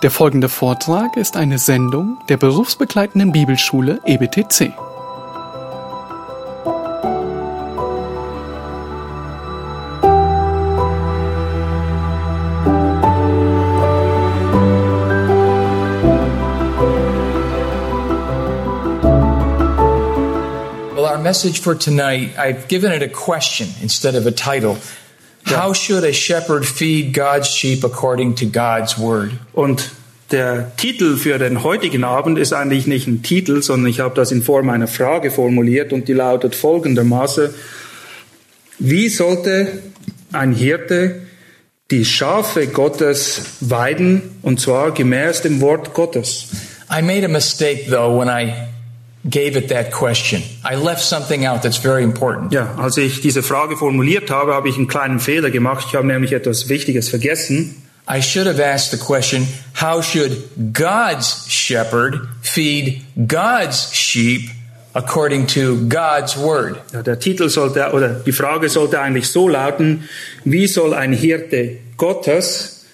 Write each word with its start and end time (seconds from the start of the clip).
Der 0.00 0.12
folgende 0.12 0.48
Vortrag 0.48 1.16
ist 1.16 1.36
eine 1.36 1.58
Sendung 1.58 2.18
der 2.28 2.36
berufsbegleitenden 2.36 3.32
Bibelschule 3.32 4.00
EBTC. 4.04 4.72
Well, 20.94 21.06
our 21.06 21.18
message 21.18 21.60
for 21.60 21.76
tonight, 21.76 22.38
I've 22.38 22.68
given 22.68 22.92
it 22.92 23.02
a 23.02 23.08
question 23.08 23.66
instead 23.82 24.14
of 24.14 24.26
a 24.26 24.30
title. 24.30 24.76
How 25.50 25.72
should 25.74 26.04
a 26.04 26.12
shepherd 26.12 26.66
feed 26.66 27.14
God's 27.14 27.48
sheep 27.48 27.82
according 27.84 28.34
to 28.36 28.46
God's 28.46 28.98
word? 28.98 29.30
Und 29.52 29.90
der 30.30 30.72
Titel 30.76 31.16
für 31.16 31.38
den 31.38 31.62
heutigen 31.62 32.04
Abend 32.04 32.38
ist 32.38 32.52
eigentlich 32.52 32.86
nicht 32.86 33.06
ein 33.06 33.22
Titel, 33.22 33.62
sondern 33.62 33.88
ich 33.88 34.00
habe 34.00 34.14
das 34.14 34.30
in 34.30 34.42
Form 34.42 34.68
einer 34.68 34.88
Frage 34.88 35.30
formuliert 35.30 35.92
und 35.92 36.06
die 36.06 36.12
lautet 36.12 36.54
folgendermaßen. 36.54 37.48
Wie 38.78 39.08
sollte 39.08 39.82
ein 40.32 40.52
Hirte 40.52 41.22
die 41.90 42.04
Schafe 42.04 42.66
Gottes 42.66 43.56
weiden 43.60 44.38
und 44.42 44.60
zwar 44.60 44.92
gemäß 44.92 45.40
dem 45.42 45.62
Wort 45.62 45.94
Gottes? 45.94 46.48
I 46.90 47.00
made 47.00 47.24
a 47.24 47.28
mistake 47.28 47.88
though 47.88 48.18
when 48.18 48.28
I 48.28 48.67
gave 49.28 49.56
it 49.56 49.68
that 49.68 49.90
question. 49.90 50.42
I 50.64 50.76
left 50.76 51.02
something 51.02 51.46
out 51.46 51.62
that's 51.62 51.78
very 51.78 52.02
important. 52.02 52.52
Ja, 52.52 52.74
als 52.76 52.96
ich 52.96 53.20
diese 53.20 53.42
Frage 53.42 53.76
formuliert 53.76 54.30
habe, 54.30 54.54
habe 54.54 54.68
ich 54.68 54.76
einen 54.76 54.88
kleinen 54.88 55.20
Fehler 55.20 55.50
gemacht. 55.50 55.86
Ich 55.88 55.94
habe 55.94 56.06
nämlich 56.06 56.32
etwas 56.32 56.68
Wichtiges 56.68 57.08
vergessen. 57.08 57.82
I 58.10 58.22
should 58.22 58.46
have 58.46 58.58
asked 58.58 58.90
the 58.90 58.96
question, 58.96 59.46
how 59.74 60.00
should 60.00 60.32
God's 60.72 61.46
shepherd 61.50 62.20
feed 62.40 63.02
God's 63.26 63.92
sheep 63.92 64.48
according 64.94 65.46
to 65.48 65.76
God's 65.88 66.36
word? 66.36 66.78
Ja, 66.92 67.02
der 67.02 67.18
Titel 67.18 67.50
sollte 67.50 67.92
oder 67.92 68.08
die 68.08 68.32
Frage 68.32 68.70
sollte 68.70 68.98
eigentlich 69.00 69.28
so 69.28 69.46
lauten: 69.46 70.08
Wie 70.44 70.66
soll 70.66 70.94
ein 70.94 71.12
Hirte 71.12 71.78
Gottes 71.98 72.86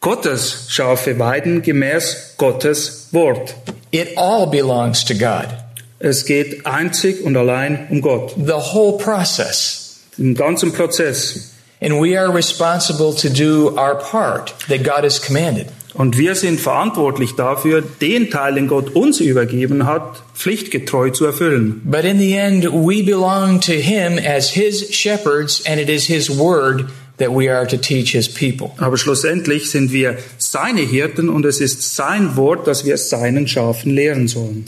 Gottes 0.00 0.66
Schafe 0.68 1.18
weiden 1.18 1.62
gemäß 1.62 2.34
Gottes 2.36 3.08
Wort? 3.12 3.54
It 3.92 4.16
all 4.16 4.48
belongs 4.48 5.04
to 5.04 5.14
God. 5.14 5.65
Es 5.98 6.24
geht 6.24 6.66
einzig 6.66 7.24
und 7.24 7.36
allein 7.36 7.86
um 7.90 8.00
Gott, 8.00 8.34
The 8.36 8.52
whole 8.52 8.98
process. 8.98 10.00
im 10.18 10.34
ganzen 10.34 10.72
Prozess. 10.72 11.52
And 11.80 12.00
we 12.00 12.18
are 12.18 12.32
responsible 12.32 13.14
to 13.14 13.28
do 13.28 13.74
our 13.76 13.96
part 13.96 14.54
that 14.68 14.82
God 14.82 15.04
has 15.04 15.20
commanded. 15.20 15.66
Und 15.94 16.18
wir 16.18 16.34
sind 16.34 16.60
verantwortlich 16.60 17.36
dafür, 17.36 17.82
den 18.02 18.30
Teil, 18.30 18.54
den 18.54 18.68
Gott 18.68 18.94
uns 18.94 19.20
übergeben 19.20 19.86
hat, 19.86 20.22
pflichtgetreu 20.34 21.10
zu 21.10 21.24
erfüllen. 21.24 21.80
But 21.84 22.04
in 22.04 22.18
the 22.18 22.34
end, 22.34 22.64
we 22.66 23.02
belong 23.02 23.60
to 23.62 23.72
Him 23.72 24.18
as 24.18 24.50
His 24.50 24.94
shepherds, 24.94 25.62
and 25.66 25.80
it 25.80 25.88
is 25.88 26.04
His 26.04 26.28
word 26.30 26.84
that 27.18 27.30
we 27.30 27.50
are 27.50 27.66
to 27.66 27.78
teach 27.78 28.12
His 28.12 28.28
people. 28.28 28.72
Aber 28.76 28.98
schlussendlich 28.98 29.70
sind 29.70 29.90
wir 29.90 30.18
seine 30.36 30.82
Hirten 30.82 31.30
und 31.30 31.46
es 31.46 31.60
ist 31.60 31.96
sein 31.96 32.36
Wort, 32.36 32.66
das 32.66 32.84
wir 32.84 32.98
seinen 32.98 33.48
Schafen 33.48 33.94
lehren 33.94 34.28
sollen. 34.28 34.66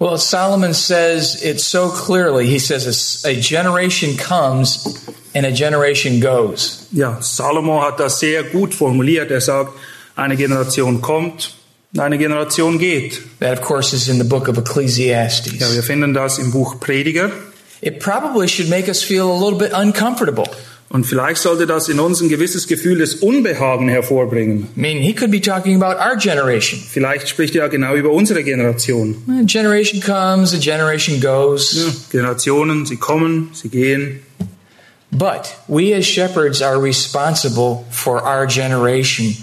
Well, 0.00 0.16
Solomon 0.16 0.72
says 0.72 1.42
it 1.42 1.60
so 1.60 1.90
clearly. 1.90 2.46
He 2.46 2.58
says, 2.58 3.22
A 3.26 3.38
generation 3.38 4.16
comes 4.16 5.06
and 5.34 5.44
a 5.44 5.52
generation 5.52 6.20
goes. 6.20 6.88
Ja, 6.90 7.20
Salomo 7.20 7.82
hat 7.82 7.98
das 7.98 8.18
sehr 8.18 8.44
gut 8.44 8.72
formuliert. 8.72 9.30
Er 9.30 9.42
sagt, 9.42 9.72
eine 10.16 10.36
Generation 10.36 11.02
kommt, 11.02 11.54
eine 11.98 12.16
Generation 12.16 12.78
geht. 12.78 13.20
That, 13.40 13.58
of 13.58 13.60
course, 13.60 13.92
is 13.92 14.08
in 14.08 14.16
the 14.16 14.24
book 14.24 14.48
of 14.48 14.56
Ecclesiastes. 14.56 15.60
Ja, 15.60 15.70
wir 15.70 15.82
finden 15.82 16.14
das 16.14 16.38
im 16.38 16.50
Buch 16.50 16.80
Prediger. 16.80 17.30
It 17.82 18.00
probably 18.00 18.48
should 18.48 18.70
make 18.70 18.88
us 18.88 19.02
feel 19.02 19.30
a 19.30 19.38
little 19.38 19.58
bit 19.58 19.72
uncomfortable. 19.74 20.46
Und 20.92 21.04
vielleicht 21.04 21.40
sollte 21.40 21.68
das 21.68 21.88
in 21.88 22.00
uns 22.00 22.20
ein 22.20 22.28
gewisses 22.28 22.66
Gefühl 22.66 22.98
des 22.98 23.14
Unbehagen 23.14 23.88
hervorbringen. 23.88 24.66
I 24.76 24.80
mean, 24.80 24.98
he 24.98 25.14
could 25.14 25.30
be 25.30 25.40
talking 25.40 25.80
about 25.80 26.00
our 26.00 26.16
generation. 26.16 26.80
Vielleicht 26.80 27.28
spricht 27.28 27.54
er 27.54 27.68
genau 27.68 27.94
über 27.94 28.10
unsere 28.10 28.42
Generation. 28.42 29.16
A 29.28 29.44
generation 29.44 30.00
comes, 30.00 30.52
a 30.52 30.58
generation 30.58 31.20
goes. 31.20 31.74
Ja, 31.74 31.92
Generationen, 32.10 32.86
sie 32.86 32.96
kommen, 32.96 33.50
sie 33.52 33.68
gehen. 33.68 34.20
But 35.12 35.54
we 35.68 35.94
as 35.94 36.06
shepherds 36.06 36.60
are 36.60 36.82
responsible 36.82 37.84
for 37.92 38.24
our 38.24 38.46
generation 38.46 39.36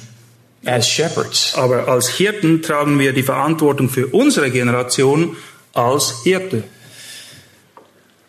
as 0.66 0.86
shepherds. 0.86 1.54
Aber 1.56 1.88
als 1.88 2.10
Hirten 2.10 2.62
tragen 2.62 3.00
wir 3.00 3.14
die 3.14 3.24
Verantwortung 3.24 3.88
für 3.88 4.08
unsere 4.08 4.52
Generation 4.52 5.38
als 5.74 6.24
Hirte. 6.24 6.64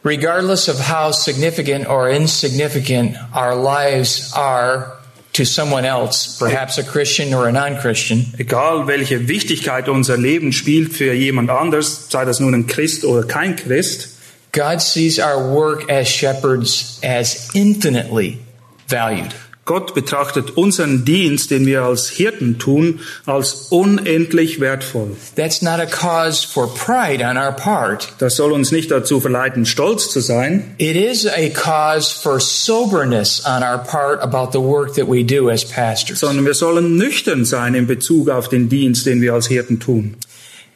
Regardless 0.09 0.69
of 0.69 0.79
how 0.79 1.11
significant 1.11 1.87
or 1.87 2.09
insignificant 2.09 3.15
our 3.35 3.55
lives 3.55 4.33
are 4.33 4.97
to 5.35 5.45
someone 5.45 5.85
else, 5.85 6.39
perhaps 6.39 6.79
a 6.79 6.83
Christian 6.83 7.35
or 7.35 7.47
a 7.47 7.53
non 7.53 7.77
Christian, 7.77 8.25
Egal 8.39 8.87
welche 8.87 9.29
Wichtigkeit 9.29 9.87
unser 9.87 10.17
Leben 10.17 10.55
spielt 10.55 10.95
für 10.95 11.13
jemand 11.13 11.51
anders, 11.51 12.09
sei 12.09 12.25
das 12.25 12.41
nun 12.41 12.55
ein 12.55 12.67
Christ 12.67 13.05
oder 13.05 13.25
kein 13.25 13.55
Christ, 13.57 14.19
God 14.53 14.81
sees 14.81 15.19
our 15.19 15.53
work 15.53 15.91
as 15.91 16.09
shepherds 16.09 16.99
as 17.03 17.55
infinitely 17.55 18.39
valued. 18.87 19.35
Gott 19.69 19.95
betrachtet 19.95 20.57
unseren 20.57 21.05
Dienst, 21.05 21.51
den 21.51 21.67
wir 21.67 21.83
als 21.83 22.09
Hirten 22.09 22.59
tun, 22.59 23.01
als 23.27 23.67
unendlich 23.69 24.61
wertvoll. 24.61 25.15
That's 25.37 25.61
not 25.61 25.79
a 25.79 25.85
cause 25.85 26.49
for 26.49 26.73
pride 26.75 27.23
on 27.23 27.37
our 27.37 27.53
part. 27.53 28.09
Das 28.19 28.37
soll 28.37 28.53
uns 28.53 28.73
nicht 28.73 28.91
dazu 28.91 29.21
verleiten, 29.21 29.67
stolz 29.67 30.09
zu 30.09 30.21
sein, 30.21 30.75
It 30.79 30.97
is 30.97 31.27
a 31.27 31.51
cause 31.51 32.19
for 32.19 32.41
soberness 32.41 33.43
on 33.45 33.63
our 33.63 33.77
part 33.77 34.23
about 34.23 34.53
the 34.53 34.65
work 34.65 34.95
that 34.95 35.07
we 35.07 35.23
do 35.23 35.51
as 35.51 35.67
pastors. 35.67 36.21
sondern 36.21 36.47
wir 36.47 36.55
sollen 36.55 36.97
nüchtern 36.97 37.45
sein 37.45 37.75
in 37.75 37.87
Bezug 37.87 38.31
auf 38.31 38.49
den 38.49 38.71
Dienst, 38.71 39.05
den 39.05 39.21
wir 39.21 39.35
als 39.35 39.49
Hirten 39.49 39.79
tun. 39.79 40.17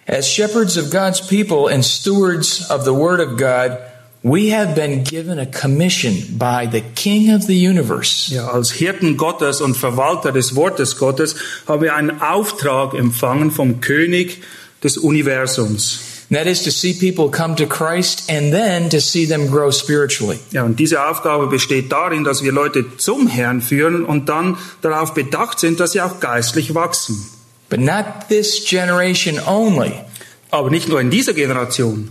As 0.07 0.29
shepherds 0.29 0.77
of 0.77 0.91
God's 0.91 1.27
people 1.27 1.73
and 1.73 1.83
stewards 1.83 2.71
of 2.71 2.85
the 2.85 2.93
Word 2.93 3.21
of 3.21 3.39
God, 3.39 3.79
we 4.23 4.51
have 4.51 4.75
been 4.75 5.03
given 5.03 5.39
a 5.39 5.47
commission 5.47 6.39
by 6.39 6.67
the 6.67 6.81
King 6.95 7.35
of 7.35 7.47
the 7.47 7.57
universe 7.57 8.33
Ja, 8.33 8.49
als 8.49 8.71
Hirten 8.71 9.17
Gottes 9.17 9.61
und 9.61 9.77
Verwalter 9.77 10.33
des 10.33 10.55
Wortes 10.55 10.97
Gottes 10.97 11.35
haben 11.67 11.83
wir 11.83 11.95
einen 11.95 12.23
Auftrag 12.23 12.95
empfangen 12.95 13.51
vom 13.51 13.81
König 13.81 14.43
des 14.83 14.97
Universums. 14.97 16.01
That 16.31 16.47
is 16.47 16.63
to 16.63 16.71
see 16.71 16.95
people 16.95 17.31
come 17.31 17.57
to 17.57 17.67
Christ 17.67 18.31
and 18.31 18.53
then 18.53 18.89
to 18.89 19.01
see 19.01 19.27
them 19.27 19.51
grow 19.51 19.71
spiritually. 19.71 20.39
Ja, 20.51 20.63
und 20.65 20.81
diese 20.81 21.05
Aufgabe 21.07 21.47
besteht 21.49 21.93
darin, 21.93 22.25
dass 22.25 22.43
wir 22.43 22.53
Leute 22.53 22.97
zum 22.97 23.27
Herrn 23.27 23.61
führen 23.61 24.05
und 24.05 24.31
dann 24.31 24.57
darauf 24.81 25.13
bedacht 25.13 25.61
sind, 25.61 25.79
dass 25.79 25.93
sie 25.93 26.01
auch 26.01 26.21
geistlich 26.21 26.75
wachsen. 26.75 27.23
But 27.69 27.81
not 27.81 28.29
this 28.31 28.65
generation 28.65 29.41
only. 29.47 29.93
Aber 30.51 30.71
nicht 30.71 30.89
nur 30.89 31.01
in 31.01 31.11
dieser 31.11 31.35
Generation. 31.35 32.11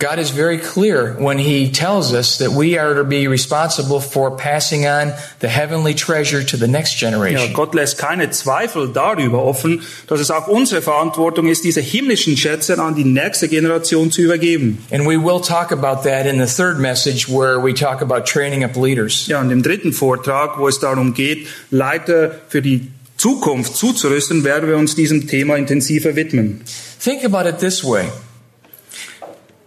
God 0.00 0.18
is 0.18 0.30
very 0.30 0.56
clear 0.56 1.14
when 1.18 1.36
He 1.36 1.70
tells 1.70 2.14
us 2.14 2.38
that 2.38 2.52
we 2.52 2.78
are 2.78 2.94
to 2.94 3.04
be 3.04 3.28
responsible 3.28 4.00
for 4.00 4.34
passing 4.34 4.86
on 4.86 5.12
the 5.40 5.48
heavenly 5.48 5.92
treasure 5.94 6.42
to 6.42 6.56
the 6.56 6.66
next 6.66 6.98
Ja, 7.02 7.10
generation. 7.10 7.52
Gott 7.52 7.74
lässt 7.74 7.98
keine 7.98 8.30
Zweifel 8.30 8.88
darüber 8.94 9.44
offen, 9.44 9.82
dass 10.06 10.20
es 10.20 10.30
auch 10.30 10.46
unsere 10.48 10.80
Verantwortung 10.80 11.48
ist, 11.48 11.64
diese 11.64 11.82
himmlischen 11.82 12.38
Schätze 12.38 12.80
an 12.80 12.94
die 12.94 13.04
nächste 13.04 13.46
Generation 13.46 14.10
zu 14.10 14.22
übergeben. 14.22 14.78
And 14.90 15.06
we 15.06 15.18
will 15.18 15.42
talk 15.42 15.70
about 15.70 16.08
that 16.08 16.24
in 16.24 16.40
the 16.40 16.46
third 16.46 16.78
message 16.78 17.28
where 17.28 17.62
we 17.62 17.74
talk 17.74 18.00
about 18.00 18.24
training 18.24 18.64
up 18.64 18.76
leaders. 18.76 19.26
Ja, 19.26 19.42
und 19.42 19.50
im 19.50 19.62
dritten 19.62 19.92
Vortrag, 19.92 20.58
wo 20.58 20.66
es 20.66 20.78
darum 20.78 21.12
geht, 21.12 21.46
Leiter 21.70 22.40
für 22.48 22.62
die 22.62 22.90
Zukunft 23.18 23.76
zuzurüsten, 23.76 24.44
werden 24.44 24.66
wir 24.66 24.78
uns 24.78 24.94
diesem 24.94 25.28
Thema 25.28 25.56
intensiver 25.56 26.16
widmen. 26.16 26.62
Think 27.04 27.22
about 27.22 27.46
it 27.46 27.58
this 27.58 27.84
way. 27.84 28.06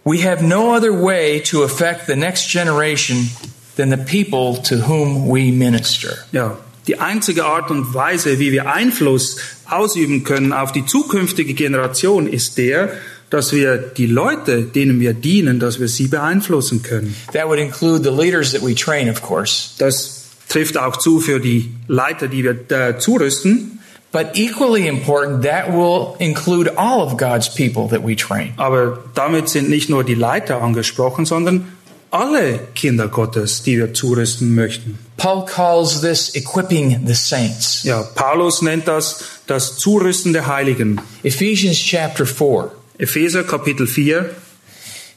We 0.04 0.20
have 0.22 0.42
no 0.42 0.74
other 0.74 0.92
way 0.92 1.40
to 1.50 1.62
affect 1.62 2.06
the 2.06 2.16
next 2.16 2.48
generation 2.48 3.30
than 3.76 3.88
the 3.88 3.96
people 3.96 4.62
to 4.64 4.86
whom 4.86 5.30
we 5.30 5.50
minister. 5.50 6.18
Ja, 6.30 6.58
die 6.86 7.00
einzige 7.00 7.46
Art 7.46 7.70
und 7.70 7.94
Weise, 7.94 8.38
wie 8.38 8.52
wir 8.52 8.70
Einfluss 8.70 9.38
ausüben 9.64 10.22
können 10.22 10.52
auf 10.52 10.72
die 10.72 10.84
zukünftige 10.84 11.54
Generation, 11.54 12.26
ist 12.26 12.58
der, 12.58 12.92
dass 13.30 13.54
wir 13.54 13.78
die 13.78 14.06
Leute, 14.06 14.62
denen 14.64 15.00
wir 15.00 15.14
dienen, 15.14 15.58
dass 15.58 15.80
wir 15.80 15.88
sie 15.88 16.08
beeinflussen 16.08 16.82
können. 16.82 17.16
That 17.32 17.46
would 17.46 17.58
include 17.58 18.04
the 18.04 18.14
leaders 18.14 18.52
that 18.52 18.62
we 18.62 18.74
train, 18.74 19.08
of 19.08 19.22
course. 19.22 19.70
Das 19.78 20.26
trifft 20.50 20.76
auch 20.76 20.98
zu 20.98 21.18
für 21.18 21.40
die 21.40 21.70
Leiter, 21.88 22.28
die 22.28 22.44
wir 22.44 22.70
äh, 22.70 22.98
zurüsten. 22.98 23.78
But 24.14 24.38
equally 24.38 24.86
important, 24.86 25.42
that 25.42 25.72
will 25.72 26.14
include 26.20 26.68
all 26.76 27.02
of 27.02 27.16
God's 27.16 27.48
people 27.48 27.88
that 27.88 28.04
we 28.04 28.14
train. 28.14 28.52
Aber 28.56 29.02
damit 29.16 29.48
sind 29.48 29.68
nicht 29.68 29.90
nur 29.90 30.04
die 30.04 30.14
Leiter 30.14 30.62
angesprochen, 30.62 31.26
sondern 31.26 31.72
alle 32.12 32.60
Kinder 32.76 33.08
Gottes, 33.08 33.64
die 33.64 33.76
wir 33.76 33.92
zurüsten 33.92 34.54
möchten. 34.54 35.00
Paul 35.16 35.44
calls 35.44 36.00
this 36.00 36.32
equipping 36.36 37.04
the 37.08 37.14
saints. 37.14 37.82
Ja, 37.82 38.04
Paulus 38.14 38.62
nennt 38.62 38.86
das 38.86 39.24
das 39.48 39.78
Zurüsten 39.78 40.32
der 40.32 40.46
Heiligen. 40.46 41.00
Ephesians 41.24 41.76
chapter 41.76 42.24
4. 42.24 42.70
Epheser 42.98 43.42
Kapitel 43.42 43.88
4. 43.88 44.30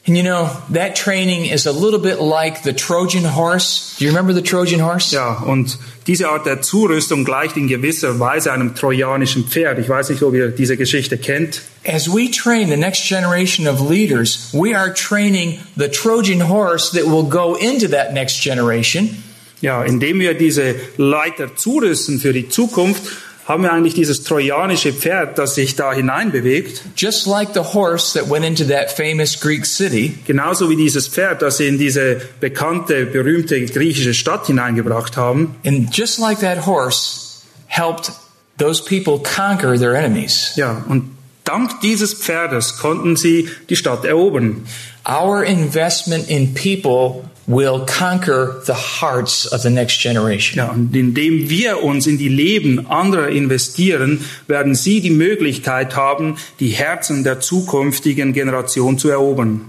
And 0.08 0.16
you 0.16 0.24
know, 0.24 0.50
that 0.70 0.96
training 0.96 1.48
is 1.48 1.66
a 1.66 1.74
little 1.74 2.00
bit 2.00 2.22
like 2.22 2.64
the 2.64 2.72
Trojan 2.72 3.26
horse. 3.26 3.94
Do 4.00 4.06
you 4.06 4.12
remember 4.12 4.32
the 4.32 4.42
Trojan 4.42 4.80
horse? 4.80 5.14
Ja, 5.14 5.44
und 5.46 5.78
diese 6.08 6.30
Art 6.30 6.46
der 6.46 6.62
Zurüstung 6.62 7.26
gleicht 7.26 7.58
in 7.58 7.68
gewisser 7.68 8.18
Weise 8.18 8.54
einem 8.54 8.74
trojanischen 8.74 9.44
Pferd. 9.44 9.80
Ich 9.80 9.90
weiß 9.90 10.10
nicht, 10.10 10.24
ob 10.24 10.34
ihr 10.34 10.48
diese 10.48 10.78
Geschichte 10.78 11.18
kennt. 11.18 11.62
As 11.86 12.08
we 12.08 12.32
train 12.32 12.70
the 12.70 12.78
next 12.78 13.06
generation 13.06 13.68
of 13.68 13.82
leaders, 13.82 14.50
we 14.54 14.74
are 14.74 14.94
training 14.94 15.60
the 15.76 15.90
Trojan 15.90 16.48
horse 16.48 16.98
that 16.98 17.06
will 17.06 17.28
go 17.28 17.56
into 17.56 17.90
that 17.90 18.14
next 18.14 18.42
generation. 18.42 19.22
Ja, 19.60 19.84
indem 19.84 20.20
wir 20.20 20.36
diese 20.36 20.76
Leiter 20.96 21.58
zurüsten 21.58 22.20
für 22.20 22.32
die 22.32 22.48
Zukunft, 22.48 23.02
haben 23.48 23.64
wir 23.64 23.72
eigentlich 23.72 23.94
dieses 23.94 24.24
trojanische 24.24 24.92
Pferd, 24.92 25.38
das 25.38 25.56
sich 25.56 25.76
da 25.76 25.94
hineinbewegt. 25.94 26.82
Just 26.98 27.26
like 27.28 27.50
the 27.54 27.62
horse 27.62 28.20
that 28.20 28.30
went 28.30 28.44
into 28.46 28.66
that 28.66 28.92
famous 28.92 29.40
Greek 29.40 29.66
city, 29.66 30.16
Genauso 30.26 30.70
wie 30.70 30.76
dieses 30.76 31.08
Pferd, 31.08 31.42
das 31.42 31.58
sie 31.58 31.68
in 31.68 31.78
diese 31.78 32.20
bekannte, 32.42 33.06
berühmte 33.06 33.66
griechische 33.66 34.14
Stadt 34.14 34.48
hineingebracht 34.48 35.16
haben. 35.16 35.56
and 35.66 35.96
just 35.96 36.20
like 36.20 36.40
that 36.42 36.66
horse 36.66 37.42
helped 37.68 38.12
those 38.58 38.82
people 38.84 39.20
conquer 39.20 39.78
their 39.78 39.96
enemies. 39.96 40.52
Ja, 40.56 40.84
und 40.90 41.12
dank 41.46 41.80
dieses 41.82 42.14
Pferdes 42.14 42.78
konnten 42.80 43.16
sie 43.16 43.48
die 43.70 43.76
Stadt 43.78 44.04
erobern. 44.04 44.66
Our 45.08 45.44
investment 45.46 46.30
in 46.30 46.54
people 46.54 47.24
will 47.48 47.86
conquer 47.86 48.62
the 48.66 48.74
hearts 48.74 49.52
of 49.52 49.62
the 49.62 49.70
next 49.70 50.02
generation. 50.02 50.58
Ja, 50.58 50.72
und 50.72 50.96
indem 50.96 51.50
wir 51.50 51.82
uns 51.82 52.06
in 52.06 52.18
die 52.18 52.28
Leben 52.28 52.88
anderer 52.88 53.30
investieren, 53.30 54.24
werden 54.48 54.76
sie 54.76 55.00
die 55.00 55.10
Möglichkeit 55.10 55.96
haben, 55.96 56.38
die 56.60 56.70
Herzen 56.70 57.24
der 57.24 57.40
zukünftigen 57.40 58.34
Generation 58.34 58.98
zu 58.98 59.10
erobern. 59.10 59.62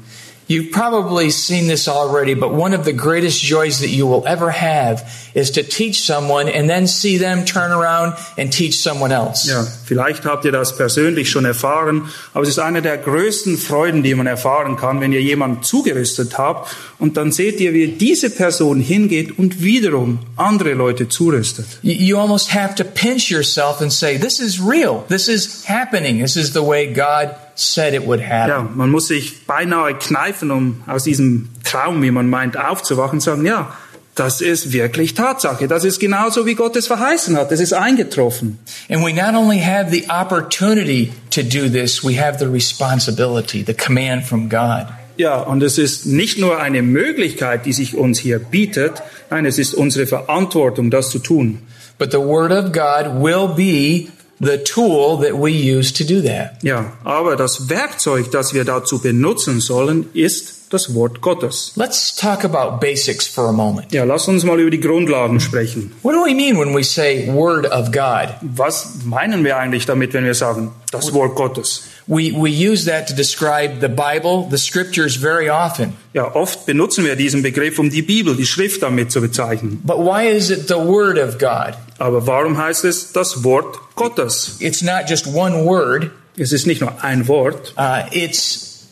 You've 0.49 0.73
probably 0.73 1.29
seen 1.29 1.69
this 1.69 1.89
already, 1.89 2.33
but 2.33 2.55
one 2.55 2.73
of 2.73 2.87
the 2.87 2.95
greatest 2.95 3.43
joys 3.43 3.81
that 3.81 3.91
you 3.91 4.07
will 4.07 4.27
ever 4.27 4.51
have 4.51 5.05
is 5.35 5.51
to 5.53 5.63
teach 5.63 6.01
someone 6.01 6.49
and 6.49 6.71
then 6.71 6.87
see 6.87 7.19
them 7.19 7.45
turn 7.45 7.71
around 7.71 8.15
and 8.39 8.51
teach 8.51 8.79
someone 8.79 9.13
else. 9.13 9.47
Ja, 9.47 9.67
vielleicht 9.85 10.25
habt 10.25 10.47
ihr 10.47 10.53
das 10.53 10.75
persönlich 10.75 11.31
schon 11.31 11.45
erfahren, 11.45 12.09
aber 12.33 12.45
es 12.45 12.49
ist 12.49 12.61
eine 12.61 12.81
der 12.81 12.97
größten 12.97 13.59
Freuden, 13.59 14.03
die 14.03 14.15
man 14.15 14.27
erfahren 14.27 14.77
kann, 14.77 15.03
wenn 15.03 15.13
ihr 15.13 15.21
jemanden 15.21 15.63
zugerüstet 15.63 16.39
habt 16.39 16.75
und 16.99 17.19
dann 17.19 17.31
seht 17.31 17.61
ihr, 17.61 17.75
wie 17.75 17.89
diese 17.89 18.31
Person 18.31 18.81
hingeht 18.81 19.39
und 19.39 19.63
wiederum 19.63 20.19
andere 20.37 20.73
Leute 20.73 21.11
zurüstet. 21.11 21.67
You, 21.83 21.93
you 21.93 22.19
almost 22.19 22.55
have 22.55 22.75
to 22.77 22.85
pinch 22.85 23.31
yourself 23.31 23.83
and 23.83 23.93
say, 23.93 24.17
this 24.17 24.41
is 24.41 24.59
real. 24.59 25.05
This 25.09 25.29
is 25.29 25.69
happening. 25.69 26.23
This 26.23 26.37
is 26.37 26.55
the 26.55 26.63
way 26.63 26.87
God 26.87 27.35
said 27.59 27.95
it 27.95 28.07
would 28.07 28.21
happen. 28.21 28.49
Ja, 28.49 28.69
man 28.75 28.91
muss 28.91 29.09
sich 29.09 29.47
beinahe 29.47 29.95
kneifen, 29.95 30.51
um 30.51 30.83
aus 30.87 31.05
diesem 31.05 31.49
Traum, 31.65 32.03
wie 32.03 32.11
man 32.11 32.29
meint, 32.29 32.57
aufzuwachen 32.57 33.17
und 33.17 33.21
sagen, 33.21 33.45
ja, 33.45 33.73
das 34.15 34.41
ist 34.41 34.73
wirklich 34.73 35.15
Tatsache. 35.15 35.69
Das 35.69 35.85
ist 35.85 36.01
genauso, 36.01 36.45
wie 36.45 36.55
Gott 36.55 36.75
es 36.77 36.89
verheißen 36.89 37.37
hat. 37.37 37.53
Es 37.53 37.61
ist 37.61 37.73
eingetroffen. 37.73 38.59
And 38.89 39.05
we 39.05 39.13
not 39.13 39.35
only 39.35 39.61
have 39.61 39.91
the 39.91 40.07
opportunity 40.09 41.13
to 41.31 41.43
do 41.43 41.69
this, 41.69 42.03
we 42.03 42.21
have 42.21 42.39
the 42.39 42.47
responsibility, 42.47 43.65
the 43.65 43.75
command 43.75 44.25
from 44.25 44.49
God. 44.49 44.87
Ja, 45.17 45.37
und 45.41 45.63
es 45.63 45.79
ist 45.79 46.07
nicht 46.07 46.39
nur 46.39 46.61
eine 46.61 46.83
Möglichkeit, 46.83 47.67
die 47.67 47.73
sich 47.73 47.97
uns 47.97 48.21
hier 48.21 48.39
bietet, 48.39 49.03
nein, 49.31 49.47
es 49.47 49.59
ist 49.59 49.75
unsere 49.75 50.07
Verantwortung, 50.07 50.91
das 50.91 51.11
zu 51.11 51.19
tun. 51.19 51.59
But 51.99 52.13
the 52.13 52.19
Word 52.19 52.53
of 52.53 52.73
God 52.73 53.21
will 53.21 53.49
be 53.49 54.09
the 54.41 54.59
tool 54.59 55.17
that 55.19 55.35
we 55.35 55.51
use 55.51 55.93
to 55.93 56.05
do 56.05 56.23
that. 56.23 56.63
Ja, 56.63 56.93
aber 57.05 57.37
das 57.37 57.69
Werkzeug, 57.69 58.31
das 58.31 58.55
wir 58.55 58.65
dazu 58.65 59.01
benutzen 59.01 59.61
sollen, 59.61 60.07
ist 60.15 60.59
das 60.71 60.95
Wort 60.95 61.21
Gottes. 61.21 61.73
Let's 61.77 62.15
talk 62.15 62.45
about 62.45 62.79
basics 62.81 63.27
for 63.27 63.49
a 63.49 63.53
moment. 63.53 63.93
Ja, 63.93 64.05
lass 64.05 64.29
uns 64.29 64.45
mal 64.45 64.61
über 64.61 64.71
die 64.71 64.81
Grundlagen 64.81 65.41
sprechen. 65.41 65.93
What 66.03 66.15
do 66.15 66.25
we 66.25 66.35
mean 66.35 66.59
when 66.59 66.75
we 66.75 66.85
say 66.85 67.27
Word 67.33 67.67
of 67.71 67.91
God? 67.91 68.35
Was 68.43 69.05
meinen 69.05 69.45
wir 69.45 69.57
eigentlich 69.57 69.87
damit, 69.87 70.13
wenn 70.13 70.25
wir 70.25 70.35
sagen, 70.35 70.73
das 70.91 71.13
Wort 71.13 71.35
Gottes? 71.35 71.85
We, 72.09 72.33
we 72.33 72.51
use 72.51 72.87
that 72.87 73.07
to 73.09 73.15
describe 73.15 73.81
the 73.81 73.89
Bible, 73.89 74.49
the 74.49 74.57
scriptures 74.57 75.17
very 75.17 75.51
often. 75.51 75.93
Ja, 76.15 76.35
oft 76.35 76.65
benutzen 76.65 77.05
wir 77.05 77.17
diesen 77.17 77.43
Begriff, 77.43 77.79
um 77.79 77.91
die 77.91 78.01
Bibel, 78.01 78.35
die 78.35 78.47
Schrift 78.47 78.83
damit 78.83 79.13
zu 79.13 79.21
bezeichnen. 79.21 79.83
But 79.85 79.99
why 79.99 80.27
is 80.27 80.49
it 80.49 80.69
the 80.69 80.79
Word 80.79 81.19
of 81.19 81.39
God? 81.39 81.75
Aber 81.99 82.27
warum 82.27 82.57
heißt 82.57 82.87
es 82.87 83.13
das 83.13 83.45
Wort 83.45 83.79
Gottes? 83.95 84.57
It's 84.61 84.81
not 84.81 85.07
just 85.07 85.27
one 85.27 85.67
word, 85.67 86.11
Es 86.39 86.53
ist 86.53 86.67
nicht 86.67 86.81
nur 86.81 87.05
ein 87.05 87.29
Wort, 87.29 87.75
uh, 87.77 88.05
it's 88.11 88.87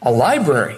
a 0.00 0.10
library 0.10 0.76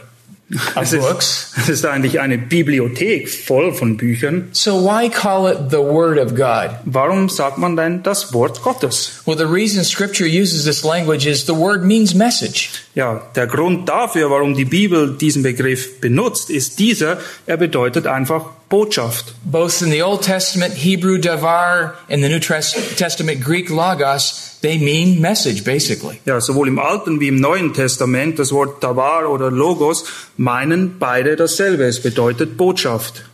of 0.76 0.82
es 0.82 0.93
ist, 0.93 1.00
books. 1.00 1.52
es 1.56 1.69
ist 1.69 1.87
eigentlich 1.87 2.20
eine 2.20 2.38
Bibliothek 2.38 3.28
voll 3.28 3.72
von 3.72 3.96
Büchern. 3.96 4.49
So 4.52 4.84
why 4.84 5.08
call 5.08 5.50
it 5.50 5.70
the 5.70 5.78
Word 5.78 6.19
of 6.19 6.34
God? 6.34 6.76
Warum 6.84 7.28
sagt 7.28 7.58
man 7.58 7.76
denn 7.76 8.02
das 8.02 8.32
Wort 8.32 8.62
Gottes? 8.62 9.22
Well, 9.25 9.37
the 9.37 9.44
reason 9.44 9.84
Scripture 9.84 10.26
uses 10.26 10.64
this 10.64 10.84
language 10.84 11.26
is 11.26 11.46
the 11.46 11.54
word 11.54 11.84
means 11.84 12.14
message. 12.14 12.70
Ja, 12.94 13.22
der 13.34 13.46
Grund 13.46 13.88
dafür, 13.88 14.31
warum 14.31 14.54
die 14.54 14.64
Bibel 14.64 15.16
diesen 15.16 15.43
Begriff 15.43 16.00
benutzt, 16.00 16.50
ist 16.50 16.78
dieser, 16.78 17.19
er 17.46 17.56
bedeutet 17.56 18.06
einfach 18.06 18.50
Botschaft. 18.72 19.34
Both 19.44 19.82
in 19.82 19.90
the 19.90 20.00
Old 20.00 20.22
Testament, 20.22 20.72
Hebrew 20.72 21.19
davar, 21.19 21.96
in 22.08 22.22
the 22.22 22.28
New 22.30 22.40
Testament, 22.40 23.44
Greek 23.44 23.69
logos, 23.69 24.58
they 24.62 24.78
mean 24.78 25.20
message, 25.20 25.62
basically. 25.62 26.20
Ja, 26.24 26.40
sowohl 26.40 26.69
im 26.69 26.78
Alten 26.78 27.20
wie 27.20 27.28
im 27.28 27.36
Neuen 27.36 27.74
Testament, 27.74 28.38
das 28.38 28.50
Wort 28.50 28.80
Tavar 28.80 29.28
oder 29.28 29.50
Logos, 29.50 30.04
meinen 30.38 30.98
beide 30.98 31.36
dasselbe. 31.36 31.84
Es 31.84 32.00
bedeutet 32.00 32.56
Botschaft. 32.56 33.24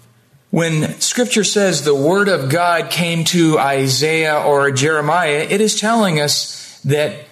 When 0.50 1.00
Scripture 1.00 1.44
says 1.44 1.84
the 1.84 1.94
Word 1.94 2.28
of 2.28 2.50
God 2.50 2.90
came 2.90 3.22
to 3.26 3.58
Isaiah 3.60 4.42
or 4.44 4.72
Jeremiah, 4.72 5.46
it 5.48 5.60
is 5.60 5.78
telling 5.78 6.18
us 6.18 6.80
that 6.84 7.27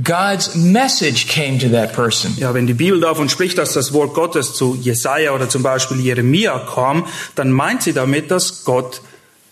God's 0.00 0.56
message 0.56 1.28
came 1.28 1.58
to 1.58 1.68
that 1.68 1.92
person. 1.92 2.32
Ja, 2.38 2.54
wenn 2.54 2.66
die 2.66 2.72
Bibel 2.72 2.98
davon 3.00 3.28
spricht, 3.28 3.58
dass 3.58 3.74
das 3.74 3.92
Wort 3.92 4.14
Gottes 4.14 4.54
zu 4.54 4.74
Jesaja 4.74 5.32
oder 5.32 5.50
zum 5.50 5.62
Beispiel 5.62 6.00
Jeremia 6.00 6.66
kam, 6.74 7.06
dann 7.34 7.52
meint 7.52 7.82
sie 7.82 7.92
damit, 7.92 8.30
dass 8.30 8.64
Gott 8.64 9.02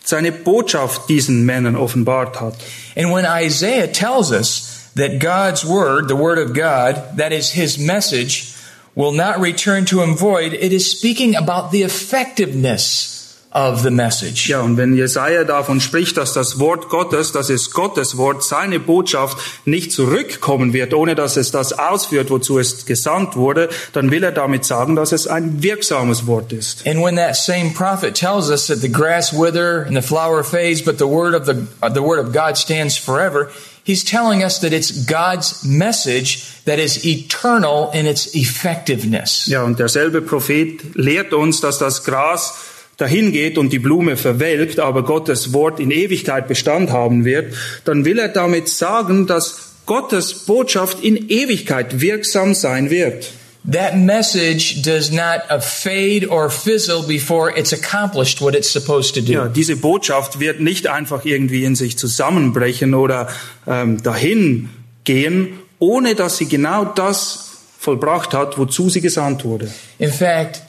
seine 0.02 0.32
Botschaft 0.32 1.10
diesen 1.10 1.44
Männern 1.44 1.76
offenbart 1.76 2.40
hat. 2.40 2.54
And 2.96 3.12
when 3.12 3.26
Isaiah 3.26 3.92
tells 3.92 4.32
us 4.32 4.90
that 4.96 5.20
God's 5.20 5.66
Word, 5.66 6.08
the 6.08 6.16
Word 6.16 6.38
of 6.38 6.54
God, 6.54 7.18
that 7.18 7.32
is 7.32 7.50
His 7.50 7.76
message, 7.76 8.54
will 8.94 9.12
not 9.12 9.38
return 9.40 9.84
to 9.86 10.00
Him 10.02 10.16
void, 10.16 10.54
it 10.54 10.72
is 10.72 10.90
speaking 10.90 11.36
about 11.36 11.70
the 11.70 11.82
effectiveness 11.82 13.19
of 13.52 13.82
the 13.82 13.90
message. 13.90 14.48
Ja, 14.48 14.60
und 14.60 14.76
wenn 14.76 14.94
Jesaja 14.94 15.42
davon 15.42 15.80
spricht, 15.80 16.16
dass 16.16 16.32
das 16.32 16.60
Wort 16.60 16.88
Gottes, 16.88 17.32
das 17.32 17.50
ist 17.50 17.72
Gottes 17.72 18.16
Wort, 18.16 18.44
seine 18.44 18.78
Botschaft 18.78 19.36
nicht 19.64 19.90
zurückkommen 19.90 20.72
wird, 20.72 20.94
ohne 20.94 21.16
dass 21.16 21.36
es 21.36 21.50
das 21.50 21.72
ausführt, 21.72 22.30
wozu 22.30 22.60
es 22.60 22.86
gesandt 22.86 23.34
wurde, 23.34 23.68
dann 23.92 24.12
will 24.12 24.22
er 24.22 24.30
damit 24.30 24.64
sagen, 24.64 24.94
dass 24.94 25.10
es 25.10 25.26
ein 25.26 25.62
wirksames 25.64 26.28
Wort 26.28 26.52
ist. 26.52 26.86
And 26.86 27.02
when 27.02 27.16
that 27.16 27.34
same 27.34 27.70
prophet 27.70 28.14
tells 28.14 28.50
us 28.50 28.68
that 28.68 28.78
the 28.78 28.90
grass 28.90 29.32
wither 29.32 29.84
and 29.84 29.96
the 29.96 30.02
flower 30.02 30.44
fades, 30.44 30.80
but 30.82 30.98
the 30.98 31.08
word 31.08 31.34
of 31.34 31.46
the 31.46 31.66
uh, 31.82 31.92
the 31.92 32.02
word 32.02 32.24
of 32.24 32.32
God 32.32 32.56
stands 32.56 32.96
forever, 32.96 33.50
he's 33.84 34.04
telling 34.04 34.44
us 34.44 34.60
that 34.60 34.72
it's 34.72 35.06
God's 35.06 35.64
message 35.64 36.62
that 36.66 36.78
is 36.78 37.04
eternal 37.04 37.90
in 37.92 38.06
its 38.06 38.32
effectiveness. 38.32 39.46
Ja, 39.46 39.64
und 39.64 39.80
derselbe 39.80 40.22
Prophet 40.22 40.94
lehrt 40.94 41.32
uns, 41.32 41.60
dass 41.60 41.78
das 41.78 42.04
Gras 42.04 42.54
dahin 43.00 43.32
geht 43.32 43.58
und 43.58 43.72
die 43.72 43.78
Blume 43.78 44.16
verwelkt, 44.16 44.78
aber 44.78 45.04
Gottes 45.04 45.52
Wort 45.52 45.80
in 45.80 45.90
Ewigkeit 45.90 46.48
Bestand 46.48 46.90
haben 46.90 47.24
wird, 47.24 47.54
dann 47.84 48.04
will 48.04 48.18
er 48.18 48.28
damit 48.28 48.68
sagen, 48.68 49.26
dass 49.26 49.70
Gottes 49.86 50.44
Botschaft 50.46 51.02
in 51.02 51.28
Ewigkeit 51.28 52.00
wirksam 52.00 52.54
sein 52.54 52.90
wird. 52.90 53.32
That 53.70 53.96
message 53.96 54.82
does 54.82 55.10
not 55.10 55.62
fade 55.62 56.26
or 56.30 56.48
fizzle 56.48 57.02
before 57.02 57.52
it's 57.54 57.74
accomplished 57.74 58.40
what 58.40 58.54
it's 58.54 58.72
supposed 58.72 59.14
to 59.16 59.20
do. 59.20 59.32
Ja, 59.32 59.48
diese 59.48 59.76
Botschaft 59.76 60.40
wird 60.40 60.60
nicht 60.60 60.86
einfach 60.86 61.26
irgendwie 61.26 61.64
in 61.64 61.74
sich 61.74 61.98
zusammenbrechen 61.98 62.94
oder 62.94 63.28
ähm, 63.66 64.02
dahin 64.02 64.70
gehen, 65.04 65.58
ohne 65.78 66.14
dass 66.14 66.38
sie 66.38 66.46
genau 66.46 66.86
das 66.86 67.50
vollbracht 67.78 68.32
hat, 68.32 68.56
wozu 68.58 68.88
sie 68.88 69.00
gesandt 69.02 69.44
wurde. 69.44 69.70
In 69.98 70.12
fact, 70.12 70.62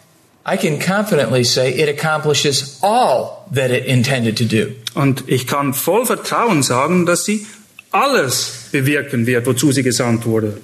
I 0.45 0.57
can 0.57 0.79
confidently 0.79 1.43
say 1.43 1.71
it 1.71 1.87
accomplishes 1.87 2.79
all 2.81 3.45
that 3.53 3.71
it 3.71 3.85
intended 3.85 4.37
to 4.37 4.45
do. 4.45 4.75
Und 4.95 5.23
ich 5.27 5.45
kann 5.45 5.73
voll 5.73 6.05
Vertrauen 6.05 6.63
sagen, 6.63 7.05
dass 7.05 7.25
sie 7.25 7.45
alles 7.91 8.69
bewirken 8.71 9.27
wird, 9.27 9.45
wozu 9.45 9.71
sie 9.71 9.83
gesandt 9.83 10.25
wurde. 10.25 10.61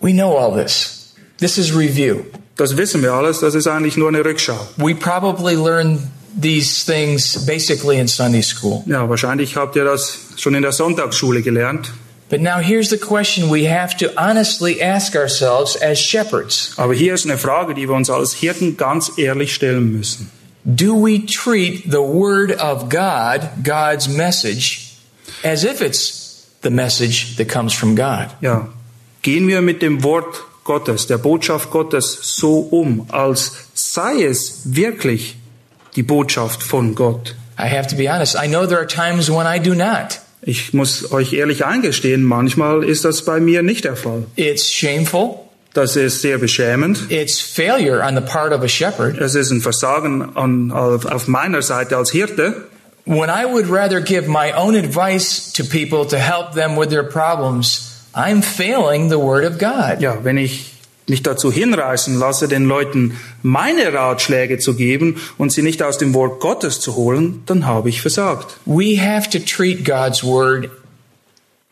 We 0.00 0.12
know 0.12 0.36
all 0.36 0.54
this. 0.54 1.14
This 1.38 1.58
is 1.58 1.74
review. 1.74 2.24
Das 2.56 2.76
wissen 2.76 3.02
wir 3.02 3.12
alles, 3.12 3.40
das 3.40 3.54
ist 3.54 3.66
eigentlich 3.66 3.96
nur 3.96 4.08
eine 4.08 4.24
Rückschau. 4.24 4.68
We 4.76 4.94
probably 4.94 5.54
learned 5.54 6.00
these 6.40 6.84
things 6.84 7.44
basically 7.46 7.98
in 7.98 8.08
Sunday 8.08 8.42
school. 8.42 8.82
Ja, 8.86 9.08
wahrscheinlich 9.08 9.56
habt 9.56 9.76
ihr 9.76 9.84
das 9.84 10.18
schon 10.36 10.54
in 10.54 10.62
der 10.62 10.72
Sonntagsschule 10.72 11.42
gelernt. 11.42 11.92
But 12.28 12.40
now 12.40 12.58
here's 12.58 12.90
the 12.90 12.98
question 12.98 13.50
we 13.50 13.64
have 13.64 13.96
to 13.98 14.12
honestly 14.16 14.82
ask 14.82 15.14
ourselves 15.14 15.76
as 15.76 15.98
shepherds. 15.98 16.74
Aber 16.76 16.92
hier 16.92 17.14
ist 17.14 17.24
eine 17.24 17.38
Frage, 17.38 17.74
die 17.74 17.88
wir 17.88 17.94
uns 17.94 18.10
als 18.10 18.34
Hirten 18.34 18.76
ganz 18.76 19.12
ehrlich 19.16 19.54
stellen 19.54 19.92
müssen. 19.92 20.30
Do 20.64 20.94
we 20.94 21.24
treat 21.24 21.84
the 21.84 22.02
Word 22.02 22.50
of 22.60 22.88
God, 22.88 23.48
God's 23.62 24.08
message, 24.08 24.96
as 25.44 25.62
if 25.62 25.80
it's 25.80 26.48
the 26.62 26.70
message 26.70 27.36
that 27.36 27.48
comes 27.48 27.72
from 27.72 27.94
God? 27.94 28.30
Ja, 28.40 28.68
gehen 29.22 29.46
wir 29.46 29.62
mit 29.62 29.80
dem 29.80 30.02
Wort 30.02 30.42
Gottes, 30.64 31.06
der 31.06 31.18
Botschaft 31.18 31.70
Gottes 31.70 32.18
so 32.22 32.58
um, 32.58 33.06
als 33.12 33.52
sei 33.74 34.24
es 34.24 34.62
wirklich 34.64 35.36
die 35.94 36.02
Botschaft 36.02 36.64
von 36.64 36.96
Gott. 36.96 37.36
I 37.56 37.68
have 37.68 37.86
to 37.88 37.96
be 37.96 38.08
honest. 38.08 38.34
I 38.34 38.48
know 38.48 38.66
there 38.66 38.80
are 38.80 38.86
times 38.86 39.30
when 39.30 39.46
I 39.46 39.60
do 39.60 39.76
not. 39.76 40.18
Ich 40.48 40.72
muss 40.72 41.10
euch 41.10 41.32
ehrlich 41.32 41.66
eingestehen, 41.66 42.22
manchmal 42.22 42.84
ist 42.84 43.04
das 43.04 43.24
bei 43.24 43.40
mir 43.40 43.64
nicht 43.64 43.84
der 43.84 43.96
Fall. 43.96 44.26
It's 44.36 44.72
shameful. 44.72 45.40
Das 45.74 45.96
ist 45.96 46.22
sehr 46.22 46.38
beschämend. 46.38 47.10
It's 47.10 47.40
failure 47.40 48.00
on 48.00 48.14
the 48.14 48.20
part 48.20 48.52
of 48.52 48.62
a 48.62 48.68
shepherd. 48.68 49.20
Es 49.20 49.34
ist 49.34 49.50
ein 49.50 49.60
Versagen 49.60 50.36
an, 50.36 50.70
auf, 50.70 51.04
auf 51.04 51.26
meiner 51.26 51.62
Seite 51.62 51.96
als 51.96 52.12
Hirte. 52.12 52.68
When 53.06 53.28
I 53.28 53.44
would 53.44 53.68
rather 53.68 54.00
give 54.00 54.28
my 54.28 54.52
own 54.56 54.76
advice 54.76 55.52
to 55.54 55.64
people 55.64 56.06
to 56.06 56.16
help 56.16 56.54
them 56.54 56.76
with 56.78 56.90
their 56.90 57.02
problems, 57.02 58.04
I'm 58.14 58.40
failing 58.40 59.10
the 59.10 59.18
Word 59.18 59.44
of 59.44 59.58
God. 59.58 60.00
Ja, 60.00 60.18
wenn 60.22 60.38
ich 60.38 60.75
mich 61.08 61.22
dazu 61.22 61.52
hinreißen 61.52 62.18
lasse, 62.18 62.48
den 62.48 62.64
Leuten 62.64 63.18
meine 63.42 63.92
Ratschläge 63.92 64.58
zu 64.58 64.74
geben 64.74 65.20
und 65.38 65.52
sie 65.52 65.62
nicht 65.62 65.82
aus 65.82 65.98
dem 65.98 66.14
Wort 66.14 66.40
Gottes 66.40 66.80
zu 66.80 66.96
holen, 66.96 67.42
dann 67.46 67.66
habe 67.66 67.88
ich 67.88 68.02
versagt. 68.02 68.58
We 68.64 69.00
have 69.00 69.30
to 69.30 69.38
treat 69.38 69.84
God's 69.84 70.24
Word 70.24 70.70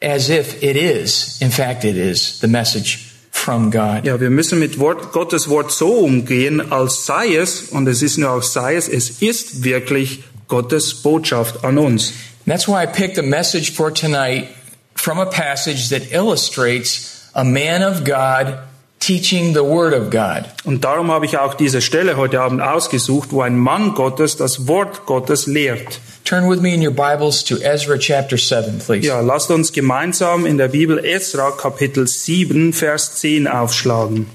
as 0.01 0.29
if 0.29 0.63
it 0.63 0.77
is, 0.77 1.39
in 1.41 1.51
fact, 1.51 1.85
it 1.85 1.97
is 1.97 2.39
the 2.41 2.47
message 2.47 3.15
from 3.31 3.71
God. 3.71 4.05
Ja, 4.05 4.21
wir 4.21 4.31
müssen 4.31 4.59
mit 4.59 4.79
Wort, 4.79 5.13
Gottes 5.13 5.49
Wort 5.49 5.73
so 5.73 5.91
umgehen, 5.91 6.73
als 6.73 7.07
sei 7.07 7.35
es, 7.35 7.63
und 7.71 7.87
es 7.89 8.03
ist 8.03 8.19
nur 8.19 8.31
auch 8.31 8.43
sei 8.43 8.77
es, 8.77 8.89
es 8.89 9.23
ist 9.23 9.65
wirklich 9.65 10.23
Gottes 10.49 10.95
Botschaft 10.95 11.65
an 11.65 11.79
uns. 11.79 12.13
And 12.47 12.53
that's 12.55 12.69
why 12.69 12.83
I 12.83 12.87
picked 12.87 13.19
a 13.19 13.23
message 13.23 13.73
for 13.73 13.93
tonight 13.93 14.49
from 14.95 15.19
a 15.19 15.27
passage 15.27 15.89
that 15.89 16.13
illustrates 16.13 17.31
a 17.35 17.45
man 17.45 17.83
of 17.83 18.05
God 18.05 18.59
teaching 19.05 19.53
the 19.53 19.63
Word 19.63 19.93
of 19.93 20.09
God. 20.11 20.47
Und 20.65 20.85
darum 20.85 21.11
habe 21.11 21.27
ich 21.27 21.37
auch 21.37 21.55
diese 21.55 21.83
Stelle 21.83 22.17
heute 22.17 22.41
Abend 22.41 22.63
ausgesucht, 22.63 23.33
wo 23.33 23.43
ein 23.43 23.59
Mann 23.59 23.95
Gottes 23.95 24.37
das 24.37 24.67
Wort 24.67 25.05
Gottes 25.05 25.47
lehrt. 25.47 26.01
Turn 26.25 26.49
with 26.49 26.61
me 26.61 26.73
in 26.73 26.81
your 26.81 26.95
Bibles 26.95 27.45
to 27.45 27.57
Ezra 27.57 27.99
chapter 27.99 28.39
7, 28.39 28.79
please. 28.79 29.07
Ja, 29.07 29.21
lasst 29.21 29.51
uns 29.51 29.73
gemeinsam 29.73 30.47
in 30.47 30.57
der 30.57 30.69
Bibel 30.69 30.99
Esra 31.05 31.51
Kapitel 31.51 32.07
7 32.07 32.73
Vers 32.73 33.17
10 33.17 33.47
aufschlagen. 33.47 34.27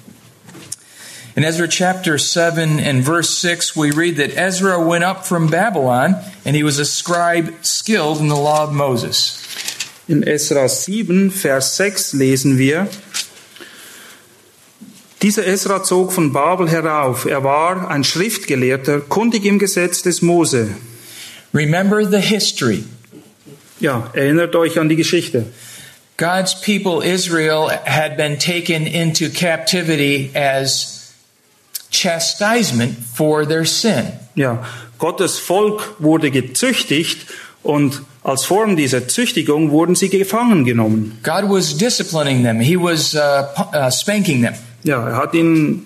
In 1.35 1.43
Ezra 1.43 1.67
chapter 1.67 2.19
7 2.19 2.79
and 2.79 3.03
verse 3.03 3.39
6, 3.39 3.75
we 3.75 3.89
read 3.91 4.17
that 4.17 4.37
Ezra 4.37 4.79
went 4.79 5.03
up 5.03 5.25
from 5.25 5.47
Babylon 5.47 6.15
and 6.45 6.55
he 6.55 6.63
was 6.63 6.77
a 6.77 6.85
scribe 6.85 7.53
skilled 7.63 8.19
in 8.19 8.27
the 8.27 8.35
law 8.35 8.63
of 8.63 8.71
Moses. 8.71 9.41
In 10.07 10.23
Esra 10.23 10.69
7 10.69 11.31
Vers 11.31 11.75
6 11.75 12.13
lesen 12.13 12.59
wir, 12.59 12.87
dieser 15.21 15.45
Esra 15.45 15.83
zog 15.83 16.13
von 16.13 16.31
Babel 16.31 16.69
herauf. 16.69 17.25
Er 17.25 17.43
war 17.43 17.89
ein 17.89 18.03
Schriftgelehrter, 18.03 19.01
kundig 19.01 19.45
im 19.45 19.59
Gesetz 19.59 20.01
des 20.01 20.21
Mose. 20.21 20.69
Remember 21.53 22.05
the 22.05 22.21
history. 22.21 22.83
Ja, 23.79 24.09
erinnert 24.13 24.55
euch 24.55 24.79
an 24.79 24.89
die 24.89 24.95
Geschichte. 24.95 25.45
God's 26.17 26.53
people, 26.53 27.01
Israel, 27.01 27.69
had 27.85 28.17
been 28.17 28.37
taken 28.37 28.85
into 28.85 29.29
captivity 29.29 30.31
as 30.35 31.13
chastisement 31.91 32.97
for 33.15 33.47
their 33.47 33.65
sin. 33.65 34.11
Ja, 34.35 34.65
Gottes 34.97 35.39
Volk 35.39 35.95
wurde 35.99 36.29
gezüchtigt 36.29 37.25
und 37.63 38.01
als 38.21 38.43
Form 38.43 38.75
dieser 38.75 39.07
Züchtigung 39.07 39.71
wurden 39.71 39.95
sie 39.95 40.09
gefangen 40.09 40.65
genommen. 40.65 41.19
God 41.23 41.49
was 41.49 41.77
disciplining 41.77 42.43
them. 42.43 42.59
He 42.59 42.75
was 42.75 43.15
uh, 43.15 43.45
uh, 43.73 43.89
spanking 43.89 44.43
them. 44.43 44.53
Ja, 44.83 45.07
er 45.07 45.17
hat 45.17 45.33
ihnen 45.33 45.85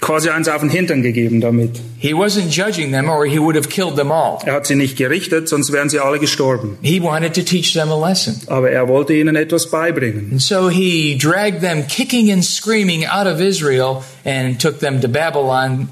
quasi 0.00 0.30
eins 0.30 0.48
auf 0.48 0.60
den 0.60 0.70
Hintern 0.70 1.02
gegeben 1.02 1.40
damit. 1.40 1.80
He 1.98 2.14
wasn't 2.14 2.50
judging 2.50 2.92
them 2.92 3.08
or 3.08 3.26
he 3.26 3.38
would 3.38 3.56
have 3.56 3.68
killed 3.68 3.96
them 3.96 4.10
all. 4.10 4.38
Er 4.44 4.54
hat 4.54 4.66
sie 4.66 4.74
nicht 4.74 4.96
gerichtet, 4.96 5.48
sonst 5.48 5.72
wären 5.72 5.88
sie 5.88 6.00
alle 6.00 6.18
gestorben. 6.18 6.78
He 6.82 7.00
wanted 7.00 7.34
to 7.34 7.42
teach 7.42 7.74
them 7.74 7.90
a 7.90 8.08
lesson. 8.08 8.36
Aber 8.46 8.70
er 8.70 8.88
wollte 8.88 9.12
ihnen 9.12 9.36
etwas 9.36 9.70
beibringen. 9.70 10.30
And 10.32 10.42
so 10.42 10.68
he 10.68 11.16
dragged 11.16 11.60
them 11.60 11.86
kicking 11.86 12.32
and 12.32 12.44
screaming 12.44 13.06
out 13.06 13.26
of 13.26 13.40
Israel 13.40 14.02
and 14.24 14.58
took 14.60 14.80
them 14.80 15.00
to 15.00 15.08
Babylon 15.08 15.88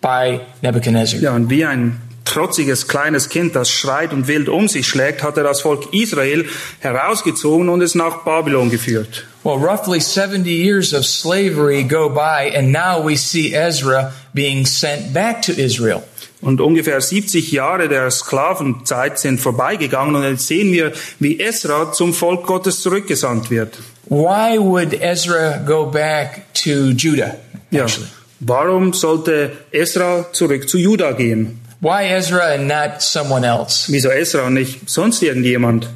by 0.00 0.40
Nebuchadnezzar. 0.62 1.20
Ja, 1.20 1.34
und 1.34 1.50
wie 1.50 1.64
ein 1.64 2.00
trotziges 2.36 2.86
kleines 2.86 3.30
Kind, 3.30 3.56
das 3.56 3.70
schreit 3.70 4.12
und 4.12 4.28
wild 4.28 4.48
um 4.48 4.68
sich 4.68 4.86
schlägt, 4.86 5.22
hat 5.22 5.38
er 5.38 5.44
das 5.44 5.62
Volk 5.62 5.94
Israel 5.94 6.44
herausgezogen 6.80 7.70
und 7.70 7.80
es 7.80 7.94
nach 7.94 8.24
Babylon 8.24 8.70
geführt. 8.70 9.24
Well, 9.42 9.56
roughly 9.56 10.00
70 10.00 10.46
years 10.46 10.92
of 10.92 11.06
slavery 11.06 11.82
go 11.82 12.10
by, 12.10 12.54
and 12.54 12.72
now 12.72 13.02
we 13.02 13.16
see 13.16 13.54
Ezra 13.54 14.12
being 14.34 14.66
sent 14.66 15.14
back 15.14 15.40
to 15.42 15.52
Israel. 15.52 16.02
Und 16.42 16.60
ungefähr 16.60 17.00
70 17.00 17.50
Jahre 17.52 17.88
der 17.88 18.10
Sklavenzeit 18.10 19.18
sind 19.18 19.40
vorbeigegangen 19.40 20.14
und 20.14 20.24
jetzt 20.24 20.46
sehen 20.46 20.72
wir, 20.72 20.92
wie 21.18 21.40
Esra 21.40 21.92
zum 21.92 22.12
Volk 22.12 22.44
Gottes 22.44 22.82
zurückgesandt 22.82 23.50
wird. 23.50 23.78
Why 24.10 24.58
would 24.58 24.92
Ezra 25.00 25.56
go 25.66 25.86
back 25.86 26.52
to 26.52 26.90
Judah? 26.90 27.36
Ja. 27.70 27.84
Actually, 27.84 28.08
Warum 28.40 28.92
sollte 28.92 29.52
Esra 29.70 30.26
zurück 30.32 30.68
zu 30.68 30.76
Juda 30.76 31.12
gehen? 31.12 31.60
Why 31.80 32.04
Ezra 32.04 32.54
and 32.54 32.68
not 32.68 33.02
someone 33.02 33.44
else? 33.44 33.88
Wieso 33.88 34.10
Esra 34.10 34.46
und 34.46 34.54
nicht 34.54 34.88
sonst 34.88 35.22
irgendjemand? 35.22 35.88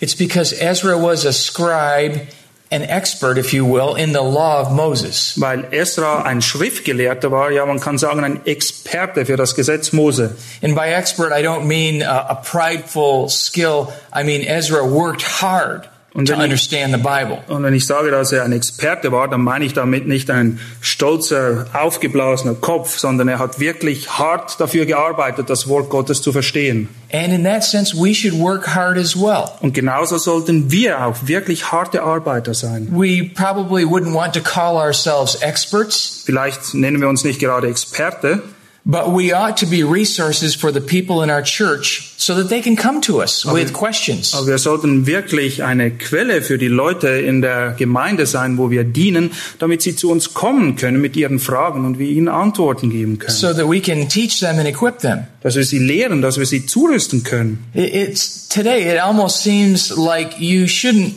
It's 0.00 0.14
because 0.14 0.52
Ezra 0.52 0.98
was 0.98 1.24
a 1.24 1.32
scribe, 1.32 2.28
an 2.70 2.82
expert, 2.82 3.38
if 3.38 3.52
you 3.52 3.64
will, 3.64 3.94
in 3.94 4.12
the 4.12 4.22
law 4.22 4.60
of 4.60 4.72
Moses. 4.72 5.34
Weil 5.38 5.64
Esra 5.72 6.24
ein 6.24 6.42
Schriftgelehrter 6.42 7.30
war, 7.30 7.50
ja, 7.50 7.64
man 7.64 7.80
kann 7.80 7.98
sagen, 7.98 8.24
ein 8.24 8.44
Experte 8.46 9.26
für 9.26 9.36
das 9.36 9.54
Gesetz 9.54 9.92
Mose. 9.92 10.36
And 10.62 10.74
by 10.74 10.88
expert, 10.88 11.32
I 11.32 11.42
don't 11.42 11.66
mean 11.66 12.02
a, 12.02 12.26
a 12.30 12.34
prideful 12.34 13.28
skill. 13.28 13.92
I 14.12 14.22
mean 14.22 14.42
Ezra 14.42 14.84
worked 14.84 15.22
hard 15.22 15.88
Und 16.16 16.28
wenn 16.30 16.38
ich- 16.38 16.44
understand 16.44 16.94
the 16.94 17.00
Bible. 17.00 17.38
Und 17.48 17.62
wenn 17.62 17.74
ich 17.74 17.86
sage, 17.86 18.10
dass 18.10 18.32
er 18.32 18.44
ein 18.44 18.52
Experte 18.52 19.12
war, 19.12 19.28
dann 19.28 19.42
meine 19.42 19.64
ich 19.66 19.74
damit 19.74 20.08
nicht 20.08 20.30
ein 20.30 20.58
stolzer, 20.80 21.66
aufgeblasener 21.74 22.54
Kopf, 22.54 22.98
sondern 22.98 23.28
er 23.28 23.38
hat 23.38 23.60
wirklich 23.60 24.08
hart 24.18 24.58
dafür 24.58 24.86
gearbeitet, 24.86 25.50
das 25.50 25.68
Wort 25.68 25.90
Gottes 25.90 26.22
zu 26.22 26.32
verstehen. 26.32 26.88
And 27.12 27.32
in 27.32 27.44
that 27.44 27.62
sense, 27.64 27.94
we 27.96 28.14
should 28.14 28.38
work 28.38 28.74
hard 28.74 28.96
as 28.96 29.14
well. 29.14 29.44
Und 29.60 29.74
genauso 29.74 30.16
sollten 30.18 30.70
wir 30.72 31.04
auch 31.04 31.16
wirklich 31.22 31.70
harte 31.70 32.02
Arbeiter 32.02 32.54
sein. 32.54 32.88
We 32.90 33.30
probably 33.34 33.84
wouldn't 33.84 34.14
want 34.14 34.32
to 34.34 34.40
call 34.40 34.76
ourselves 34.76 35.36
experts, 35.42 36.22
Vielleicht 36.24 36.74
nennen 36.74 37.00
wir 37.00 37.08
uns 37.08 37.22
nicht 37.24 37.38
gerade 37.38 37.68
Experte, 37.68 38.42
but 38.88 39.08
we 39.12 39.34
ought 39.34 39.56
to 39.56 39.66
be 39.66 39.82
resources 39.82 40.54
for 40.54 40.72
the 40.72 40.80
people 40.80 41.20
in 41.24 41.28
our 41.28 41.42
church 41.42 42.12
so 42.18 42.36
that 42.36 42.48
they 42.48 42.60
can 42.62 42.76
come 42.76 43.00
to 43.00 43.20
us 43.20 43.44
with 43.44 43.72
questions. 43.72 44.32
aber 44.32 44.46
wir 44.46 44.58
sollten 44.58 45.06
wirklich 45.06 45.64
eine 45.64 45.90
Quelle 45.90 46.40
für 46.40 46.56
die 46.56 46.68
Leute 46.68 47.08
in 47.08 47.42
der 47.42 47.74
Gemeinde 47.76 48.26
sein, 48.26 48.58
wo 48.58 48.70
wir 48.70 48.84
dienen, 48.84 49.32
damit 49.58 49.82
sie 49.82 49.96
zu 49.96 50.08
uns 50.10 50.34
kommen 50.34 50.76
können 50.76 51.00
mit 51.00 51.16
ihren 51.16 51.40
Fragen 51.40 51.84
und 51.84 51.98
wir 51.98 52.06
ihnen 52.08 52.28
Antworten 52.28 52.90
geben 52.90 53.18
können. 53.18 53.34
So 53.36 53.52
that 53.52 53.68
we 53.68 53.80
can 53.80 54.08
teach 54.08 54.38
them 54.38 54.58
and 54.60 54.68
equip 54.68 55.00
them. 55.00 55.26
Dass 55.42 55.56
wir 55.56 55.64
sie 55.64 55.80
lehren, 55.80 56.22
dass 56.22 56.38
wir 56.38 56.46
sie 56.46 56.64
zurüsten 56.64 57.24
können. 57.24 57.64
It- 57.74 57.92
It's 57.92 58.46
today. 58.48 58.82
It 58.94 59.00
almost 59.00 59.42
seems 59.42 59.90
like 59.96 60.38
you 60.38 60.66
shouldn't 60.66 61.14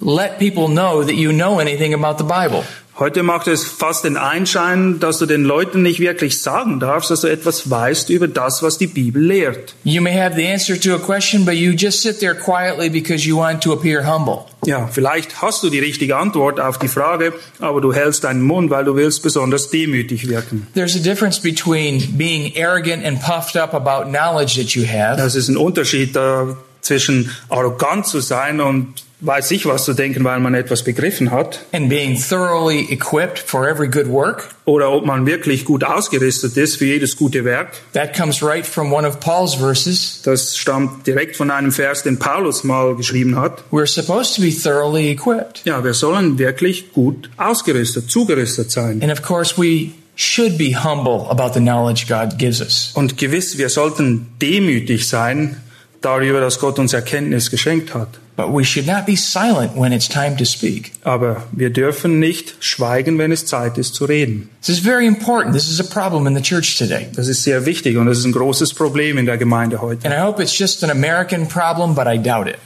let 0.00 0.38
people 0.38 0.66
know 0.66 1.02
that 1.04 1.14
you 1.14 1.30
know 1.30 1.60
anything 1.60 1.92
about 1.94 2.16
the 2.18 2.24
Bible. 2.24 2.64
Heute 2.98 3.22
macht 3.22 3.48
es 3.48 3.64
fast 3.64 4.04
den 4.04 4.18
Einschein, 4.18 5.00
dass 5.00 5.18
du 5.18 5.24
den 5.24 5.44
Leuten 5.44 5.80
nicht 5.80 5.98
wirklich 5.98 6.42
sagen 6.42 6.78
darfst, 6.78 7.10
dass 7.10 7.22
du 7.22 7.26
etwas 7.26 7.70
weißt 7.70 8.10
über 8.10 8.28
das, 8.28 8.62
was 8.62 8.76
die 8.76 8.86
Bibel 8.86 9.22
lehrt. 9.22 9.74
You 9.82 10.02
may 10.02 10.14
have 10.14 10.36
the 10.36 10.46
answer 10.46 10.78
to 10.78 10.94
a 10.94 10.98
question, 10.98 11.46
but 11.46 11.54
you 11.54 11.72
just 11.72 12.02
sit 12.02 12.20
there 12.20 12.34
quietly 12.34 12.90
because 12.90 13.26
you 13.26 13.38
want 13.38 13.62
to 13.62 13.72
appear 13.72 14.06
humble. 14.06 14.44
Ja, 14.66 14.88
vielleicht 14.92 15.40
hast 15.40 15.62
du 15.62 15.70
die 15.70 15.78
richtige 15.78 16.16
Antwort 16.16 16.60
auf 16.60 16.78
die 16.78 16.88
Frage, 16.88 17.32
aber 17.60 17.80
du 17.80 17.94
hältst 17.94 18.24
deinen 18.24 18.42
Mund, 18.42 18.70
weil 18.70 18.84
du 18.84 18.94
willst 18.94 19.22
besonders 19.22 19.70
demütig 19.70 20.28
wirken. 20.28 20.66
There's 20.74 20.94
a 20.94 21.00
difference 21.00 21.40
between 21.40 22.18
being 22.18 22.52
arrogant 22.56 23.04
and 23.06 23.20
puffed 23.20 23.56
up 23.56 23.72
about 23.72 24.10
knowledge 24.10 24.60
that 24.60 24.74
you 24.74 24.84
have 24.86 25.16
Das 25.16 25.34
ist 25.34 25.48
ein 25.48 25.56
Unterschied. 25.56 26.14
Da 26.14 26.58
zwischen 26.82 27.30
arrogant 27.48 28.06
zu 28.06 28.20
sein 28.20 28.60
und 28.60 29.04
weiß 29.22 29.52
ich 29.52 29.66
was 29.66 29.84
zu 29.84 29.94
denken, 29.94 30.24
weil 30.24 30.40
man 30.40 30.54
etwas 30.54 30.82
begriffen 30.82 31.30
hat, 31.30 31.60
and 31.72 31.88
being 31.88 32.18
thoroughly 32.18 32.86
equipped 32.90 33.38
for 33.38 33.66
every 33.66 33.88
good 33.88 34.08
work. 34.08 34.50
oder 34.64 34.90
ob 34.90 35.06
man 35.06 35.26
wirklich 35.26 35.64
gut 35.64 35.84
ausgerüstet 35.84 36.56
ist 36.56 36.76
für 36.76 36.86
jedes 36.86 37.16
gute 37.16 37.44
Werk. 37.44 37.72
That 37.92 38.16
comes 38.16 38.42
right 38.42 38.66
from 38.66 38.92
one 38.92 39.06
of 39.06 39.20
Paul's 39.20 39.54
verses. 39.54 40.20
Das 40.22 40.56
stammt 40.56 41.06
direkt 41.06 41.36
von 41.36 41.50
einem 41.50 41.72
Vers, 41.72 42.02
den 42.02 42.18
Paulus 42.18 42.64
mal 42.64 42.94
geschrieben 42.96 43.36
hat. 43.36 43.62
We're 43.70 43.86
supposed 43.86 44.36
to 44.36 44.42
be 44.42 44.52
thoroughly 44.52 45.10
equipped. 45.10 45.62
Ja, 45.64 45.82
wir 45.82 45.94
sollen 45.94 46.38
wirklich 46.38 46.92
gut 46.92 47.30
ausgerüstet, 47.36 48.10
zugerüstet 48.10 48.70
sein. 48.70 49.02
And 49.02 49.12
of 49.12 49.22
course, 49.22 49.56
we 49.56 49.90
should 50.16 50.58
be 50.58 50.74
humble 50.76 51.26
about 51.30 51.54
the 51.54 51.60
knowledge 51.60 52.06
God 52.08 52.38
gives 52.38 52.60
us. 52.60 52.90
Und 52.94 53.18
gewiss, 53.18 53.58
wir 53.58 53.68
sollten 53.68 54.28
demütig 54.40 55.08
sein 55.08 55.56
darüber, 56.00 56.40
dass 56.40 56.58
Gott 56.58 56.78
uns 56.78 56.92
Erkenntnis 56.92 57.50
geschenkt 57.50 57.94
hat. 57.94 58.08
We 58.48 58.64
should 58.64 58.86
not 58.86 59.06
be 59.06 59.16
silent 59.16 59.76
when 59.76 59.92
it's 59.92 60.08
time 60.08 60.36
to 60.36 60.44
speak. 60.44 60.92
Aber 61.02 61.44
wir 61.52 61.70
dürfen 61.70 62.18
nicht 62.18 62.54
schweigen, 62.60 63.18
wenn 63.18 63.32
es 63.32 63.46
Zeit 63.46 63.78
ist 63.78 63.94
zu 63.94 64.04
reden. 64.04 64.48
This 64.60 64.78
is 64.78 64.80
very 64.80 65.06
important. 65.06 65.54
This 65.54 65.68
is 65.68 65.80
a 65.80 65.84
problem 65.84 66.26
in 66.26 66.34
the 66.34 66.42
church 66.42 66.76
today. 66.78 67.08
Das 67.14 67.28
ist 67.28 67.42
sehr 67.42 67.66
wichtig 67.66 67.96
und 67.96 68.06
das 68.06 68.18
ist 68.18 68.24
ein 68.24 68.32
großes 68.32 68.74
Problem 68.74 69.18
in 69.18 69.26
der 69.26 69.38
Gemeinde 69.38 69.80
heute. 69.80 70.06
And 70.06 70.14
I 70.14 70.20
hope 70.20 70.42
it's 70.42 70.56
just 70.58 70.82
an 70.84 70.90
American 70.90 71.46
problem, 71.48 71.94
but 71.94 72.06
I 72.06 72.18
doubt 72.18 72.48
it. 72.48 72.58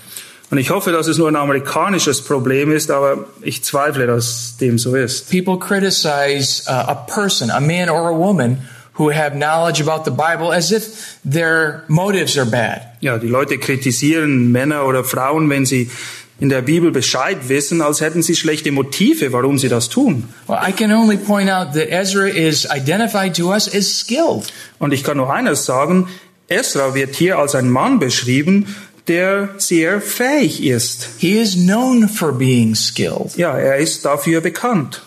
Und 0.50 0.59
ich 0.59 0.71
hoffe, 0.71 0.92
dass 0.92 1.09
es 1.09 1.18
nur 1.18 1.28
ein 1.28 1.37
amerikanisches 1.37 2.23
Problem 2.23 2.71
ist, 2.71 2.90
aber 2.90 3.25
ich 3.42 3.64
zweifle, 3.64 4.06
dass 4.06 4.56
dem 4.59 4.78
so 4.78 4.95
ist. 4.95 5.28
People 5.28 5.59
criticize 5.59 6.62
uh, 6.68 6.88
a 6.88 6.95
person, 6.95 7.50
a 7.50 7.59
man 7.59 7.88
or 7.90 8.09
a 8.09 8.16
woman, 8.16 8.59
who 8.99 9.11
have 9.11 9.37
knowledge 9.37 9.81
about 9.81 10.05
the 10.05 10.11
Bible 10.11 10.53
as 10.53 10.73
if 10.73 11.19
their 11.25 11.85
motives 11.88 12.37
are 12.38 12.47
bad. 12.47 12.83
Ja, 13.00 13.19
die 13.19 13.29
Leute 13.29 13.59
kritisieren 13.59 14.53
Männer 14.53 14.87
oder 14.87 15.05
Frauen, 15.05 15.49
wenn 15.50 15.67
sie 15.67 15.91
in 16.38 16.49
der 16.50 16.62
Bibel 16.62 16.91
Bescheid 16.91 17.49
wissen, 17.49 17.81
als 17.81 18.00
hätten 18.00 18.23
sie 18.23 18.37
schlechte 18.37 18.71
Motive, 18.71 19.33
warum 19.33 19.59
sie 19.59 19.69
das 19.69 19.88
tun. 19.88 20.25
Well, 20.47 20.59
I 20.61 20.73
can 20.73 20.93
only 20.93 21.17
point 21.17 21.50
out 21.50 21.73
that 21.75 21.88
Ezra 21.91 22.29
is 22.29 22.67
identified 22.67 23.35
to 23.37 23.53
us 23.53 23.73
as 23.73 24.00
skilled. 24.00 24.53
Und 24.79 24.93
ich 24.93 25.03
kann 25.03 25.17
nur 25.17 25.33
eines 25.33 25.65
sagen, 25.65 26.09
Esra 26.49 26.95
wird 26.95 27.15
hier 27.15 27.38
als 27.38 27.55
ein 27.55 27.71
Mann 27.71 27.99
beschrieben, 27.99 28.76
der 29.09 29.50
sehr 29.59 30.00
fähig 30.00 30.62
ist. 30.65 31.09
He 31.19 31.38
is 31.38 31.55
known 31.55 32.09
for 32.09 32.33
being 32.33 32.75
skilled. 32.75 33.37
Ja, 33.37 33.57
er 33.57 33.76
ist 33.76 34.05
dafür 34.05 34.41
bekannt. 34.41 35.03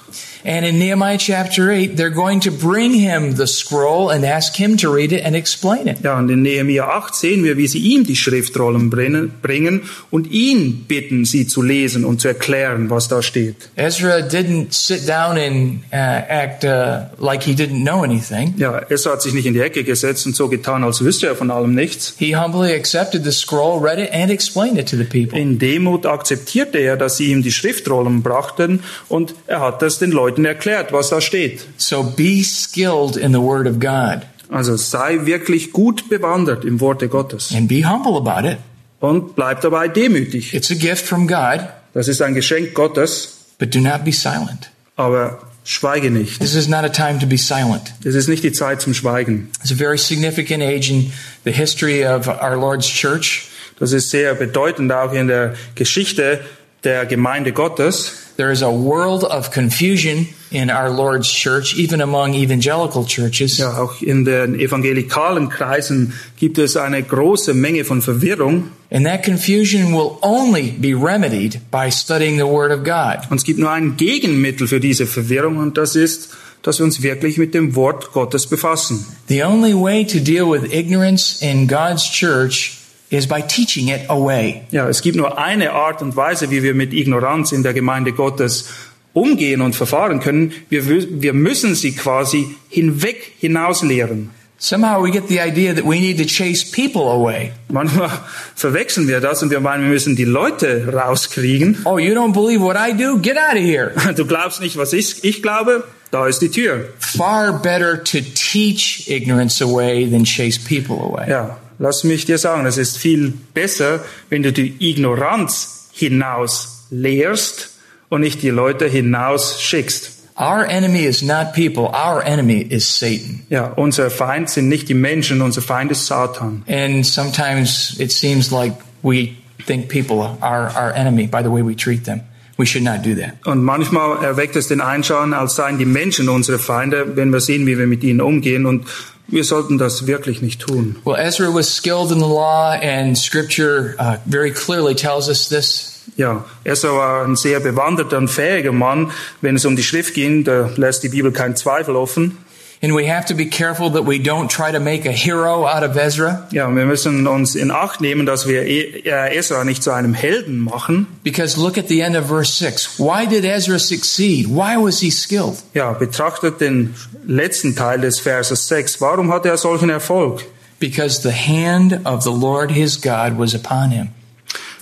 And 0.45 0.65
in 0.65 0.79
Nehemiah 0.79 1.17
chapter 1.17 1.69
8, 1.69 1.97
they're 1.97 2.09
going 2.09 2.39
to 2.41 2.51
bring 2.51 2.93
him 2.93 3.35
the 3.35 3.45
scroll 3.45 4.09
and 4.09 4.23
ask 4.23 4.55
him 4.55 4.77
to 4.77 4.89
read 4.89 5.11
it 5.11 5.25
and 5.25 5.35
explain 5.35 5.87
it. 5.87 5.99
Ja, 6.01 6.17
und 6.17 6.29
in 6.29 6.43
Nehemiah 6.43 6.87
8 6.87 7.13
sehen 7.13 7.43
wir, 7.43 7.57
wie 7.57 7.67
sie 7.67 7.79
ihm 7.79 8.05
die 8.05 8.15
Schriftrollen 8.15 8.89
bringen 8.89 9.81
und 10.11 10.31
ihn 10.31 10.85
bitten, 10.87 11.25
sie 11.25 11.45
zu 11.45 11.61
lesen 11.61 12.05
und 12.05 12.21
zu 12.21 12.29
erklären, 12.29 12.89
was 12.89 13.09
da 13.09 13.21
steht. 13.21 13.69
Ezra 13.75 14.19
didn't 14.19 14.71
sit 14.71 15.07
down 15.07 15.37
and 15.37 15.79
uh, 15.91 15.95
act 15.95 16.63
uh, 16.63 17.07
like 17.17 17.43
he 17.43 17.53
didn't 17.53 17.83
know 17.83 18.03
anything. 18.03 18.53
Ja, 18.57 18.79
Esra 18.89 19.13
hat 19.13 19.21
sich 19.21 19.33
nicht 19.33 19.45
in 19.45 19.53
die 19.53 19.61
Ecke 19.61 19.83
gesetzt 19.83 20.25
und 20.25 20.35
so 20.35 20.47
getan, 20.47 20.85
als 20.85 21.03
wüsste 21.03 21.27
er 21.27 21.35
von 21.35 21.51
allem 21.51 21.75
nichts. 21.75 22.15
He 22.17 22.37
humbly 22.37 22.73
accepted 22.73 23.25
the 23.25 23.31
scroll, 23.31 23.81
read 23.81 23.99
it, 23.99 24.09
and 24.13 24.31
explained 24.31 24.77
it 24.77 24.87
to 24.89 24.95
the 24.95 25.03
people. 25.03 25.37
In 25.37 25.59
Demut 25.59 26.05
akzeptierte 26.05 26.77
er, 26.77 26.95
dass 26.95 27.17
sie 27.17 27.31
ihm 27.31 27.43
die 27.43 27.51
Schriftrollen 27.51 28.23
brachten 28.23 28.79
und 29.09 29.35
er 29.47 29.59
hat 29.59 29.83
es 29.83 29.99
den 29.99 30.11
Leuten 30.11 30.28
erklärt, 30.37 30.91
was 30.93 31.09
da 31.09 31.19
steht. 31.21 31.65
So 31.77 32.03
be 32.03 32.43
skilled 32.43 33.15
in 33.17 33.31
the 33.33 33.39
Word 33.39 33.67
of 33.67 33.79
God 33.79 34.21
Also 34.51 34.75
sei 34.77 35.25
wirklich 35.25 35.71
gut 35.73 36.09
bewandert 36.09 36.65
im 36.65 36.79
Worte 36.79 37.07
Gottes 37.07 37.51
and 37.55 37.67
be 37.67 37.87
humble 37.87 38.15
about 38.17 38.47
it. 38.47 38.57
und 38.99 39.35
bleib 39.35 39.61
dabei 39.61 39.87
demütig. 39.87 40.53
It's 40.53 40.71
a 40.71 40.75
gift 40.75 41.05
from 41.05 41.27
God, 41.27 41.61
Das 41.93 42.07
ist 42.07 42.21
ein 42.21 42.33
Geschenk 42.35 42.73
Gottes, 42.73 43.37
but 43.59 43.73
do 43.73 43.79
not 43.79 44.03
be 44.05 44.11
silent. 44.11 44.69
aber 44.95 45.39
schweige 45.63 46.09
nicht. 46.09 46.39
This 46.39 46.55
is 46.55 46.67
not 46.67 46.83
a 46.83 46.89
time 46.89 47.19
to 47.19 47.27
be 47.27 47.37
silent. 47.37 47.93
Es 48.03 48.15
ist 48.15 48.27
nicht 48.27 48.43
die 48.43 48.51
Zeit 48.51 48.81
zum 48.81 48.93
Schweigen. 48.95 49.49
It's 49.61 49.71
a 49.71 49.75
very 49.75 49.97
significant 49.99 50.63
age 50.63 50.89
in 50.89 51.11
the 51.45 51.51
history 51.51 52.03
of 52.05 52.27
our 52.27 52.55
Lord's 52.55 52.87
church. 52.87 53.45
Das 53.79 53.91
ist 53.93 54.09
sehr 54.09 54.33
bedeutend 54.33 54.91
auch 54.91 55.13
in 55.13 55.27
der 55.27 55.53
Geschichte 55.75 56.39
der 56.83 57.05
Gemeinde 57.05 57.51
Gottes. 57.51 58.13
There 58.37 58.51
is 58.51 58.63
a 58.63 58.71
world 58.71 59.25
of 59.25 59.51
confusion 59.51 60.27
in 60.49 60.69
our 60.71 60.89
Lord's 60.89 61.29
church, 61.29 61.75
even 61.75 61.99
among 61.99 62.33
evangelical 62.33 63.05
churches. 63.05 63.57
Ja, 63.57 63.77
auch 63.77 64.01
in 64.01 64.23
den 64.23 64.57
evangelikalen 64.57 65.49
Kreisen 65.49 66.13
gibt 66.39 66.57
es 66.57 66.77
eine 66.77 67.03
große 67.03 67.53
Menge 67.53 67.83
von 67.83 68.01
Verwirrung. 68.01 68.71
And 68.91 69.05
that 69.05 69.23
confusion 69.23 69.93
will 69.93 70.17
only 70.21 70.71
be 70.71 70.93
remedied 70.93 71.59
by 71.69 71.91
studying 71.91 72.37
the 72.37 72.47
Word 72.47 72.71
of 72.71 72.83
God. 72.85 73.29
Und 73.29 73.37
es 73.37 73.43
gibt 73.43 73.59
nur 73.59 73.71
ein 73.71 73.97
Gegenmittel 73.97 74.67
für 74.67 74.79
diese 74.79 75.05
Verwirrung 75.05 75.57
und 75.57 75.77
das 75.77 75.95
ist, 75.95 76.29
dass 76.61 76.79
wir 76.79 76.85
uns 76.85 77.01
wirklich 77.03 77.37
mit 77.37 77.53
dem 77.53 77.75
Wort 77.75 78.13
Gottes 78.13 78.47
befassen. 78.47 79.05
The 79.27 79.43
only 79.43 79.73
way 79.73 80.05
to 80.05 80.19
deal 80.19 80.49
with 80.49 80.71
ignorance 80.71 81.45
in 81.45 81.67
God's 81.67 82.09
church 82.09 82.78
is 83.09 83.27
by 83.27 83.41
teaching 83.41 83.89
it 83.89 84.09
away. 84.09 84.61
Ja, 84.71 84.87
es 84.87 85.01
gibt 85.01 85.17
nur 85.17 85.37
eine 85.37 85.71
Art 85.71 86.01
und 86.01 86.15
Weise, 86.15 86.51
wie 86.51 86.63
wir 86.63 86.73
mit 86.73 86.93
Ignoranz 86.93 87.51
in 87.51 87.63
der 87.63 87.73
Gemeinde 87.73 88.13
Gottes 88.13 88.69
umgehen 89.13 89.61
und 89.61 89.75
verfahren 89.75 90.19
können. 90.19 90.53
Wir, 90.69 90.87
wir 90.87 91.33
müssen 91.33 91.75
sie 91.75 91.93
quasi 91.93 92.55
hinweg 92.69 93.33
hinaus 93.39 93.83
lehren. 93.83 94.31
Somehow 94.61 95.01
we 95.01 95.09
get 95.09 95.29
the 95.29 95.39
idea 95.39 95.73
that 95.73 95.85
we 95.85 96.01
need 96.01 96.17
to 96.17 96.25
chase 96.25 96.65
people 96.65 97.03
away. 97.03 97.53
Manchmal 97.69 98.09
verwechseln 98.55 99.07
wir 99.07 99.21
das 99.21 99.41
und 99.41 99.51
wir 99.51 99.61
meinen, 99.61 99.83
wir 99.83 99.91
müssen 99.91 100.17
die 100.17 100.25
Leute 100.25 100.91
rauskriegen. 100.93 101.77
Oh, 101.85 101.97
you 101.97 102.13
don't 102.13 102.33
believe 102.33 102.61
what 102.61 102.75
I 102.75 102.91
do? 102.91 103.17
Get 103.19 103.37
out 103.37 103.55
of 103.55 103.63
here. 103.63 103.93
Du 104.17 104.25
glaubst 104.25 104.59
nicht, 104.59 104.75
was 104.75 104.91
ich, 104.91 105.23
ich 105.23 105.41
glaube? 105.41 105.85
Da 106.11 106.27
ist 106.27 106.39
die 106.39 106.49
Tür. 106.49 106.89
Far 106.99 107.61
better 107.61 108.03
to 108.03 108.17
teach 108.35 109.07
ignorance 109.07 109.63
away 109.63 110.05
than 110.05 110.25
chase 110.25 110.59
people 110.59 110.97
away. 110.97 111.29
Ja, 111.29 111.57
lass 111.79 112.03
mich 112.03 112.25
dir 112.25 112.37
sagen, 112.37 112.65
es 112.67 112.77
ist 112.77 112.97
viel 112.97 113.33
besser, 113.53 114.03
wenn 114.29 114.43
du 114.43 114.53
die 114.53 114.75
Ignoranz 114.79 115.89
hinaus 115.91 116.85
lehrst 116.91 117.71
und 118.09 118.21
nicht 118.21 118.43
die 118.43 118.49
Leute 118.49 118.87
hinaus 118.87 119.61
schickst. 119.61 120.17
Our 120.37 120.65
enemy 120.65 120.99
is 120.99 121.21
not 121.21 121.53
people. 121.53 121.89
Our 121.89 122.23
enemy 122.23 122.61
is 122.61 122.97
Satan. 122.97 123.45
Ja, 123.49 123.73
unser 123.75 124.09
Feind 124.09 124.49
sind 124.49 124.69
nicht 124.69 124.87
die 124.87 124.93
Menschen, 124.93 125.41
unser 125.41 125.61
Feind 125.61 125.91
ist 125.91 126.05
Satan. 126.05 126.63
And 126.65 127.05
sometimes 127.05 127.99
it 127.99 128.11
seems 128.11 128.49
like 128.49 128.73
we 129.01 129.35
think 129.65 129.89
people 129.89 130.37
are 130.39 130.71
our 130.77 130.93
enemy 130.95 131.27
by 131.27 131.43
the 131.43 131.49
way 131.49 131.61
we 131.61 131.75
treat 131.75 132.05
them. 132.05 132.21
We 132.59 132.65
should 132.65 132.83
not 132.83 133.05
do 133.05 133.15
that. 133.15 133.35
Und 133.45 133.63
manchmal 133.63 134.21
erweckt 134.21 134.57
es 134.57 134.67
den 134.67 134.81
Einschauen, 134.81 135.33
als 135.33 135.55
seien 135.55 135.77
die 135.77 135.85
Menschen 135.85 136.27
unsere 136.27 136.59
Feinde, 136.59 137.15
wenn 137.15 137.31
wir 137.31 137.39
sehen, 137.39 137.65
wie 137.65 137.77
wir 137.77 137.87
mit 137.87 138.03
ihnen 138.03 138.19
umgehen. 138.19 138.65
Und 138.65 138.85
wir 139.27 139.45
sollten 139.45 139.77
das 139.77 140.07
wirklich 140.07 140.41
nicht 140.41 140.59
tun. 140.59 140.97
Well, 141.05 141.15
Ezra 141.17 141.53
was 141.53 141.73
skilled 141.73 142.11
in 142.11 142.19
the 142.19 142.27
law, 142.27 142.73
and 142.73 143.17
Scripture 143.17 143.95
uh, 143.97 144.17
very 144.25 144.51
clearly 144.51 144.93
tells 144.93 145.29
us 145.29 145.47
this. 145.47 146.01
Ja, 146.17 146.43
Esra 146.65 146.89
war 146.89 147.25
ein 147.25 147.37
sehr 147.37 147.61
bewanderter 147.61 148.17
und 148.17 148.27
fähiger 148.27 148.73
Mann. 148.73 149.11
Wenn 149.39 149.55
es 149.55 149.63
um 149.63 149.77
die 149.77 149.83
Schrift 149.83 150.13
ging, 150.13 150.43
da 150.43 150.69
lässt 150.75 151.03
die 151.03 151.09
Bibel 151.09 151.31
keinen 151.31 151.55
Zweifel 151.55 151.95
offen. 151.95 152.39
And 152.81 152.95
we 152.95 153.05
have 153.11 153.25
to 153.25 153.33
be 153.33 153.45
careful 153.45 153.91
that 153.91 154.05
we 154.07 154.17
don't 154.19 154.47
try 154.49 154.71
to 154.71 154.79
make 154.79 155.05
a 155.05 155.11
hero 155.11 155.67
out 155.67 155.83
of 155.83 155.97
Ezra, 155.97 156.47
Ja, 156.51 156.65
und 156.67 156.77
wir 156.77 156.85
müssen 156.85 157.27
uns 157.27 157.55
in 157.55 157.71
Acht 157.71 157.99
nehmen, 157.99 158.25
dass 158.25 158.47
wir 158.47 158.63
E- 158.65 159.01
äh, 159.03 159.35
Esra 159.35 159.65
nicht 159.65 159.83
zu 159.83 159.91
einem 159.91 160.13
Helden 160.13 160.59
machen. 160.59 161.05
because 161.23 161.59
look 161.59 161.77
at 161.77 161.89
the 161.89 161.99
end 161.99 162.15
of 162.15 162.27
verse 162.27 162.53
6. 162.53 162.97
Why 162.97 163.25
did 163.27 163.43
Ezra 163.43 163.77
succeed? 163.79 164.47
Why 164.47 164.77
was 164.77 164.99
he 165.01 165.11
skilled? 165.11 165.57
Ja, 165.73 165.91
betrachtet 165.91 166.61
den 166.61 166.95
letzten 167.27 167.75
Teil 167.75 167.99
des 167.99 168.21
Verses 168.21 168.67
6. 168.69 169.01
Warum 169.01 169.29
hatte 169.33 169.49
er 169.49 169.57
solchen 169.57 169.89
Erfolg? 169.89 170.45
Because 170.79 171.21
the 171.21 171.33
hand 171.33 171.99
of 172.05 172.23
the 172.23 172.31
Lord 172.31 172.71
his 172.71 173.01
God 173.01 173.37
was 173.37 173.53
upon 173.53 173.91
him. 173.91 174.07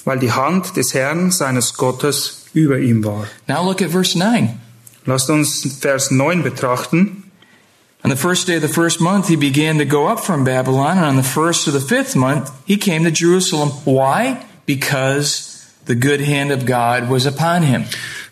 Weil 0.05 0.19
die 0.19 0.31
Hand 0.31 0.77
des 0.77 0.93
Herrn, 0.93 1.31
seines 1.31 1.73
Gottes, 1.73 2.45
über 2.53 2.77
ihm 2.77 3.03
war. 3.03 3.25
Now 3.47 3.63
look 3.65 3.81
at 3.81 3.89
verse 3.89 4.15
9. 4.15 4.49
Lasst 5.07 5.31
uns 5.31 5.77
Vers 5.81 6.12
9 6.12 6.43
betrachten. 6.43 7.23
On 8.03 8.10
the 8.10 8.15
first 8.15 8.47
day 8.47 8.55
of 8.55 8.62
the 8.62 8.67
first 8.67 9.01
month, 9.01 9.27
he 9.27 9.36
began 9.36 9.79
to 9.79 9.86
go 9.86 10.07
up 10.07 10.19
from 10.19 10.43
Babylon, 10.43 10.97
and 10.97 11.05
on 11.05 11.15
the 11.15 11.23
first 11.23 11.67
of 11.67 11.73
the 11.73 11.81
fifth 11.81 12.15
month, 12.15 12.51
he 12.65 12.77
came 12.77 13.03
to 13.03 13.12
Jerusalem. 13.12 13.69
Why? 13.86 14.45
Because 14.65 15.65
the 15.86 15.95
good 15.95 16.21
hand 16.21 16.51
of 16.51 16.65
God 16.65 17.10
was 17.10 17.25
upon 17.25 17.63
him. 17.63 17.86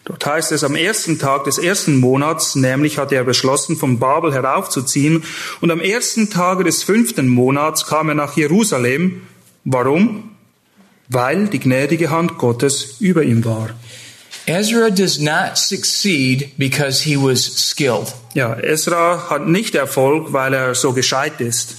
Dort 0.05 0.23
heißt 0.23 0.51
es, 0.51 0.63
am 0.63 0.75
ersten 0.75 1.17
Tag 1.17 1.45
des 1.45 1.57
ersten 1.57 1.99
Monats, 1.99 2.55
nämlich 2.55 2.99
hatte 2.99 3.15
er 3.15 3.23
beschlossen, 3.23 3.75
von 3.75 3.97
Babel 3.97 4.31
heraufzuziehen, 4.31 5.23
und 5.61 5.71
am 5.71 5.79
ersten 5.79 6.29
Tage 6.29 6.63
des 6.63 6.83
fünften 6.83 7.27
Monats 7.27 7.87
kam 7.87 8.09
er 8.09 8.15
nach 8.15 8.37
Jerusalem. 8.37 9.23
Warum? 9.63 10.35
Weil 11.09 11.47
die 11.47 11.59
gnädige 11.59 12.11
Hand 12.11 12.37
Gottes 12.37 12.97
über 12.99 13.23
ihm 13.23 13.43
war. 13.43 13.71
Ezra 14.47 14.91
does 14.91 15.19
not 15.19 15.57
succeed 15.57 16.51
because 16.57 17.01
he 17.01 17.17
was 17.17 17.43
skilled. 17.43 18.13
Ja, 18.33 18.53
Esra 18.55 19.29
hat 19.29 19.47
nicht 19.47 19.75
Erfolg, 19.75 20.33
weil 20.33 20.53
er 20.53 20.75
so 20.75 20.93
gescheit 20.93 21.39
ist. 21.41 21.75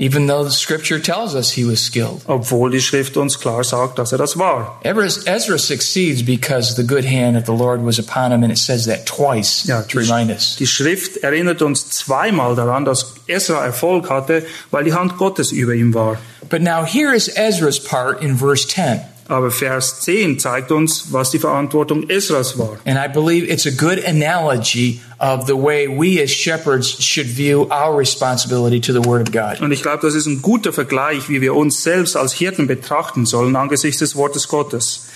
even 0.00 0.28
though 0.28 0.44
the 0.44 0.50
scripture 0.52 1.00
tells 1.00 1.34
us 1.34 1.50
he 1.50 1.64
was 1.64 1.80
skilled. 1.80 2.22
obwohl 2.28 2.70
die 2.70 2.80
Schrift 2.80 3.16
uns 3.16 3.40
klar 3.40 3.64
sagt, 3.64 3.98
dass 3.98 4.12
er 4.12 4.18
das 4.18 4.38
war. 4.38 4.78
Ezra, 4.84 5.26
Ezra 5.26 5.58
succeeds 5.58 6.22
because 6.24 6.76
the 6.76 6.84
good 6.86 7.04
hand 7.04 7.36
of 7.36 7.46
the 7.46 7.52
Lord 7.52 7.84
was 7.84 7.98
upon 7.98 8.30
him, 8.30 8.44
and 8.44 8.52
it 8.52 8.58
says 8.58 8.86
that 8.86 9.06
twice 9.06 9.64
Ja, 9.66 9.82
to 9.82 9.98
remind 9.98 10.30
us. 10.30 10.54
die, 10.56 10.68
Schrift 10.68 11.16
erinnert 11.24 11.62
uns 11.62 11.90
zweimal 11.90 12.54
daran, 12.54 12.84
dass 12.84 13.14
Esra 13.26 13.64
Erfolg 13.64 14.08
hatte, 14.08 14.46
weil 14.70 14.84
die 14.84 14.92
Hand 14.94 15.18
Gottes 15.18 15.50
über 15.50 15.74
ihm 15.74 15.92
war. 15.94 16.16
But 16.48 16.62
now 16.62 16.84
here 16.86 17.12
is 17.12 17.28
Ezra's 17.36 17.80
part 17.82 18.22
in 18.22 18.38
verse 18.38 18.68
10. 18.68 19.00
Aber 19.28 19.50
Vers 19.50 20.00
10 20.00 20.38
zeigt 20.38 20.72
uns, 20.72 21.12
was 21.12 21.30
die 21.30 21.38
Verantwortung 21.38 22.08
Esras 22.08 22.58
war. 22.58 22.78
And 22.86 22.98
I 22.98 23.08
believe 23.08 23.46
it's 23.46 23.66
a 23.66 23.70
good 23.70 24.02
analogy 24.06 25.00
of 25.18 25.46
the 25.46 25.54
way 25.54 25.86
we 25.86 26.22
as 26.22 26.30
shepherds 26.30 27.02
should 27.02 27.26
view 27.26 27.68
our 27.70 27.94
responsibility 27.94 28.80
to 28.80 28.92
the 28.92 29.06
Word 29.06 29.20
of 29.20 29.32
God. 29.32 29.60
Und 29.60 29.70
ich 29.70 29.82
glaube, 29.82 30.00
das 30.00 30.14
ist 30.14 30.26
ein 30.26 30.40
guter 30.40 30.72
Vergleich, 30.72 31.28
wie 31.28 31.42
wir 31.42 31.54
uns 31.54 31.82
selbst 31.82 32.16
als 32.16 32.32
Hirten 32.32 32.66
betrachten 32.66 33.26
sollen 33.26 33.54
angesichts 33.54 33.98
des 33.98 34.16
Wortes 34.16 34.48
Gottes. 34.48 35.08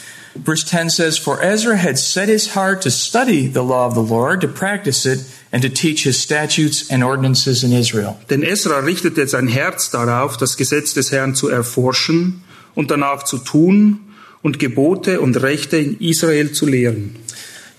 Verse 0.44 0.64
10 0.64 0.90
says, 0.90 1.18
For 1.18 1.42
Ezra 1.42 1.76
had 1.76 1.98
set 1.98 2.28
his 2.28 2.54
heart 2.54 2.82
to 2.82 2.90
study 2.90 3.46
the 3.46 3.62
law 3.62 3.86
of 3.86 3.94
the 3.94 4.02
Lord, 4.02 4.40
to 4.40 4.48
practice 4.48 5.04
it, 5.04 5.20
and 5.52 5.62
to 5.62 5.68
teach 5.68 6.04
his 6.04 6.20
statutes 6.20 6.90
and 6.90 7.04
ordinances 7.04 7.62
in 7.62 7.72
Israel. 7.72 8.16
Denn 8.30 8.42
Esra 8.42 8.78
richtete 8.78 9.26
sein 9.26 9.48
Herz 9.48 9.90
darauf, 9.90 10.38
das 10.38 10.56
Gesetz 10.56 10.94
des 10.94 11.12
Herrn 11.12 11.34
zu 11.34 11.48
erforschen 11.48 12.42
und 12.74 12.90
danach 12.90 13.24
zu 13.24 13.38
tun 13.38 14.00
und 14.42 14.58
Gebote 14.58 15.20
und 15.20 15.40
Rechte 15.42 15.76
in 15.76 15.98
Israel 16.00 16.52
zu 16.52 16.66
lehren. 16.66 17.16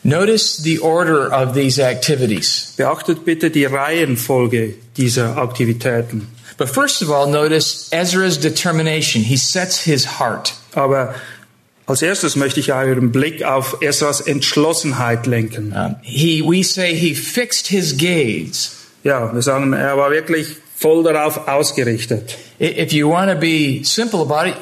Notice 0.03 0.57
the 0.57 0.79
order 0.79 1.31
of 1.31 1.53
these 1.53 1.81
activities. 1.81 2.73
Beachtet 2.75 3.23
bitte 3.23 3.49
die 3.49 3.65
Reihenfolge 3.65 4.73
dieser 4.97 5.37
Aktivitäten. 5.37 6.27
But 6.57 6.69
first 6.69 7.01
of 7.01 7.09
all, 7.09 7.27
notice 7.27 7.87
Ezra's 7.91 8.37
determination. 8.37 9.23
He 9.23 9.37
sets 9.37 9.79
his 9.79 10.19
heart. 10.19 10.53
Aber 10.73 11.15
als 11.85 12.01
erstes 12.01 12.35
möchte 12.35 12.59
ich 12.59 12.73
euren 12.73 13.11
Blick 13.11 13.43
auf 13.43 13.77
Esras 13.81 14.21
Entschlossenheit 14.21 15.25
lenken. 15.25 15.73
Um, 15.73 15.95
he, 16.01 16.41
we 16.41 16.63
say 16.63 16.95
he 16.95 17.15
fixed 17.15 17.67
his 17.67 17.97
gaze. 17.97 18.71
Ja, 19.03 19.33
wir 19.33 19.41
sagen, 19.41 19.73
er 19.73 19.97
war 19.97 20.11
wirklich 20.11 20.47
voll 20.75 21.03
darauf 21.03 21.47
ausgerichtet. 21.47 22.37
If 22.59 22.93
you 22.93 23.09
want 23.09 23.31
to 23.31 23.37
be 23.37 23.81
simple 23.83 24.21
about 24.21 24.49
it, 24.49 24.55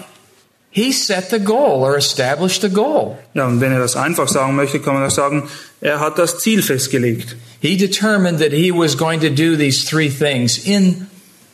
he 0.72 0.92
set 0.92 1.30
the 1.30 1.40
goal 1.40 1.84
or 1.84 1.98
established 1.98 2.62
the 2.62 2.70
goal. 2.70 3.18
Ja, 3.34 3.46
und 3.46 3.62
wenn 3.62 3.72
er 3.72 3.80
das 3.80 3.96
einfach 3.96 4.28
sagen 4.28 4.56
möchte, 4.56 4.80
kann 4.80 4.96
man 4.96 5.06
auch 5.06 5.12
sagen, 5.12 5.50
er 5.82 6.00
hat 6.00 6.18
das 6.18 6.40
Ziel 6.40 6.64
festgelegt. 6.64 7.36
He 7.60 7.78
determined 7.78 8.40
that 8.40 8.52
he 8.52 8.72
was 8.72 8.98
going 8.98 9.20
to 9.20 9.30
do 9.30 9.56
these 9.56 9.86
three 9.86 10.10
things 10.10 10.58
in 10.58 11.08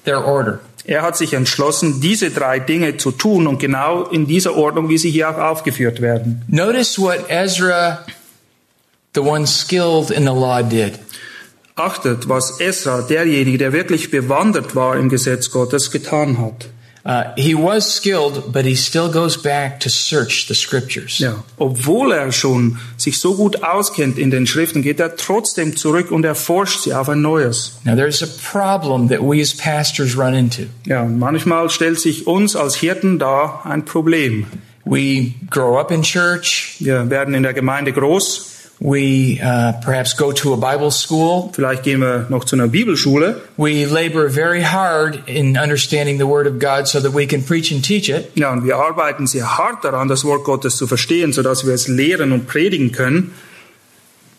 their 0.05 0.25
order. 0.25 0.59
Er 0.85 1.01
hat 1.01 1.17
sich 1.17 1.33
entschlossen, 1.33 1.99
diese 1.99 2.29
drei 2.29 2.59
Dinge 2.59 2.95
zu 2.95 3.11
tun 3.11 3.45
und 3.45 3.59
genau 3.59 4.03
in 4.03 4.25
dieser 4.25 4.55
Ordnung, 4.55 4.87
wie 4.87 4.97
sie 4.97 5.11
hier 5.11 5.29
auch 5.29 5.37
aufgeführt 5.37 5.99
werden. 5.99 6.43
Notice 6.47 6.97
what 6.97 7.29
Ezra, 7.29 8.05
the 9.13 9.19
one 9.19 9.45
skilled 9.45 10.11
in 10.11 10.23
the 10.23 10.29
law, 10.29 10.61
did. 10.61 10.93
Achtet, 11.75 12.29
was 12.29 12.61
Esra, 12.61 13.01
derjenige, 13.01 13.57
der 13.57 13.73
wirklich 13.73 14.09
bewandert 14.11 14.75
war 14.75 14.95
im 14.95 15.09
Gesetz 15.09 15.51
Gottes, 15.51 15.91
getan 15.91 16.37
hat. 16.37 16.69
Uh, 17.07 17.33
he 17.37 17.55
was 17.55 17.89
skilled, 17.89 18.51
but 18.51 18.65
he 18.65 18.75
still 18.75 19.09
goes 19.09 19.37
back 19.37 19.79
to 19.79 19.89
search 19.89 20.47
the 20.49 20.53
scriptures. 20.53 21.19
Ja, 21.19 21.41
obwohl 21.57 22.11
er 22.11 22.33
schon 22.33 22.79
sich 22.97 23.17
so 23.17 23.35
gut 23.35 23.63
auskennt 23.63 24.17
in 24.17 24.29
den 24.29 24.45
Schriften, 24.45 24.81
geht 24.81 24.99
er 24.99 25.15
trotzdem 25.15 25.77
zurück 25.77 26.11
und 26.11 26.25
erforscht 26.25 26.81
sie 26.81 26.93
auf 26.93 27.07
ein 27.07 27.21
neues. 27.21 27.79
Now, 27.85 27.95
there's 27.95 28.21
a 28.21 28.27
problem 28.51 29.07
that 29.07 29.21
we 29.21 29.41
as 29.41 29.55
pastors 29.55 30.17
run 30.17 30.33
into. 30.33 30.63
Ja, 30.85 31.05
manchmal 31.05 31.69
stellt 31.69 31.97
sich 31.97 32.27
uns 32.27 32.57
als 32.57 32.75
Hirten 32.75 33.19
da 33.19 33.61
ein 33.63 33.85
Problem. 33.85 34.45
We 34.83 35.31
grow 35.49 35.79
up 35.79 35.91
in 35.91 36.01
church. 36.01 36.75
Wir 36.79 37.09
werden 37.09 37.33
in 37.33 37.43
der 37.43 37.53
Gemeinde 37.53 37.93
groß, 37.93 38.56
We 38.79 39.39
uh, 39.41 39.73
perhaps 39.83 40.15
go 40.15 40.31
to 40.31 40.53
a 40.53 40.55
Bible 40.55 40.91
school. 40.91 41.49
vielleicht 41.51 41.81
gehen 41.81 41.99
wir 41.99 42.27
noch 42.29 42.45
zu 42.45 42.55
einer 42.55 42.67
Bibelschule. 42.67 43.41
We 43.57 43.85
labor 43.85 44.29
very 44.29 44.61
hard 44.61 45.27
in 45.27 45.57
understanding 45.57 46.19
the 46.19 46.27
Word 46.27 46.45
of 46.45 46.59
God 46.59 46.87
so 46.87 46.99
that 46.99 47.15
we 47.15 47.25
can 47.25 47.43
preach 47.43 47.71
and 47.71 47.83
teach 47.83 48.07
it. 48.07 48.29
Ja, 48.35 48.51
und 48.51 48.65
wir 48.65 48.77
arbeiten 48.77 49.25
sehr 49.25 49.57
hart 49.57 49.83
daran, 49.83 50.07
das 50.07 50.23
Wort 50.25 50.43
Gottes 50.43 50.77
zu 50.77 50.85
verstehen, 50.85 51.33
sodass 51.33 51.65
wir 51.65 51.73
es 51.73 51.87
lehren 51.87 52.31
und 52.31 52.45
predigen 52.45 52.91
können. 52.91 53.33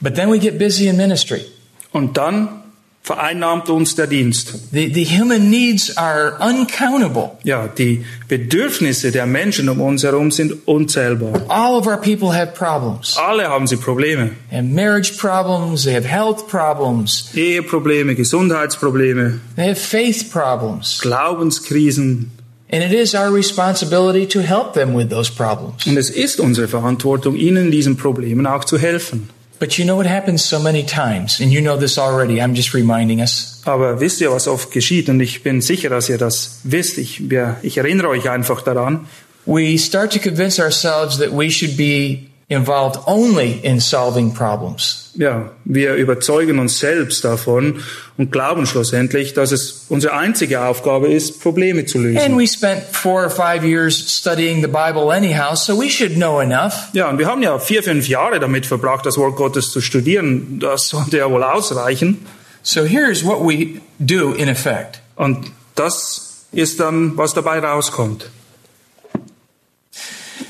But 0.01 0.15
then 0.15 0.31
we 0.31 0.39
get 0.39 0.57
busy 0.57 0.87
in 0.87 0.97
ministry. 0.97 1.45
Und 1.91 2.17
dann 2.17 2.63
vereinnahmt 3.03 3.71
uns 3.71 3.95
der 3.95 4.07
Dienst. 4.07 4.73
The, 4.73 4.93
the 4.93 5.05
human 5.05 5.49
needs 5.51 5.97
are 5.97 6.37
uncountable. 6.41 7.31
Ja, 7.43 7.67
die 7.67 8.05
Bedürfnisse 8.29 9.11
der 9.11 9.27
Menschen 9.27 9.69
um 9.69 9.81
uns 9.81 10.03
herum 10.03 10.31
sind 10.31 10.67
unzählbar. 10.67 11.43
All 11.49 11.75
of 11.75 11.87
our 11.87 11.97
people 11.97 12.35
have 12.35 12.53
problems. 12.53 13.17
Alle 13.17 13.49
haben 13.49 13.67
sie 13.67 13.77
Probleme. 13.77 14.33
They 14.51 14.59
have 14.59 14.69
marriage 14.69 15.17
problems, 15.17 15.85
they 15.85 15.95
have 15.95 16.07
health 16.07 16.49
problems, 16.49 17.31
Eheprobleme, 17.35 18.15
Gesundheitsprobleme, 18.15 19.41
they 19.57 19.69
have 19.69 19.81
faith 19.81 20.31
problems. 20.31 21.01
Glaubenskrisen. 21.01 22.33
And 22.71 22.83
it 22.83 22.93
is 22.93 23.15
our 23.15 23.33
responsibility 23.33 24.27
to 24.27 24.43
help 24.43 24.75
them 24.75 24.95
with 24.95 25.09
those 25.09 25.31
problems. 25.31 25.87
Und 25.87 25.97
es 25.97 26.11
ist 26.11 26.39
unsere 26.39 26.69
Verantwortung, 26.69 27.35
ihnen 27.37 27.71
diesen 27.71 27.97
Problemen 27.97 28.47
auch 28.47 28.65
zu 28.65 28.77
helfen. 28.77 29.31
But 29.59 29.77
you 29.77 29.85
know 29.85 29.97
what 29.97 30.07
happens 30.07 30.45
so 30.45 30.61
many 30.61 30.85
times, 30.85 31.41
and 31.41 31.53
you 31.53 31.61
know 31.61 31.77
this 31.77 31.99
already, 31.99 32.41
I'm 32.41 32.55
just 32.55 32.75
reminding 32.75 33.21
us. 33.21 33.61
Aber 33.65 34.01
wisst 34.01 34.21
ihr, 34.21 34.31
was 34.31 34.47
oft 34.47 34.71
geschieht? 34.71 35.09
Und 35.09 35.21
ich 35.21 35.43
bin 35.43 35.61
sicher, 35.61 35.89
dass 35.89 36.09
ihr 36.09 36.19
das 36.19 36.61
wisst. 36.63 36.97
Ich, 36.99 37.29
wir, 37.29 37.57
ich 37.63 37.79
erinnere 37.79 38.09
euch 38.09 38.31
einfach 38.31 38.63
daran. 38.63 39.07
We 39.47 39.77
start 39.79 40.13
to 40.13 40.21
convince 40.21 40.61
ourselves 40.61 41.19
that 41.19 41.33
we 41.33 41.51
should 41.51 41.77
be 41.77 42.28
involved 42.51 42.99
only 43.07 43.61
in 43.63 43.79
solving 43.79 44.33
problems. 44.33 45.11
Ja, 45.15 45.51
wir 45.65 45.95
überzeugen 45.95 46.59
uns 46.59 46.79
selbst 46.79 47.25
davon 47.25 47.83
und 48.17 48.33
glauben 48.33 48.67
schlussendlich, 48.67 49.35
dass 49.35 49.53
es 49.53 49.85
unsere 49.89 50.15
einzige 50.15 50.63
Aufgabe 50.63 51.09
ist, 51.13 51.41
Probleme 51.43 51.85
zu 51.85 51.99
And 51.99 52.15
lösen. 52.15 52.39
we 52.39 52.47
spent 52.47 52.83
four 52.93 53.25
or 53.25 53.31
five 53.31 53.65
years 53.65 53.95
studying 53.99 54.63
the 54.63 54.69
Bible 54.69 55.13
anyhow, 55.13 55.55
so 55.55 55.79
we 55.79 55.91
should 55.91 56.15
know 56.15 56.41
enough. 56.41 56.89
Ja, 56.95 57.11
und 57.11 57.19
wir 57.19 57.27
haben 57.27 57.43
ja 57.43 57.59
vier, 57.59 57.83
fünf 57.83 58.09
Jahre 58.09 58.41
damit 58.41 58.65
verbracht, 58.65 59.05
das 59.05 59.19
Wort 59.19 59.37
Gottes 59.37 59.71
zu 59.71 59.81
studieren. 59.81 60.59
Das 60.61 60.89
sollte 60.89 61.19
ja 61.19 61.31
wohl 61.31 61.43
ausreichen. 61.43 62.25
So 62.63 62.85
here's 62.85 63.25
what 63.25 63.41
we 63.41 63.81
do 63.99 64.33
in 64.33 64.49
effect. 64.49 65.01
Und 65.17 65.51
das 65.75 66.45
ist 66.53 66.81
dann, 66.81 67.17
was 67.17 67.35
dabei 67.35 67.59
rauskommt. 67.59 68.31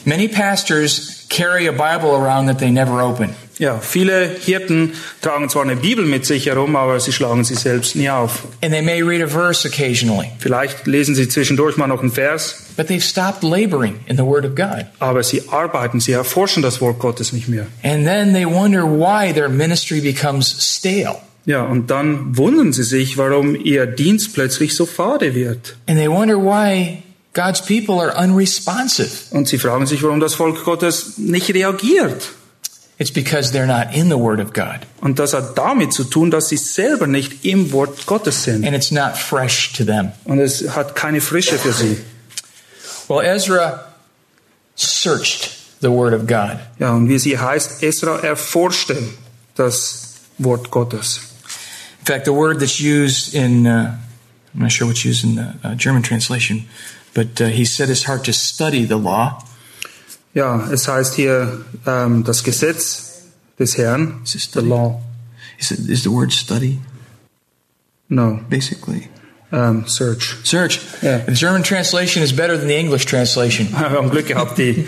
Many 0.09 0.27
pastors 0.27 1.27
carry 1.29 1.67
a 1.69 1.73
Bible 1.73 2.15
around 2.17 2.47
that 2.47 2.59
they 2.59 2.71
never 2.71 3.03
open. 3.03 3.35
Ja, 3.59 3.79
viele 3.79 4.27
Hirten 4.47 4.93
tragen 5.21 5.51
zwar 5.51 5.65
eine 5.65 5.77
Bibel 5.77 6.07
mit 6.07 6.25
sich 6.25 6.47
herum, 6.47 6.77
aber 6.77 6.99
sie 6.99 7.13
schlagen 7.13 7.45
sie 7.45 7.57
selbst 7.57 7.95
nie 7.95 8.09
auf. 8.09 8.45
And 8.63 8.73
they 8.73 8.81
may 8.81 9.03
read 9.03 9.21
a 9.21 9.27
verse 9.27 9.69
occasionally, 9.69 10.31
Vielleicht 10.39 10.87
lesen 10.87 11.15
sie 11.15 11.29
zwischendurch 11.29 11.77
mal 11.77 11.89
noch 11.89 12.01
einen 12.01 12.11
Vers, 12.11 12.55
but 12.79 12.87
they've 12.87 13.05
stopped 13.05 13.43
laboring 13.43 13.97
in 14.07 14.17
the 14.17 14.23
Word 14.23 14.47
of 14.47 14.55
God. 14.55 14.87
aber 14.99 15.23
sie 15.23 15.43
arbeiten, 15.51 16.01
sie 16.01 16.13
erforschen 16.13 16.63
das 16.63 16.81
Wort 16.81 17.01
Gottes 17.01 17.35
nicht 17.35 17.49
mehr. 17.49 17.67
And 17.83 18.07
then 18.07 18.33
they 18.33 18.47
wonder 18.47 18.85
why 18.85 19.31
their 19.35 19.51
ministry 19.51 20.01
becomes 20.01 20.57
stale. 20.59 21.17
Ja, 21.45 21.65
und 21.65 21.91
dann 21.91 22.35
wundern 22.39 22.73
sie 22.73 22.83
sich, 22.83 23.19
warum 23.19 23.55
ihr 23.55 23.85
Dienst 23.87 24.33
plötzlich 24.33 24.75
so 24.75 24.87
fade 24.87 25.35
wird. 25.35 25.77
And 25.87 25.99
they 25.99 26.09
wonder 26.09 26.37
why 26.39 27.03
God's 27.39 27.61
people 27.61 28.01
are 28.01 28.13
unresponsive. 28.17 29.31
Und 29.31 29.47
sie 29.47 29.59
fragen 29.59 29.87
sich, 29.87 30.03
warum 30.03 30.19
das 30.19 30.35
Volk 30.35 30.65
Gottes 30.65 31.19
nicht 31.19 31.49
reagiert. 31.55 32.33
It's 32.99 33.13
because 33.13 33.53
they're 33.53 33.65
not 33.65 33.95
in 33.95 34.09
the 34.09 34.19
Word 34.19 34.41
of 34.41 34.53
God. 34.53 34.81
Und 35.01 35.21
das 35.21 35.35
hat 35.35 35.57
damit 35.57 35.93
zu 35.93 36.03
tun, 36.03 36.33
dass 36.33 36.49
sie 36.49 36.57
selber 36.57 37.07
nicht 37.07 37.45
im 37.45 37.71
Wort 37.71 38.07
Gottes 38.07 38.43
sind. 38.43 38.67
And 38.67 38.75
it's 38.75 38.91
not 38.91 39.17
fresh 39.17 39.73
to 39.75 39.85
them. 39.85 40.11
Und 40.25 40.41
es 40.41 40.71
hat 40.75 40.97
keine 40.97 41.21
Frische 41.21 41.59
für 41.59 41.73
sie. 41.73 41.99
Well, 43.07 43.25
Ezra 43.25 43.85
searched 44.75 45.51
the 45.81 45.91
Word 45.91 46.15
of 46.15 46.27
God. 46.27 46.59
Ja, 46.81 46.93
und 46.95 47.09
wie 47.09 47.21
sie 47.21 47.39
heißt, 47.39 47.85
Esra 47.85 48.19
erforschte 48.19 48.97
das 49.55 50.15
Wort 50.39 50.73
Gottes. 50.73 51.21
In 52.01 52.07
fact, 52.07 52.25
the 52.25 52.33
word 52.33 52.59
that's 52.59 52.81
used 52.81 53.33
in, 53.33 53.65
uh, 53.65 53.95
I'm 54.55 54.63
not 54.63 54.73
sure 54.73 54.89
what's 54.89 55.05
used 55.05 55.23
in 55.23 55.37
the 55.37 55.55
uh, 55.63 55.75
German 55.77 56.03
translation, 56.03 56.69
but 57.19 57.41
uh, 57.41 57.47
he 57.49 57.65
set 57.65 57.89
his 57.89 58.05
heart 58.05 58.25
to 58.27 58.33
study 58.33 58.85
the 58.85 58.97
law. 58.97 59.43
Ja, 60.35 60.69
es 60.71 60.87
heißt 60.87 61.15
hier 61.17 61.65
ähm, 61.85 62.23
das 62.23 62.45
Gesetz 62.45 63.25
des 63.59 63.77
Herrn. 63.77 64.21
Is 64.25 64.51
The 64.53 64.61
law. 64.61 65.01
Is, 65.59 65.73
it, 65.73 65.81
is 65.89 66.05
the 66.05 66.11
word 66.11 66.33
study, 66.33 66.79
No, 68.09 68.39
basically? 68.49 69.09
ähm, 69.53 69.85
search. 69.89 70.37
Search. 70.45 70.79
Yeah. 71.03 71.25
The 71.27 71.33
German 71.35 71.65
translation 71.65 72.23
is 72.23 72.33
better 72.33 72.57
than 72.57 72.69
the 72.69 72.77
English 72.79 73.07
translation. 73.07 73.67
Wir 73.73 73.91
haben 73.91 74.11
Glück 74.11 74.29
gehabt, 74.29 74.57
die 74.57 74.85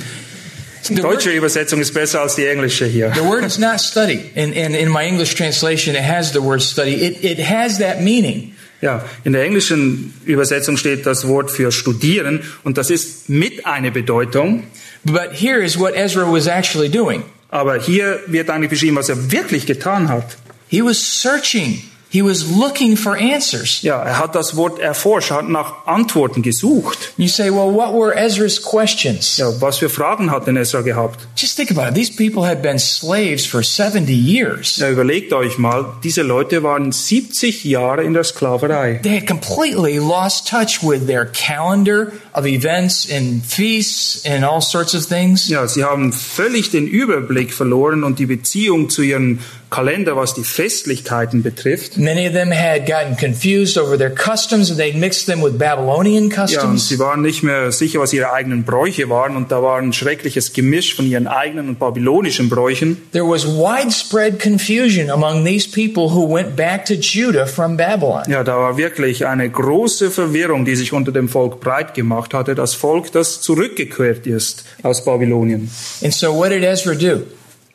The 0.84 1.02
word, 1.02 1.14
deutsche 1.16 1.30
Übersetzung 1.32 1.80
ist 1.80 1.92
besser 1.94 2.20
als 2.20 2.36
die 2.36 2.46
englische 2.46 2.86
hier. 2.86 3.12
the 3.12 3.24
word 3.24 3.44
is 3.44 3.58
not 3.58 3.80
study. 3.80 4.30
And, 4.36 4.56
and 4.56 4.76
in 4.76 4.88
my 4.88 5.04
English 5.04 5.34
translation, 5.34 5.96
it 5.96 6.04
has 6.04 6.32
the 6.32 6.40
word 6.40 6.62
study. 6.62 6.94
It, 6.94 7.24
it 7.24 7.40
has 7.40 7.78
that 7.78 8.00
meaning. 8.00 8.54
Ja, 8.80 9.04
in 9.24 9.32
der 9.32 9.44
englischen 9.44 10.14
Übersetzung 10.24 10.76
steht 10.78 11.04
das 11.04 11.28
Wort 11.28 11.50
für 11.50 11.70
studieren 11.70 12.40
und 12.64 12.78
das 12.78 12.88
ist 12.88 13.28
mit 13.28 13.66
eine 13.66 13.90
Bedeutung. 13.90 14.64
But 15.04 15.30
here 15.32 15.62
is 15.62 15.78
what 15.78 15.94
Ezra 15.94 16.30
was 16.30 16.46
actually 16.46 16.88
doing. 16.88 17.22
Aber 17.50 17.78
hier 17.78 18.20
wird 18.26 18.48
eigentlich 18.48 18.70
beschrieben, 18.70 18.96
was 18.96 19.08
er 19.08 19.32
wirklich 19.32 19.66
getan 19.66 20.08
hat. 20.08 20.38
He 20.68 20.82
was 20.82 21.20
searching. 21.20 21.82
He 22.12 22.22
was 22.22 22.50
looking 22.50 22.96
for 22.96 23.16
answers. 23.16 23.82
Ja, 23.82 24.02
er 24.02 24.18
hat 24.18 24.34
das 24.34 24.56
Wort 24.56 24.80
erforscht, 24.80 25.30
hat 25.30 25.48
nach 25.48 25.86
Antworten 25.86 26.42
gesucht. 26.42 27.12
You 27.16 27.28
say, 27.28 27.50
well, 27.50 27.72
what 27.72 27.94
were 27.94 28.12
Ezra's 28.16 28.60
questions? 28.60 29.36
Ja, 29.36 29.48
was 29.60 29.78
für 29.78 29.88
Fragen 29.88 30.32
hat 30.32 30.48
denn 30.48 30.56
Esra 30.56 30.80
gehabt? 30.80 31.20
Just 31.36 31.56
think 31.56 31.70
about 31.70 31.90
it. 31.90 31.94
These 31.94 32.16
people 32.16 32.44
had 32.44 32.62
been 32.62 32.80
slaves 32.80 33.46
for 33.46 33.62
70 33.62 34.12
years. 34.12 34.78
Ja, 34.78 34.90
überlegt 34.90 35.32
euch 35.32 35.56
mal, 35.56 35.86
diese 36.02 36.22
Leute 36.22 36.64
waren 36.64 36.90
70 36.90 37.62
Jahre 37.62 38.02
in 38.02 38.12
der 38.12 38.24
Sklaverei. 38.24 38.98
They 39.04 39.20
had 39.20 39.28
completely 39.28 39.98
lost 39.98 40.48
touch 40.48 40.82
with 40.82 41.06
their 41.06 41.26
calendar 41.26 42.10
of 42.34 42.44
events 42.44 43.08
and 43.08 43.46
feasts 43.46 44.26
and 44.26 44.44
all 44.44 44.60
sorts 44.60 44.96
of 44.96 45.06
things. 45.06 45.48
Ja, 45.48 45.68
sie 45.68 45.84
haben 45.84 46.12
völlig 46.12 46.72
den 46.72 46.88
Überblick 46.88 47.54
verloren 47.54 48.02
und 48.02 48.18
die 48.18 48.26
Beziehung 48.26 48.90
zu 48.90 49.02
ihrem 49.02 49.38
Kalender, 49.70 50.16
was 50.16 50.34
die 50.34 50.42
Festlichkeiten 50.44 51.42
betrifft. 51.42 51.96
Many 51.96 52.26
of 52.26 52.32
them 52.32 52.50
had 52.50 52.86
gotten 52.86 53.16
confused 53.16 53.78
over 53.78 53.96
their 53.96 54.10
customs 54.10 54.68
and 54.70 54.78
they 54.78 54.92
mixed 54.92 55.26
them 55.26 55.42
with 55.42 55.56
Babylonian 55.58 56.28
Ja, 56.28 56.42
und 56.42 56.48
customs. 56.48 56.88
sie 56.88 56.98
waren 56.98 57.22
nicht 57.22 57.42
mehr 57.42 57.70
sicher, 57.70 58.00
was 58.00 58.12
ihre 58.12 58.32
eigenen 58.32 58.64
Bräuche 58.64 59.08
waren 59.08 59.36
und 59.36 59.52
da 59.52 59.62
war 59.62 59.78
ein 59.78 59.92
schreckliches 59.92 60.52
Gemisch 60.52 60.94
von 60.94 61.06
ihren 61.06 61.26
eigenen 61.28 61.68
und 61.68 61.78
babylonischen 61.78 62.48
Bräuchen. 62.48 62.96
There 63.12 63.28
was 63.28 63.46
widespread 63.46 64.40
confusion 64.42 65.08
among 65.10 65.44
these 65.44 65.68
people 65.68 66.12
who 66.12 66.26
went 66.34 66.56
back 66.56 66.84
to 66.86 66.94
Judah 66.94 67.46
from 67.46 67.76
Babylon. 67.76 68.24
Ja, 68.28 68.42
da 68.42 68.56
war 68.58 68.76
wirklich 68.76 69.26
eine 69.26 69.48
große 69.48 70.10
Verwirrung, 70.10 70.64
die 70.64 70.74
sich 70.74 70.92
unter 70.92 71.12
dem 71.12 71.28
Volk 71.28 71.60
breit 71.60 71.94
gemacht 71.94 72.34
hatte. 72.34 72.54
Das 72.54 72.74
Volk, 72.74 73.12
das 73.12 73.40
zurückgekehrt 73.40 74.26
ist 74.26 74.64
aus 74.82 75.04
Babylonien. 75.04 75.70
And 76.02 76.12
so 76.12 76.34
what 76.34 76.50
did 76.50 76.64
Ezra 76.64 76.94
do? 76.94 77.22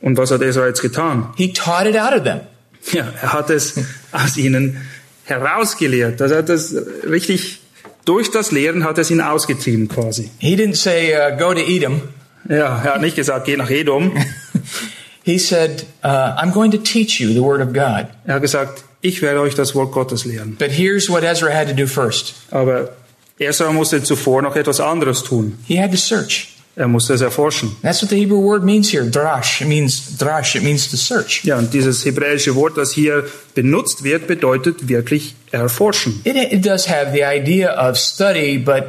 Und 0.01 0.17
was 0.17 0.31
hat 0.31 0.41
Esra 0.41 0.67
jetzt 0.67 0.81
getan? 0.81 1.34
He 1.36 1.53
taught 1.53 1.86
it 1.88 1.97
out 1.97 2.13
of 2.13 2.23
them. 2.23 2.41
Ja, 2.91 3.08
er 3.21 3.34
hat 3.34 3.49
es 3.49 3.79
aus 4.12 4.38
ihnen 4.38 4.77
herausgelehrt. 5.25 6.19
Das 6.19 6.31
hat 6.31 6.49
das 6.49 6.75
richtig 7.10 7.62
durch 8.05 8.29
das 8.29 8.51
Lehren 8.51 8.84
hat 8.84 8.97
er 8.97 9.01
es 9.01 9.10
ihn 9.12 9.21
ausgetrieben 9.21 9.88
quasi. 9.88 10.29
He 10.38 10.55
didn't 10.55 10.75
say, 10.75 11.13
uh, 11.15 11.36
go 11.38 11.53
to 11.53 11.60
Edom. 11.60 12.01
Ja, 12.47 12.81
er 12.84 12.93
hat 12.95 13.01
nicht 13.01 13.15
gesagt, 13.15 13.45
geh 13.45 13.58
nach 13.58 13.71
Edom. 13.71 14.12
He 15.23 15.39
said, 15.39 15.86
uh, 16.03 16.36
I'm 16.38 16.51
going 16.53 16.69
to 16.71 16.77
teach 16.77 17.19
you 17.19 17.34
the 17.34 17.41
Word 17.41 17.60
of 17.60 17.73
God. 17.73 18.08
Er 18.25 18.36
hat 18.36 18.43
gesagt, 18.43 18.84
ich 19.01 19.23
werde 19.23 19.39
euch 19.41 19.55
das 19.55 19.73
Wort 19.73 19.91
Gottes 19.91 20.23
lehren. 20.25 20.55
But 20.60 20.69
here's 20.69 21.10
what 21.10 21.23
Ezra 21.23 21.51
had 21.51 21.67
to 21.67 21.73
do 21.73 21.88
first 21.88 22.36
Aber 22.51 22.89
Esra 23.39 23.71
musste 23.71 24.03
zuvor 24.03 24.43
noch 24.43 24.55
etwas 24.55 24.79
anderes 24.79 25.23
tun. 25.23 25.58
he 25.67 25.81
had 25.81 25.89
to 25.91 25.97
search. 25.97 26.55
Er 26.77 26.89
musste 26.89 27.13
es 27.13 27.21
erforschen. 27.21 27.75
That's 27.81 28.01
what 28.01 28.09
the 28.09 28.17
Hebrew 28.17 28.41
word 28.41 28.63
means 28.63 28.91
here. 28.91 29.05
Drash. 29.05 29.61
It 29.61 29.67
means 29.67 30.17
drash. 30.17 30.55
It 30.55 30.63
means 30.63 30.89
to 30.89 30.97
search. 30.97 31.45
Ja, 31.45 31.57
und 31.57 31.73
dieses 31.73 32.03
hebräische 32.03 32.55
Wort, 32.55 32.77
das 32.77 32.91
hier 32.91 33.23
benutzt 33.53 34.03
wird, 34.03 34.27
bedeutet 34.27 34.89
wirklich 34.89 35.35
erforschen. 35.51 36.19
It, 36.25 36.35
it 36.35 36.65
does 36.65 36.89
have 36.89 37.13
the 37.13 37.23
idea 37.23 37.71
of 37.71 37.97
study, 37.97 38.57
but 38.57 38.88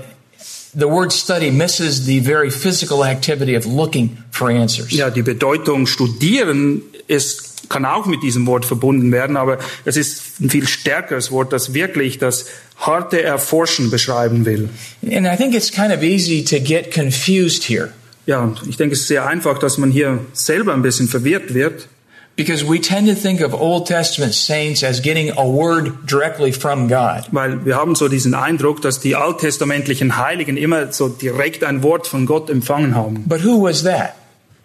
the 0.74 0.86
word 0.86 1.12
study 1.12 1.52
misses 1.52 2.06
the 2.06 2.18
very 2.20 2.50
physical 2.50 3.04
activity 3.04 3.56
of 3.56 3.66
looking 3.66 4.18
for 4.32 4.48
answers. 4.48 4.90
Ja, 4.90 5.10
die 5.10 5.22
Bedeutung 5.22 5.86
studieren 5.86 6.82
ist, 7.06 7.55
kann 7.68 7.84
auch 7.84 8.06
mit 8.06 8.22
diesem 8.22 8.46
Wort 8.46 8.64
verbunden 8.64 9.12
werden, 9.12 9.36
aber 9.36 9.58
es 9.84 9.96
ist 9.96 10.40
ein 10.40 10.50
viel 10.50 10.66
stärkeres 10.66 11.30
Wort, 11.30 11.52
das 11.52 11.74
wirklich 11.74 12.18
das 12.18 12.46
harte 12.76 13.22
Erforschen 13.22 13.90
beschreiben 13.90 14.44
will. 14.44 14.68
And 15.02 15.26
I 15.26 15.36
think 15.36 15.54
it's 15.54 15.70
kind 15.70 15.92
of 15.92 16.02
easy 16.02 16.44
to 16.44 16.60
get 16.60 16.92
confused 16.92 17.64
here 17.64 17.90
Ja, 18.26 18.52
ich 18.68 18.76
denke, 18.76 18.94
es 18.94 19.02
ist 19.02 19.08
sehr 19.08 19.26
einfach, 19.26 19.58
dass 19.58 19.78
man 19.78 19.90
hier 19.90 20.18
selber 20.32 20.74
ein 20.74 20.82
bisschen 20.82 21.06
verwirrt 21.08 21.54
wird, 21.54 21.88
because 22.34 22.62
we 22.68 22.78
tend 22.80 23.08
to 23.08 23.14
think 23.14 23.40
of 23.40 23.54
Old 23.54 23.86
Testament 23.86 24.34
saints 24.34 24.82
as 24.84 25.00
getting 25.00 25.30
a 25.38 25.44
word 25.44 25.92
directly 26.10 26.52
from 26.52 26.88
God. 26.88 27.24
weil 27.30 27.64
wir 27.64 27.76
haben 27.76 27.94
so 27.94 28.08
diesen 28.08 28.34
Eindruck, 28.34 28.82
dass 28.82 29.00
die 29.00 29.16
alttestamentlichen 29.16 30.18
Heiligen 30.18 30.56
immer 30.56 30.92
so 30.92 31.08
direkt 31.08 31.64
ein 31.64 31.82
Wort 31.82 32.06
von 32.06 32.26
Gott 32.26 32.50
empfangen 32.50 32.94
haben. 32.94 33.24
But 33.26 33.42
who 33.44 33.62
was 33.62 33.84
that? 33.84 34.14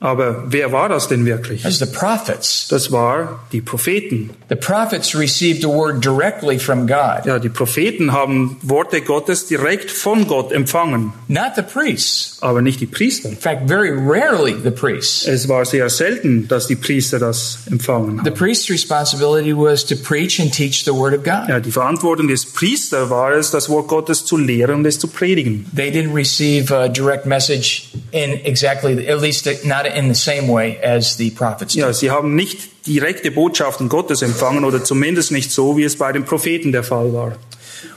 Aber 0.04 0.46
wer 0.48 0.72
war 0.72 0.90
das 0.90 1.08
denn 1.08 1.26
wirklich? 1.26 1.62
That's 1.62 1.78
the 1.78 1.86
prophets. 1.86 2.68
Das 2.70 2.92
war 2.92 3.46
die 3.52 3.62
Propheten. 3.62 4.32
The 4.50 4.56
prophets 4.56 5.16
received 5.16 5.64
a 5.64 5.68
word 5.70 6.04
directly 6.04 6.58
from 6.60 6.88
God, 6.88 7.26
Ja, 7.26 7.38
die 7.38 7.50
Propheten 7.50 8.12
haben 8.12 8.58
Worte 8.64 9.02
Gottes 9.02 9.46
direkt 9.46 9.92
von 9.92 10.28
Gott 10.28 10.52
empfangen, 10.52 11.14
not 11.28 11.52
the 11.56 11.62
priests. 11.62 12.38
aber 12.42 12.64
nicht 12.64 12.80
die 12.82 12.88
Priester. 12.88 13.30
In 13.30 13.38
fact, 13.38 13.68
very 13.70 13.92
rarely 13.92 14.56
the 14.64 14.72
priests. 14.72 15.28
Es 15.28 15.48
war 15.48 15.64
sehr 15.66 15.88
selten, 15.90 16.48
dass 16.48 16.66
die 16.68 16.76
Priester 16.76 17.20
das 17.20 17.60
empfangen 17.70 18.20
The 18.24 18.32
haben. 18.32 18.34
priest's 18.38 18.70
responsibility 18.72 19.54
was 19.56 19.86
to 19.86 19.96
preach 19.96 20.40
and 20.42 20.52
teach 20.52 20.84
the 20.84 20.92
word 20.92 21.14
of 21.16 21.24
God. 21.24 21.48
Ja, 21.48 21.60
die 21.60 21.72
Verantwortung 21.72 22.28
des 22.28 22.46
Priesters 22.52 23.10
war 23.12 23.34
es, 23.34 23.52
das 23.52 23.70
Wort 23.70 23.88
Gottes 23.88 24.26
zu 24.26 24.36
lehren 24.38 24.78
und 24.78 24.86
es 24.88 24.98
zu 24.98 25.08
predigen. 25.08 25.68
They 25.76 25.92
didn't 25.92 26.16
receive 26.16 26.76
a 26.76 26.88
direct 26.88 27.28
message 27.28 27.84
in 28.12 28.44
exactly, 28.44 29.08
at 29.08 29.22
least 29.22 29.46
not 29.64 29.86
in 29.96 30.14
the 30.14 30.20
same 30.20 30.48
way 30.52 30.78
as 30.84 31.18
the 31.18 31.32
prophets. 31.32 31.76
Ja, 31.76 31.92
sie 31.94 32.12
haben 32.12 32.36
nicht 32.36 32.86
direkte 32.88 33.32
Botschaften 33.32 33.90
Gottes 33.90 34.22
empfangen 34.22 34.64
oder 34.66 34.84
zumindest 34.84 35.32
nicht 35.32 35.52
so, 35.52 35.78
wie 35.78 35.84
es 35.84 35.98
bei 35.98 36.12
den 36.12 36.26
Propheten 36.26 36.72
der 36.72 36.84
Fall 36.84 37.14
war. 37.14 37.34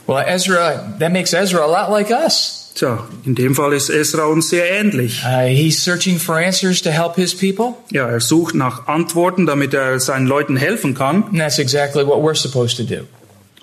Well, 0.07 0.23
Ezra, 0.27 0.95
that 0.99 1.11
makes 1.11 1.33
Ezra 1.33 1.61
a 1.63 1.67
lot 1.67 1.89
like 1.91 2.09
us. 2.11 2.61
Tja, 2.75 3.07
in 3.25 3.35
dem 3.35 3.55
Fall 3.55 3.71
ist 3.73 3.89
Esra 3.89 4.25
uns 4.25 4.49
sehr 4.49 4.69
ähnlich. 4.69 5.23
Uh, 5.25 5.47
he's 5.47 5.81
searching 5.81 6.19
for 6.19 6.35
answers 6.35 6.81
to 6.81 6.89
help 6.91 7.15
his 7.15 7.33
people, 7.33 7.73
Ja, 7.91 8.05
er 8.07 8.19
sucht 8.19 8.53
nach 8.53 8.87
Antworten, 8.87 9.45
damit 9.45 9.73
er 9.73 9.99
seinen 10.01 10.27
Leuten 10.27 10.57
helfen 10.57 10.93
kann. 10.93 11.23
and 11.31 11.39
that's 11.39 11.57
exactly 11.57 12.05
what 12.05 12.19
we're 12.21 12.35
supposed 12.35 12.75
to 12.77 12.83
do. 12.83 13.07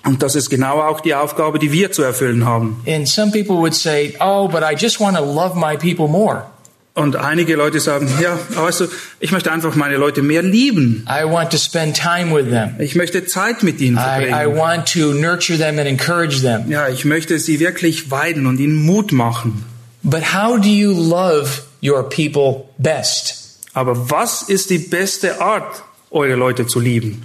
Und 0.05 0.21
das 0.23 0.35
ist 0.35 0.49
genau 0.49 0.81
auch 0.81 0.99
die 0.99 1.13
Aufgabe, 1.15 1.59
die 1.59 1.71
wir 1.71 1.91
zu 1.91 2.01
erfüllen 2.01 2.43
haben. 2.45 2.81
And 2.87 3.07
some 3.07 3.31
people 3.31 3.57
would 3.57 3.73
say, 3.75 4.15
oh, 4.19 4.47
but 4.49 4.61
I 4.63 4.75
just 4.75 4.99
want 4.99 5.15
to 5.15 5.23
love 5.23 5.55
my 5.55 5.77
people 5.77 6.07
more. 6.07 6.43
Und 6.95 7.15
einige 7.15 7.55
Leute 7.55 7.79
sagen, 7.79 8.07
ja, 8.21 8.37
weißt 8.49 8.81
du, 8.81 8.87
ich 9.19 9.31
möchte 9.31 9.51
einfach 9.51 9.75
meine 9.75 9.97
Leute 9.97 10.21
mehr 10.21 10.43
lieben. 10.43 11.07
I 11.09 11.23
want 11.25 11.49
to 11.49 11.57
spend 11.57 11.97
time 11.97 12.35
with 12.35 12.51
them. 12.51 12.75
Ich 12.77 12.93
möchte 12.93 13.25
Zeit 13.25 13.63
mit 13.63 13.81
ihnen 13.81 13.97
verbringen. 13.97 14.55
want 14.55 14.93
to 14.93 15.11
nurture 15.11 15.57
them 15.57 15.79
and 15.79 15.87
encourage 15.87 16.41
them. 16.41 16.69
Ja, 16.69 16.89
ich 16.89 17.03
möchte 17.03 17.39
sie 17.39 17.59
wirklich 17.59 18.11
weiden 18.11 18.45
und 18.45 18.59
ihnen 18.59 18.75
Mut 18.75 19.11
machen. 19.11 19.65
But 20.03 20.35
how 20.35 20.59
do 20.59 20.69
you 20.69 20.91
love 20.91 21.63
your 21.81 22.07
people 22.07 22.65
best? 22.77 23.59
Aber 23.73 24.11
was 24.11 24.43
ist 24.43 24.69
die 24.69 24.77
beste 24.77 25.41
Art, 25.41 25.81
eure 26.11 26.35
Leute 26.35 26.67
zu 26.67 26.79
lieben? 26.79 27.23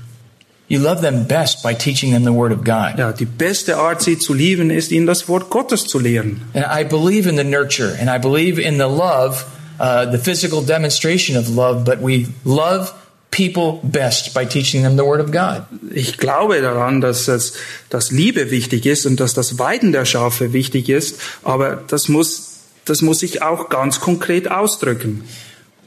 You 0.68 0.80
love 0.80 1.00
them 1.00 1.26
best 1.26 1.62
by 1.62 1.74
teaching 1.74 2.12
them 2.12 2.24
the 2.24 2.32
Word 2.32 2.52
of 2.52 2.64
God. 2.64 2.98
Ja, 2.98 3.12
die 3.12 3.24
beste 3.24 3.76
Art, 3.78 4.02
sie 4.02 4.18
zu 4.18 4.34
lieben, 4.34 4.70
ist 4.70 4.92
ihnen 4.92 5.06
das 5.06 5.28
Wort 5.28 5.48
Gottes 5.50 5.86
zu 5.86 5.98
lehren. 5.98 6.42
And 6.54 6.66
I 6.66 6.84
believe 6.84 7.28
in 7.28 7.36
the 7.36 7.44
nurture 7.44 7.96
and 7.98 8.08
I 8.08 8.18
believe 8.18 8.60
in 8.60 8.74
the 8.74 8.82
love, 8.82 9.44
uh, 9.78 10.10
the 10.10 10.18
physical 10.18 10.62
demonstration 10.62 11.36
of 11.36 11.48
love, 11.48 11.84
but 11.84 12.00
we 12.00 12.26
love 12.44 12.92
people 13.30 13.80
best 13.82 14.34
by 14.34 14.44
teaching 14.44 14.82
them 14.82 14.96
the 14.96 15.04
Word 15.04 15.20
of 15.20 15.30
God. 15.30 15.64
Ich 15.94 16.18
glaube 16.18 16.60
daran, 16.60 17.00
dass 17.00 17.28
es, 17.28 17.52
dass 17.90 18.10
Liebe 18.10 18.50
wichtig 18.50 18.86
ist 18.86 19.06
und 19.06 19.20
dass 19.20 19.34
das 19.34 19.58
Weiden 19.58 19.92
der 19.92 20.04
Schafe 20.04 20.52
wichtig 20.52 20.88
ist, 20.88 21.20
aber 21.42 21.82
das 21.88 22.08
muss, 22.08 22.60
das 22.84 23.02
muss 23.02 23.20
sich 23.20 23.42
auch 23.42 23.68
ganz 23.68 24.00
konkret 24.00 24.50
ausdrücken. 24.50 25.24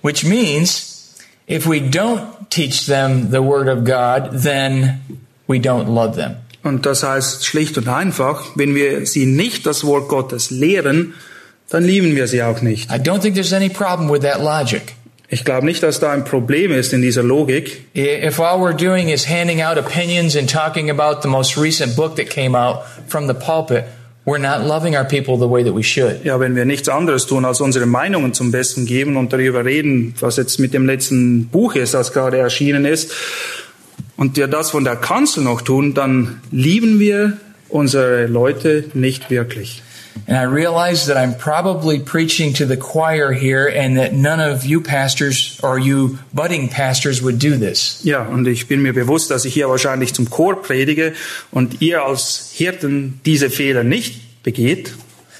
Which 0.04 0.24
means 0.24 1.16
if 1.50 1.68
we 1.68 1.78
don't 1.78 2.22
teach 2.50 2.86
them 2.86 3.32
the 3.32 3.40
Word 3.40 3.68
of 3.68 3.84
God, 3.84 4.42
then 4.44 5.02
we 5.48 5.58
don't 5.58 5.88
love 5.88 6.16
them. 6.16 6.38
Und 6.64 6.86
das 6.86 7.02
heißt 7.02 7.46
schlicht 7.46 7.78
und 7.78 7.88
einfach, 7.88 8.46
wenn 8.56 8.76
wir 8.76 9.08
sie 9.08 9.26
nicht 9.26 9.66
das 9.66 9.84
Wort 9.84 10.10
Gottes 10.10 10.52
lehren, 10.52 11.16
dann 11.72 11.84
lieben 11.84 12.16
wir 12.16 12.28
sie 12.28 12.44
auch 12.44 12.62
nicht. 12.62 12.92
I 12.92 12.96
don't 12.96 13.22
think 13.22 13.36
there's 13.36 13.54
any 13.54 13.70
problem 13.70 14.10
with 14.12 14.22
that 14.22 14.42
logic. 14.42 14.94
Ich 15.34 15.46
glaube 15.46 15.66
nicht, 15.66 15.82
dass 15.82 16.02
da 16.02 16.12
ein 16.12 16.26
Problem 16.26 16.74
ist 16.74 16.92
in 16.92 17.02
dieser 17.02 17.24
Logik. 17.24 17.86
If 17.96 18.40
all 18.42 18.60
we're 18.60 18.76
doing 18.76 19.08
is 19.08 19.30
handing 19.30 19.62
out 19.62 19.78
opinions 19.78 20.36
and 20.36 20.50
talking 20.50 20.90
about 20.90 21.22
the 21.22 21.30
most 21.30 21.58
recent 21.58 21.96
book 21.96 22.18
that 22.18 22.30
came 22.30 22.54
out 22.54 22.82
from 23.08 23.28
the 23.28 23.34
pulpit, 23.34 23.86
we're 24.26 24.42
not 24.42 24.68
loving 24.68 24.94
our 24.98 25.06
people 25.06 25.38
the 25.38 25.50
way 25.50 25.64
that 25.64 25.74
we 25.74 25.84
should. 25.84 26.26
Ja, 26.26 26.38
wenn 26.42 26.58
wir 26.58 26.66
nichts 26.66 26.90
anderes 26.90 27.28
tun, 27.28 27.46
als 27.46 27.62
unsere 27.62 27.86
Meinungen 27.86 28.34
zum 28.34 28.52
Besten 28.52 28.86
geben 28.86 29.16
und 29.16 29.32
darüber 29.32 29.64
reden, 29.64 30.14
was 30.20 30.36
jetzt 30.36 30.60
mit 30.60 30.74
dem 30.74 30.86
letzten 30.86 31.48
Buch 31.48 31.76
ist, 31.76 31.94
das 31.94 32.12
gerade 32.12 32.38
erschienen 32.38 32.84
ist, 32.84 33.14
und 34.18 34.36
wir 34.36 34.48
das 34.48 34.72
von 34.72 34.84
der 34.84 34.98
Kanzel 34.98 35.46
noch 35.46 35.62
tun, 35.62 35.94
dann 35.94 36.42
lieben 36.52 37.00
wir 37.00 37.38
unsere 37.70 38.28
Leute 38.28 38.84
nicht 38.94 39.32
wirklich. 39.32 39.82
And 40.28 40.38
I 40.38 40.44
realize 40.44 41.08
that 41.08 41.18
I'm 41.18 41.36
probably 41.36 42.00
preaching 42.00 42.54
to 42.56 42.66
the 42.66 42.78
choir 42.78 43.32
here 43.32 43.68
and 43.68 43.98
that 43.98 44.14
none 44.14 44.40
of 44.40 44.66
you 44.66 44.82
pastors 44.82 45.60
or 45.64 45.80
you 45.80 46.20
budding 46.34 46.70
pastors 46.70 47.22
would 47.22 47.40
do 47.40 47.58
this. 47.58 48.02
Ja, 48.04 48.26
und 48.26 48.48
ich 48.48 48.68
bin 48.68 48.82
mir 48.82 48.94
bewusst, 48.94 49.32
dass 49.32 49.46
ich 49.46 49.54
hier 49.54 49.70
wahrscheinlich 49.70 50.14
zum 50.14 50.30
Chor 50.30 50.62
predige 50.62 51.14
und 51.52 51.82
ihr 51.82 52.04
als 52.04 52.52
Hirten 52.54 53.20
diese 53.26 53.50
Fehler 53.50 53.84
nicht 53.84 54.44
begeht. 54.44 54.94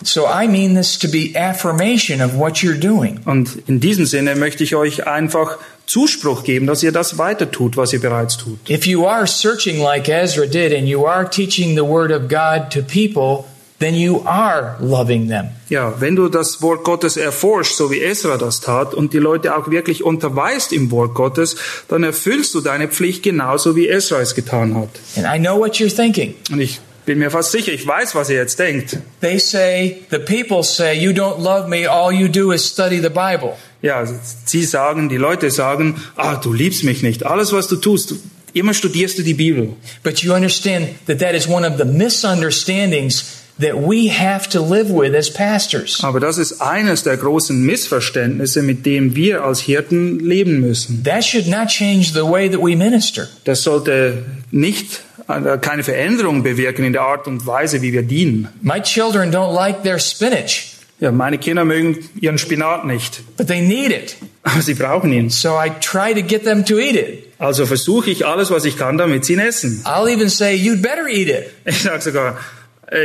So 0.04 0.26
I 0.26 0.48
mean 0.48 0.74
this 0.74 0.98
to 1.00 1.08
be 1.08 1.36
affirmation 1.36 2.22
of 2.22 2.36
what 2.36 2.64
you're 2.64 2.80
doing. 2.80 3.20
Und 3.26 3.64
in 3.68 3.80
diesem 3.80 4.06
Sinne 4.06 4.36
möchte 4.36 4.64
ich 4.64 4.76
euch 4.76 5.06
einfach 5.06 5.60
Zuspruch 5.86 6.44
geben, 6.44 6.66
dass 6.66 6.82
ihr 6.82 6.92
das 6.92 7.18
weiter 7.18 7.52
tut, 7.52 7.78
was 7.78 7.94
ihr 7.94 8.00
bereits 8.00 8.38
tut. 8.38 8.58
If 8.70 8.88
you 8.88 9.06
are 9.06 9.28
searching 9.28 9.80
like 9.80 10.10
Ezra 10.10 10.48
did 10.48 10.74
and 10.74 10.88
you 10.88 11.06
are 11.06 11.30
teaching 11.30 11.76
the 11.76 11.84
word 11.84 12.12
of 12.12 12.30
God 12.30 12.72
to 12.72 12.82
people, 12.82 13.46
then 13.82 13.96
you 13.96 14.22
are 14.26 14.78
loving 14.80 15.28
them. 15.28 15.50
Ja, 15.70 15.94
wenn 16.00 16.16
du 16.16 16.30
das 16.30 16.62
Wort 16.62 16.84
Gottes 16.84 17.18
erforschst, 17.18 17.76
so 17.76 17.92
wie 17.92 18.02
Esra 18.02 18.38
das 18.38 18.62
tat, 18.62 18.94
und 18.94 19.14
die 19.14 19.18
Leute 19.18 19.58
auch 19.58 19.70
wirklich 19.70 20.04
unterweist 20.04 20.72
im 20.72 20.92
Wort 20.92 21.16
Gottes, 21.16 21.56
dann 21.88 22.04
erfüllst 22.04 22.54
du 22.54 22.62
deine 22.62 22.88
Pflicht 22.88 23.24
genauso 23.24 23.76
wie 23.76 23.90
Esra 23.90 24.22
es 24.22 24.36
getan 24.36 24.76
hat. 24.76 24.90
And 25.18 25.26
I 25.26 25.40
know 25.40 25.58
what 25.58 25.76
you're 25.76 25.94
thinking. 25.94 26.36
Und 26.52 26.62
ich 26.62 26.80
bin 27.06 27.20
mir 27.20 27.32
fast 27.32 27.52
sicher, 27.52 27.72
ich 27.72 27.86
weiß, 27.86 28.16
was 28.16 28.30
ihr 28.30 28.38
jetzt 28.38 28.60
denkt. 28.60 28.98
They 29.22 29.40
say, 29.40 30.04
the 30.12 30.20
people 30.20 30.64
say, 30.64 30.94
you 30.94 31.12
don't 31.12 31.42
love 31.42 31.68
me, 31.68 31.90
all 31.90 32.14
you 32.14 32.28
do 32.28 32.52
is 32.52 32.66
study 32.66 33.02
the 33.02 33.10
Bible. 33.10 33.54
Ja, 33.82 34.06
sie 34.46 34.64
sagen, 34.64 35.10
die 35.10 35.18
Leute 35.18 35.50
sagen, 35.50 35.96
ah, 36.16 36.36
du 36.36 36.54
liebst 36.54 36.84
mich 36.84 37.02
nicht. 37.02 37.26
Alles, 37.26 37.52
was 37.52 37.68
du 37.68 37.78
tust, 37.78 38.14
immer 38.54 38.74
studierst 38.76 39.18
du 39.18 39.24
die 39.24 39.34
Bibel. 39.34 39.74
But 40.04 40.20
you 40.20 40.34
understand 40.34 40.90
that 41.08 41.20
that 41.20 41.34
is 41.34 41.48
one 41.48 41.68
of 41.68 41.78
the 41.78 41.86
misunderstandings 41.86 43.41
that 43.62 43.76
we 43.76 44.10
have 44.12 44.50
to 44.50 44.60
live 44.64 44.90
with 44.90 45.16
as 45.16 45.32
pastors. 45.32 46.04
Aber 46.04 46.20
das 46.20 46.38
ist 46.38 46.62
eines 46.62 47.04
der 47.04 47.18
großen 47.18 47.62
Missverständnisse, 47.64 48.62
mit 48.62 48.86
dem 48.86 49.16
wir 49.16 49.44
als 49.44 49.62
Hirten 49.62 50.20
leben 50.20 50.60
müssen. 50.60 51.04
That 51.04 51.24
should 51.24 51.48
not 51.48 51.68
change 51.68 52.12
the 52.14 52.22
way 52.24 52.50
that 52.50 52.60
we 52.62 52.76
minister. 52.76 53.28
Das 53.46 53.64
sollte 53.64 54.26
nicht 54.52 55.02
äh, 55.28 55.58
keine 55.60 55.84
Veränderung 55.84 56.44
bewirken 56.44 56.84
in 56.86 56.94
der 56.94 57.04
Art 57.04 57.28
und 57.28 57.46
Weise, 57.46 57.82
wie 57.82 57.94
wir 57.94 58.04
dienen. 58.04 58.48
My 58.62 58.82
children 58.82 59.32
don't 59.34 59.54
like 59.54 59.84
their 59.84 60.00
spinach, 60.00 60.68
Ja, 61.00 61.12
meine 61.12 61.40
Kinder 61.40 61.66
mögen 61.66 61.98
ihren 62.20 62.38
Spinat 62.38 62.86
nicht, 62.86 63.24
but 63.36 63.48
they 63.48 63.60
need 63.62 63.90
it. 63.92 64.16
aber 64.44 64.62
sie 64.62 64.76
brauchen 64.76 65.12
ihn. 65.12 65.30
So 65.32 65.50
I 65.60 65.72
try 65.82 66.14
to 66.14 66.22
get 66.22 66.44
them 66.44 66.64
to 66.66 66.78
eat 66.78 66.96
it. 66.96 67.24
Also 67.40 67.66
versuche 67.66 68.12
ich 68.12 68.24
alles, 68.28 68.52
was 68.52 68.66
ich 68.66 68.78
kann, 68.78 69.00
damit 69.00 69.26
sie 69.26 69.34
ihn 69.34 69.40
essen. 69.40 69.82
I'll 69.84 70.08
even 70.08 70.30
say, 70.30 70.54
you'd 70.56 70.82
better 70.84 71.08
eat 71.08 71.28
it 71.28 71.50
Ich 71.66 71.82
sage 71.82 72.02
sogar, 72.02 72.38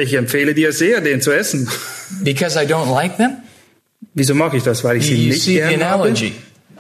ich 0.03 0.15
empfehle 0.15 0.55
dir 0.55 0.73
sehr, 0.73 1.01
den 1.01 1.21
zu 1.21 1.33
essen. 1.33 1.69
because 2.23 2.57
I 2.61 2.67
don't 2.67 2.93
like 2.93 3.17
them. 3.17 3.39
Wieso 4.15 4.35
mache 4.35 4.57
ich 4.57 4.63
das? 4.63 4.83
Weil 4.85 4.97
ich 4.99 5.07
sie 5.07 5.15
You 5.15 5.29
nicht 5.31 5.43
see 5.43 5.55
the 5.55 5.77
gern 5.77 5.85
habe? 5.85 6.13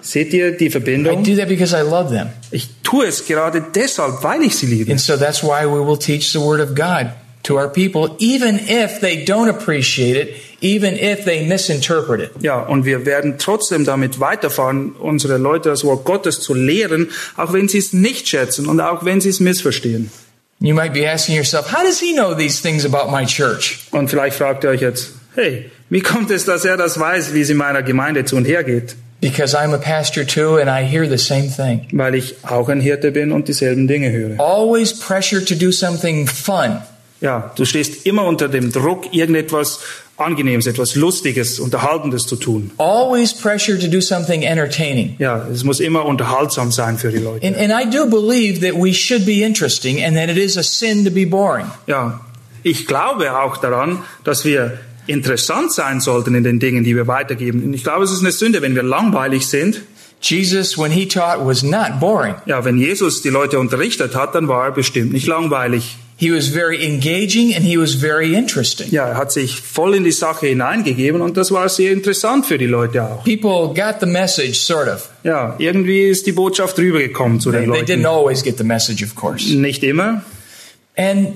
Seht 0.00 0.32
ihr 0.32 0.52
die 0.56 0.66
I 0.66 0.70
Verbindung? 0.70 1.24
do 1.24 1.34
that 1.36 1.48
because 1.48 1.74
I 1.76 1.80
love 1.82 2.10
them. 2.14 2.28
Ich 2.50 2.68
tue 2.82 3.06
es 3.06 3.26
gerade 3.26 3.64
deshalb, 3.74 4.22
weil 4.22 4.42
ich 4.42 4.56
sie 4.56 4.66
liebe. 4.66 4.90
And 4.90 5.00
so 5.00 5.16
that's 5.16 5.42
why 5.42 5.64
we 5.66 5.84
will 5.86 5.98
teach 5.98 6.30
the 6.32 6.38
Word 6.38 6.60
of 6.60 6.74
God 6.74 7.10
to 7.42 7.56
our 7.56 7.68
people, 7.68 8.10
even 8.18 8.58
if 8.68 9.00
they 9.00 9.24
don't 9.24 9.48
appreciate 9.48 10.16
it, 10.16 10.36
even 10.60 10.94
if 10.96 11.24
they 11.24 11.44
misinterpret 11.46 12.20
it. 12.20 12.30
Ja, 12.42 12.60
und 12.60 12.84
wir 12.84 13.04
werden 13.06 13.34
trotzdem 13.38 13.84
damit 13.84 14.18
weiterfahren, 14.20 14.92
unsere 14.92 15.38
Leute 15.38 15.68
das 15.70 15.84
Wort 15.84 16.04
Gottes 16.04 16.40
zu 16.40 16.54
lehren, 16.54 17.08
auch 17.36 17.52
wenn 17.52 17.68
sie 17.68 17.78
es 17.78 17.92
nicht 17.92 18.28
schätzen 18.28 18.66
und 18.66 18.80
auch 18.80 19.04
wenn 19.04 19.20
sie 19.20 19.28
es 19.28 19.40
missverstehen. 19.40 20.10
You 20.58 20.74
might 20.74 20.94
be 20.94 21.06
asking 21.06 21.36
yourself, 21.36 21.70
how 21.70 21.82
does 21.82 22.00
he 22.00 22.14
know 22.14 22.34
these 22.34 22.60
things 22.62 22.84
about 22.84 23.10
my 23.10 23.26
church? 23.26 23.80
Und 23.90 24.08
vielleicht 24.08 24.36
fragt 24.36 24.64
ihr 24.64 24.70
euch 24.70 24.80
jetzt, 24.80 25.10
hey, 25.34 25.70
wie 25.90 26.00
kommt 26.00 26.30
es, 26.30 26.44
dass 26.44 26.64
er 26.64 26.76
das 26.76 26.98
weiß, 26.98 27.34
wie 27.34 27.42
es 27.42 27.50
in 27.50 27.58
meiner 27.58 27.82
Gemeinde 27.82 28.24
zu 28.24 28.36
und 28.36 28.46
her 28.46 28.64
geht? 28.64 28.96
Because 29.20 29.56
I'm 29.56 29.74
a 29.74 29.78
pastor 29.78 30.26
too, 30.26 30.56
and 30.56 30.68
I 30.68 30.84
hear 30.84 31.06
the 31.06 31.18
same 31.18 31.48
thing. 31.48 31.86
Weil 31.92 32.14
ich 32.14 32.36
auch 32.42 32.68
ein 32.68 32.80
Hirte 32.80 33.12
bin 33.12 33.32
und 33.32 33.48
dieselben 33.48 33.86
Dinge 33.86 34.10
höre. 34.10 34.38
Always 34.40 34.98
pressure 34.98 35.44
to 35.44 35.54
do 35.54 35.70
something 35.72 36.26
fun. 36.26 36.82
Ja, 37.20 37.52
du 37.56 37.64
stehst 37.64 38.06
immer 38.06 38.24
unter 38.24 38.48
dem 38.48 38.72
Druck, 38.72 39.14
irgendetwas 39.14 39.80
Angenehmes, 40.16 40.66
etwas 40.66 40.94
Lustiges, 40.94 41.60
Unterhaltendes 41.60 42.26
zu 42.26 42.36
tun. 42.36 42.70
Always 42.78 43.34
pressure 43.34 43.78
to 43.78 43.86
do 43.86 44.00
something 44.00 44.42
entertaining. 44.42 45.14
Ja, 45.18 45.46
es 45.52 45.62
muss 45.62 45.78
immer 45.78 46.06
unterhaltsam 46.06 46.72
sein 46.72 46.96
für 46.96 47.10
die 47.10 47.18
Leute. 47.18 47.46
And, 47.46 47.56
and 47.56 47.70
I 47.70 47.84
do 47.84 48.06
believe 48.06 48.60
that 48.66 48.74
we 48.74 48.94
should 48.94 49.26
be 49.26 49.44
interesting 49.44 50.02
and 50.02 50.16
that 50.16 50.30
it 50.30 50.38
is 50.38 50.56
a 50.56 50.62
sin 50.62 51.04
to 51.04 51.10
be 51.10 51.26
boring. 51.26 51.66
Ja, 51.86 52.20
ich 52.62 52.86
glaube 52.86 53.38
auch 53.38 53.58
daran, 53.58 54.02
dass 54.24 54.44
wir 54.44 54.78
interessant 55.06 55.72
sein 55.72 56.00
sollten 56.00 56.34
in 56.34 56.44
den 56.44 56.58
Dingen, 56.58 56.82
die 56.82 56.96
wir 56.96 57.06
weitergeben. 57.06 57.62
Und 57.62 57.74
ich 57.74 57.84
glaube, 57.84 58.04
es 58.04 58.10
ist 58.10 58.20
eine 58.20 58.32
Sünde, 58.32 58.62
wenn 58.62 58.74
wir 58.74 58.82
langweilig 58.82 59.46
sind. 59.46 59.82
Jesus, 60.20 60.78
when 60.78 60.90
he 60.90 61.06
taught, 61.06 61.46
was 61.46 61.62
not 61.62 62.00
boring. 62.00 62.34
Ja, 62.46 62.64
wenn 62.64 62.78
Jesus 62.78 63.22
die 63.22 63.28
Leute 63.28 63.58
unterrichtet 63.58 64.16
hat, 64.16 64.34
dann 64.34 64.48
war 64.48 64.64
er 64.64 64.72
bestimmt 64.72 65.12
nicht 65.12 65.26
langweilig. 65.26 65.98
He 66.18 66.32
was 66.32 66.48
very 66.48 66.82
engaging 66.82 67.54
and 67.54 67.62
he 67.62 67.76
was 67.78 67.94
very 67.94 68.34
interesting. 68.34 68.90
Ja, 68.90 69.06
er 69.06 69.16
hat 69.18 69.32
sich 69.32 69.60
voll 69.60 69.94
in 69.94 70.02
die 70.04 70.12
Sache 70.12 70.46
hineingegeben 70.46 71.20
und 71.20 71.36
das 71.36 71.50
war 71.50 71.68
sehr 71.68 71.92
interessant 71.92 72.46
für 72.46 72.56
die 72.56 72.66
Leute 72.66 73.02
auch. 73.04 73.22
People 73.24 73.74
got 73.74 74.00
the 74.00 74.06
message, 74.06 74.60
sort 74.60 74.88
of. 74.88 75.10
Ja, 75.24 75.54
irgendwie 75.58 76.08
ist 76.08 76.26
die 76.26 76.32
Botschaft 76.32 76.78
rübergekommen 76.78 77.38
zu 77.38 77.50
They, 77.50 77.60
den 77.60 77.72
they 77.72 77.82
didn't 77.82 78.02
Leuten. 78.02 78.06
always 78.06 78.42
get 78.42 78.56
the 78.56 78.64
message, 78.64 79.04
of 79.04 79.14
course. 79.14 79.54
Nicht 79.54 79.84
immer. 79.84 80.22
And 80.96 81.34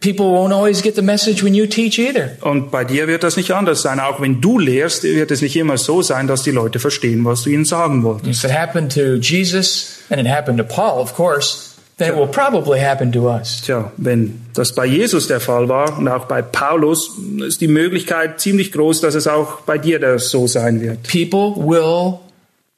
people 0.00 0.24
won't 0.32 0.54
always 0.54 0.80
get 0.80 0.94
the 0.94 1.02
message 1.02 1.44
when 1.44 1.54
you 1.54 1.66
teach 1.66 1.98
either. 1.98 2.30
Und 2.40 2.70
bei 2.70 2.84
dir 2.84 3.08
wird 3.08 3.22
das 3.24 3.36
nicht 3.36 3.50
anders 3.50 3.82
sein. 3.82 4.00
Auch 4.00 4.22
wenn 4.22 4.40
du 4.40 4.58
lehrst, 4.58 5.02
wird 5.02 5.30
es 5.30 5.42
nicht 5.42 5.56
immer 5.56 5.76
so 5.76 6.00
sein, 6.00 6.26
dass 6.26 6.42
die 6.42 6.52
Leute 6.52 6.78
verstehen, 6.78 7.22
was 7.26 7.42
du 7.42 7.50
ihnen 7.50 7.66
sagen 7.66 8.02
wolltest. 8.02 8.42
If 8.44 8.50
it 8.50 8.56
happened 8.56 8.92
to 8.94 9.16
Jesus 9.16 9.98
and 10.08 10.18
it 10.18 10.26
happened 10.26 10.56
to 10.58 10.64
Paul, 10.64 11.02
of 11.02 11.14
course, 11.14 11.71
then 11.98 12.12
it 12.12 12.16
will 12.16 12.28
probably 12.28 12.80
happen 12.80 13.12
to 13.12 13.28
us. 13.28 13.62
Tja, 13.62 13.92
wenn 13.96 14.40
das 14.54 14.72
bei 14.72 14.86
Jesus 14.86 15.28
der 15.28 15.40
Fall 15.40 15.68
war 15.68 15.98
und 15.98 16.08
auch 16.08 16.26
bei 16.26 16.42
Paulus, 16.42 17.10
ist 17.46 17.60
die 17.60 17.68
Möglichkeit 17.68 18.40
ziemlich 18.40 18.72
groß, 18.72 19.00
dass 19.00 19.14
es 19.14 19.26
auch 19.26 19.60
bei 19.62 19.78
dir 19.78 19.98
das 19.98 20.30
so 20.30 20.46
sein 20.46 20.80
wird. 20.80 21.02
People 21.04 21.54
will 21.56 22.18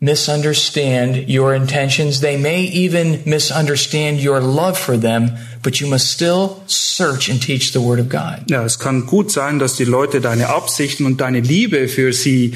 misunderstand 0.01 1.29
your 1.29 1.55
intentions. 1.55 2.21
They 2.21 2.37
may 2.37 2.69
even 2.73 3.21
misunderstand 3.25 4.21
your 4.21 4.41
love 4.41 4.77
for 4.77 5.01
them, 5.01 5.33
but 5.63 5.81
you 5.81 5.87
must 5.87 6.11
still 6.11 6.63
search 6.67 7.31
and 7.31 7.41
teach 7.41 7.73
the 7.73 7.81
Word 7.81 8.01
of 8.01 8.09
God. 8.09 8.51
Ja, 8.51 8.65
es 8.65 8.79
kann 8.79 9.07
gut 9.07 9.31
sein, 9.33 9.59
dass 9.59 9.77
die 9.77 9.85
Leute 9.85 10.21
deine 10.21 10.49
Absichten 10.49 11.07
und 11.07 11.21
deine 11.21 11.41
Liebe 11.41 11.89
für 11.89 12.13
sie 12.13 12.55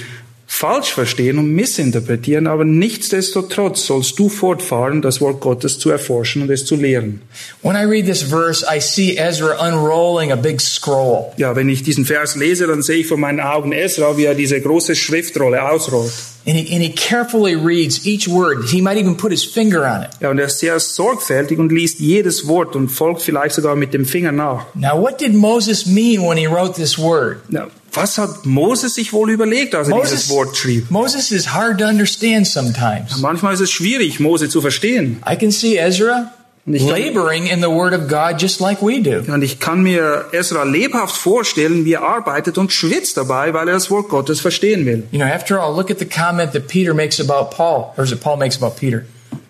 falsch 0.58 0.92
verstehen 0.92 1.38
und 1.38 1.52
missinterpretieren, 1.52 2.48
aber 2.48 2.64
nichtsdestotrotz 2.64 3.86
sollst 3.86 4.18
du 4.18 4.28
fortfahren, 4.28 5.02
das 5.02 5.20
Wort 5.20 5.40
Gottes 5.40 5.78
zu 5.78 5.88
erforschen 5.88 6.42
und 6.42 6.50
es 6.50 6.64
zu 6.64 6.74
lehren. 6.74 7.22
When 7.62 7.76
I 7.76 7.84
read 7.84 8.06
this 8.06 8.22
verse, 8.22 8.66
I 8.68 8.80
see 8.80 9.16
Ezra 9.16 9.54
unrolling 9.64 10.32
a 10.32 10.36
big 10.36 10.60
scroll. 10.60 11.26
Ja, 11.36 11.54
wenn 11.54 11.68
ich 11.68 11.84
diesen 11.84 12.04
Vers 12.04 12.34
lese, 12.34 12.66
dann 12.66 12.82
sehe 12.82 12.96
ich 12.96 13.06
vor 13.06 13.18
meinen 13.18 13.38
Augen 13.38 13.70
Esra, 13.70 14.16
wie 14.16 14.24
er 14.24 14.34
diese 14.34 14.60
große 14.60 14.96
Schriftrolle 14.96 15.62
ausrollt. 15.62 16.10
And 16.44 16.56
he, 16.56 16.74
and 16.74 16.82
he 16.82 16.90
carefully 16.90 17.54
reads 17.54 18.04
each 18.04 18.26
word. 18.26 18.68
He 18.68 18.80
might 18.80 18.96
even 18.96 19.16
put 19.16 19.30
his 19.30 19.44
finger 19.44 19.84
on 19.84 20.02
it. 20.02 20.10
Ja, 20.20 20.30
und 20.30 20.40
er 20.40 20.46
ist 20.46 20.58
sehr 20.58 20.80
sorgfältig 20.80 21.60
und 21.60 21.70
liest 21.70 22.00
jedes 22.00 22.48
Wort 22.48 22.74
und 22.74 22.88
folgt 22.88 23.22
vielleicht 23.22 23.54
sogar 23.54 23.76
mit 23.76 23.94
dem 23.94 24.04
Finger 24.04 24.32
nach. 24.32 24.66
Now, 24.74 25.00
what 25.00 25.20
did 25.20 25.34
Moses 25.34 25.86
mean 25.86 26.22
when 26.22 26.36
he 26.36 26.48
wrote 26.48 26.74
this 26.74 26.98
word? 26.98 27.42
Ja, 27.48 27.68
was 28.02 28.18
hat 28.18 28.46
Moses 28.46 28.94
sich 28.94 29.12
wohl 29.12 29.30
überlegt, 29.30 29.74
als 29.74 29.88
er 29.88 30.00
dieses 30.00 30.28
Wort 30.30 30.56
schrieb? 30.56 30.90
Moses 30.90 31.30
is 31.30 31.52
hard 31.52 31.78
to 31.78 31.84
understand 31.87 32.46
sometimes. 32.46 33.18
Manchmal 33.18 33.54
ist 33.54 33.61
es 33.61 33.70
schwierig, 33.70 34.20
Mose 34.20 34.48
zu 34.48 34.61
verstehen. 34.61 35.22
I 35.28 35.37
can 35.37 35.50
see 35.50 35.76
Ezra 35.76 36.32
Und 36.66 36.74
ich 36.74 36.87
kann, 36.87 37.00
laboring 37.00 37.46
in 37.46 37.61
the 37.61 37.68
Word 37.68 37.94
of 37.94 38.08
God 38.08 38.40
just 38.40 38.61
like 38.61 38.82
we 38.82 39.00
do. 39.00 39.32
und 39.32 39.42
ich 39.42 39.58
kann 39.58 39.82
mir 39.82 40.26
Esra 40.32 40.64
lebhaft 40.64 41.16
vorstellen, 41.16 41.84
wie 41.87 41.94
er 41.94 42.02
arbeitet 42.02 42.58
und 42.58 42.72
schwitzt 42.72 43.16
dabei, 43.16 43.54
weil 43.54 43.68
er 43.68 43.74
das 43.74 43.90
Wort 43.90 44.08
Gottes 44.11 44.40
verstehen 44.40 44.84
will. 44.84 45.04
You 45.11 45.18
know, 45.18 45.26
after 45.26 45.58
all, 45.61 45.74
look 45.74 45.90
at 45.90 45.98
the 45.98 46.04
comment 46.06 46.52
that 46.52 46.68
Peter 46.68 46.92
makes 46.92 47.20
about 47.20 47.54
Paul, 47.56 47.94
or 47.96 48.04
is 48.04 48.12
it 48.12 48.20
Paul 48.20 48.37
makes 48.37 48.56
about 48.56 48.76
Peter? 48.78 49.06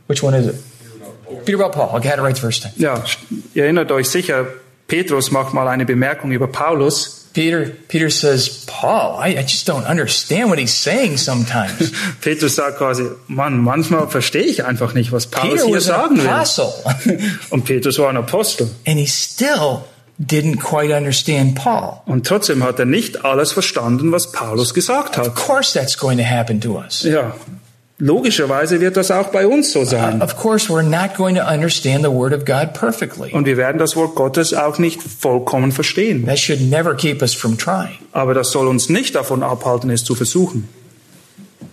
Which 0.06 0.22
one 0.22 0.34
is 0.34 0.46
it? 0.46 0.54
Peter 1.44 1.60
about 1.60 1.72
Paul. 1.72 1.90
Okay, 1.96 2.08
I 2.08 2.12
had 2.12 2.18
it 2.18 2.22
right 2.22 2.34
the 2.34 2.40
first 2.40 2.62
time. 2.62 2.72
Ja, 2.76 3.02
ihr 3.54 3.64
erinnert 3.64 3.90
euch 3.90 4.08
sicher, 4.08 4.46
Petrus 4.86 5.30
macht 5.30 5.52
mal 5.54 5.68
eine 5.68 5.84
Bemerkung 5.84 6.30
über 6.30 6.46
Paulus. 6.46 7.27
Peter, 7.38 7.70
Peter 7.86 8.10
says, 8.10 8.64
Paul, 8.66 9.16
I, 9.20 9.28
I 9.38 9.42
just 9.42 9.64
don't 9.64 9.84
understand 9.84 10.50
what 10.50 10.58
he's 10.58 10.74
saying 10.74 11.18
sometimes. 11.18 11.92
Petrus 12.20 12.56
sagt 12.56 12.78
quasi, 12.78 13.04
Mann, 13.28 13.58
manchmal 13.60 14.08
verstehe 14.08 14.42
ich 14.42 14.64
einfach 14.64 14.92
nicht, 14.92 15.12
was 15.12 15.28
Paulus 15.28 15.60
Peter 15.62 15.66
hier 15.68 15.80
sagen 15.80 16.16
will. 16.18 17.28
Und 17.50 17.64
Petrus 17.64 18.00
war 18.00 18.08
ein 18.08 18.16
Apostel. 18.16 18.68
and 18.88 18.98
he 18.98 19.06
still 19.06 19.84
didn't 20.18 20.56
quite 20.60 20.92
understand 20.92 21.54
Paul. 21.54 22.02
Und 22.06 22.26
trotzdem 22.26 22.64
hat 22.64 22.80
er 22.80 22.86
nicht 22.86 23.24
alles 23.24 23.52
verstanden, 23.52 24.10
was 24.10 24.32
Paulus 24.32 24.74
gesagt 24.74 25.16
Of 25.16 25.26
hat. 25.28 25.34
course, 25.36 25.72
that's 25.78 25.96
going 25.96 26.18
to 26.18 26.24
happen 26.24 26.60
to 26.60 26.76
us. 26.76 27.04
Ja, 27.04 27.34
logischerweise 27.98 28.80
wird 28.80 28.96
das 28.96 29.10
auch 29.10 29.28
bei 29.28 29.46
uns 29.46 29.72
so 29.72 29.84
sein. 29.84 30.22
Of 30.22 30.36
course, 30.36 30.68
we're 30.68 30.82
not 30.82 31.16
going 31.16 31.34
to 31.36 31.42
understand 31.42 32.04
the 32.04 32.10
Word 32.10 32.32
of 32.32 32.44
God 32.44 32.72
perfectly. 32.74 33.32
Und 33.32 33.46
wir 33.46 33.56
werden 33.56 33.78
das 33.78 33.96
Wort 33.96 34.14
Gottes 34.14 34.54
auch 34.54 34.78
nicht 34.78 35.02
vollkommen 35.02 35.72
verstehen. 35.72 36.26
That 36.26 36.38
should 36.38 36.60
never 36.60 36.94
keep 36.94 37.22
us 37.22 37.34
from 37.34 37.58
trying. 37.58 37.98
Aber 38.12 38.34
das 38.34 38.50
soll 38.50 38.68
uns 38.68 38.88
nicht 38.88 39.14
davon 39.14 39.42
abhalten, 39.42 39.90
es 39.90 40.04
zu 40.04 40.14
versuchen. 40.14 40.68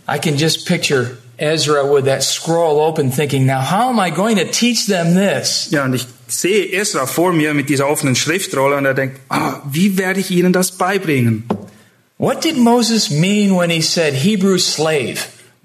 I 0.07 0.19
can 0.19 0.37
just 0.37 0.67
picture 0.67 1.17
Ezra 1.37 1.83
with 1.83 2.05
that 2.05 2.23
scroll 2.23 2.79
open 2.79 3.11
thinking, 3.11 3.45
now 3.45 3.59
how 3.59 3.89
am 3.89 3.99
I 3.99 4.09
going 4.09 4.37
to 4.37 4.45
teach 4.45 4.87
them 4.87 5.15
this? 5.15 5.67
Ja, 5.71 5.85
und 5.85 5.93
ich 5.93 6.07
sehe 6.27 6.71
Esra 6.71 7.05
vor 7.05 7.33
mir 7.33 7.53
mit 7.53 7.69
dieser 7.69 7.87
offenen 7.87 8.15
Schriftrolle 8.15 8.77
und 8.77 8.85
er 8.85 8.93
denkt, 8.93 9.19
ah, 9.29 9.61
wie 9.69 9.97
werde 9.97 10.19
ich 10.19 10.31
ihnen 10.31 10.53
das 10.53 10.71
beibringen? 10.71 11.43
What 12.17 12.43
did 12.43 12.57
Moses 12.57 13.09
mean 13.09 13.57
when 13.57 13.69
he 13.69 13.81
said 13.81 14.13
Hebrew 14.13 14.57
slave? 14.57 15.17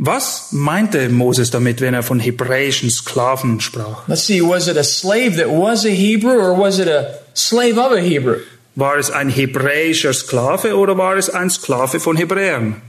Was 0.02 0.52
meinte 0.52 1.10
Moses 1.10 1.50
damit, 1.50 1.82
wenn 1.82 1.92
er 1.92 2.02
von 2.02 2.20
hebräischen 2.20 2.88
Sklaven 2.88 3.60
sprach? 3.60 4.08
Let's 4.08 4.26
see, 4.26 4.40
was 4.40 4.66
it 4.66 4.78
a 4.78 4.82
slave 4.82 5.36
that 5.36 5.50
was 5.50 5.84
a 5.84 5.90
Hebrew 5.90 6.40
or 6.40 6.58
was 6.58 6.78
it 6.78 6.88
a 6.88 7.18
slave 7.34 7.78
of 7.78 7.92
a 7.92 8.00
Hebrew? 8.00 8.38
War 8.76 8.96
es 8.96 9.10
ein 9.10 9.28
hebräischer 9.28 10.14
Sklave 10.14 10.74
oder 10.74 10.96
war 10.96 11.18
es 11.18 11.28
ein 11.28 11.50
Sklave 11.50 12.00
von 12.00 12.16
Hebräern? 12.16 12.80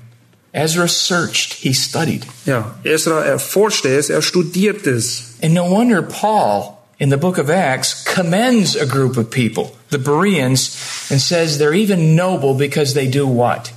Ezra 0.54 0.88
searched, 0.88 1.52
he 1.52 1.74
studied. 1.74 2.26
Ja, 2.46 2.76
Esra 2.86 3.26
erforschte 3.26 3.90
es, 3.90 4.10
er 4.10 4.22
studiert 4.22 4.88
es. 4.88 5.36
And 5.44 5.54
no 5.54 5.66
wonder 5.66 6.02
Paul 6.02 6.78
in 6.98 7.10
the 7.10 7.18
book 7.18 7.38
of 7.38 7.50
Acts 7.50 8.06
commends 8.06 8.78
a 8.78 8.86
group 8.86 9.18
of 9.18 9.30
people, 9.30 9.76
the 9.90 10.00
Bereans, 10.00 10.78
and 11.10 11.20
says 11.20 11.58
they're 11.58 11.74
even 11.74 12.16
noble 12.16 12.54
because 12.54 12.94
they 12.94 13.08
do 13.08 13.28
what? 13.28 13.74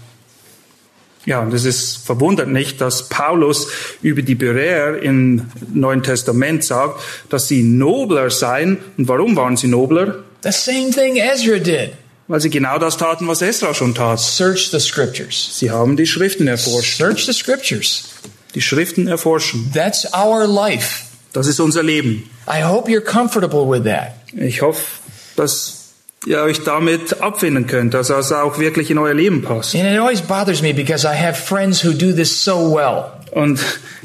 Ja, 1.26 1.40
und 1.40 1.54
es 1.54 1.64
ist 1.64 2.06
verwundert 2.06 2.48
nicht, 2.48 2.80
dass 2.80 3.08
Paulus 3.08 3.68
über 4.02 4.22
die 4.22 4.34
Bereer 4.34 5.02
im 5.02 5.46
Neuen 5.72 6.02
Testament 6.02 6.64
sagt, 6.64 7.00
dass 7.30 7.48
sie 7.48 7.62
nobler 7.62 8.30
seien. 8.30 8.78
Und 8.98 9.08
warum 9.08 9.34
waren 9.36 9.56
sie 9.56 9.68
nobler? 9.68 10.24
The 10.42 10.52
same 10.52 10.90
thing 10.90 11.16
Ezra 11.16 11.58
did. 11.58 11.92
Weil 12.26 12.40
sie 12.40 12.50
genau 12.50 12.78
das 12.78 12.96
taten, 12.96 13.26
was 13.28 13.42
Esra 13.42 13.74
schon 13.74 13.94
tat. 13.94 14.18
Search 14.20 14.70
the 14.70 14.80
scriptures. 14.80 15.58
Sie 15.58 15.70
haben 15.70 15.96
die 15.96 16.06
Schriften 16.06 16.46
erforscht. 16.46 16.98
Search 16.98 17.26
the 17.26 17.32
scriptures. 17.32 18.04
Die 18.54 18.62
Schriften 18.62 19.08
erforschen. 19.08 19.70
That's 19.74 20.06
our 20.14 20.46
life. 20.46 21.04
Das 21.32 21.46
ist 21.46 21.60
unser 21.60 21.82
Leben. 21.82 22.30
I 22.46 22.62
hope 22.62 22.90
you're 22.90 23.00
comfortable 23.00 23.68
with 23.68 23.84
that. 23.84 24.14
Ich 24.32 24.62
hoffe, 24.62 24.82
dass 25.36 25.83
ihr 26.26 26.42
euch 26.42 26.62
damit 26.62 27.20
abfinden 27.20 27.66
könnt, 27.66 27.94
dass 27.94 28.08
das 28.08 28.32
auch 28.32 28.58
wirklich 28.58 28.90
in 28.90 28.98
euer 28.98 29.14
Leben 29.14 29.42
passt. 29.42 29.74
And 29.74 29.84
it 29.84 29.98
always 29.98 30.22
bothers 30.22 30.62
me 30.62 30.72
because 30.72 31.06
I 31.06 31.14
have 31.14 31.34
friends 31.34 31.84
who 31.84 31.92
do 31.92 32.12
this 32.12 32.44
so 32.44 32.74
well. 32.74 33.04
Und 33.30 33.58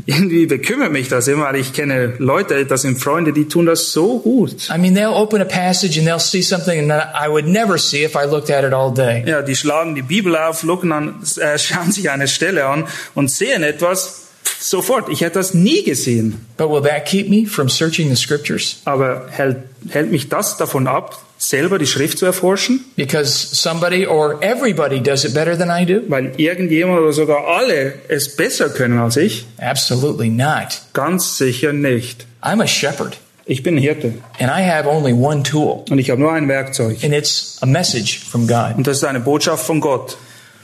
irgendwie 0.08 0.48
bekümmert 0.48 0.92
mich 0.92 1.08
das 1.08 1.28
immer, 1.28 1.46
weil 1.46 1.58
ich 1.58 1.72
kenne 1.74 2.16
Leute, 2.18 2.66
das 2.66 2.82
sind 2.82 3.00
Freunde, 3.00 3.32
die 3.32 3.48
tun 3.48 3.68
das 3.68 3.92
so 3.92 4.20
gut. 4.20 4.70
I 4.74 4.80
mean, 4.80 4.96
they'll 4.96 5.14
open 5.14 5.40
a 5.40 5.46
passage 5.46 6.00
and 6.00 6.08
they'll 6.08 6.20
see 6.20 6.42
something 6.42 6.90
that 6.90 7.14
I 7.14 7.30
would 7.30 7.46
never 7.46 7.78
see 7.78 8.04
if 8.04 8.16
I 8.16 8.26
looked 8.28 8.50
at 8.50 8.64
it 8.64 8.74
all 8.74 8.92
day. 8.92 9.24
Ja, 9.28 9.44
die 9.44 9.56
schlagen 9.56 9.94
die 9.94 10.02
Bibel 10.02 10.36
auf, 10.36 10.64
an, 10.64 11.22
äh, 11.38 11.58
schauen 11.60 11.92
sich 11.92 12.10
eine 12.10 12.28
Stelle 12.28 12.66
an 12.66 12.88
und 13.14 13.30
sehen 13.30 13.62
etwas 13.62 14.30
sofort. 14.60 15.10
Ich 15.10 15.22
hätte 15.22 15.36
das 15.36 15.54
nie 15.54 15.84
gesehen. 15.84 16.46
But 16.58 16.72
will 16.72 16.82
that 16.82 17.06
keep 17.06 17.30
me 17.30 17.46
from 17.46 17.70
searching 17.70 18.10
the 18.10 18.16
scriptures? 18.16 18.82
Aber 18.86 19.28
hält, 19.30 19.58
hält 19.90 20.12
mich 20.12 20.30
das 20.30 20.58
davon 20.58 20.88
ab, 20.88 21.22
selber 21.40 21.80
die 21.80 21.88
Schrift 21.88 22.20
zu 22.20 22.26
erforschen? 22.26 22.86
Because 22.96 23.56
somebody 23.56 24.06
or 24.06 24.42
everybody 24.44 25.00
does 25.02 25.24
it 25.26 25.34
better 25.34 25.58
than 25.58 25.70
I 25.72 25.86
do? 25.86 26.02
Weil 26.10 26.34
irgendjemand 26.38 27.00
oder 27.00 27.14
sogar 27.14 27.48
alle 27.48 27.94
es 28.10 28.36
besser 28.36 28.70
können 28.70 29.00
als 29.00 29.18
ich? 29.18 29.46
Absolutely 29.58 30.30
not. 30.30 30.82
Ganz 30.94 31.38
sicher 31.38 31.74
nicht. 31.74 32.28
I'm 32.42 32.62
a 32.62 32.68
shepherd 32.68 33.18
Ich 33.46 33.64
bin 33.64 33.78
Hirte 33.78 34.14
and 34.40 34.52
I 34.52 34.62
have 34.64 34.88
only 34.88 35.14
one 35.14 35.42
tool 35.42 35.84
und 35.90 35.98
ich 35.98 36.12
habe 36.12 36.22
nur 36.22 36.32
ein 36.32 36.48
Werkzeug. 36.48 37.04
and 37.04 37.14
it's 37.14 37.58
a 37.62 37.66
message 37.66 38.20
from 38.20 38.46
God. 38.48 38.76
Und 38.78 38.86
das 38.86 38.98
ist 38.98 39.04
eine 39.06 39.20
Botschaft 39.22 39.66
von 39.66 39.80
Gott. 39.82 40.18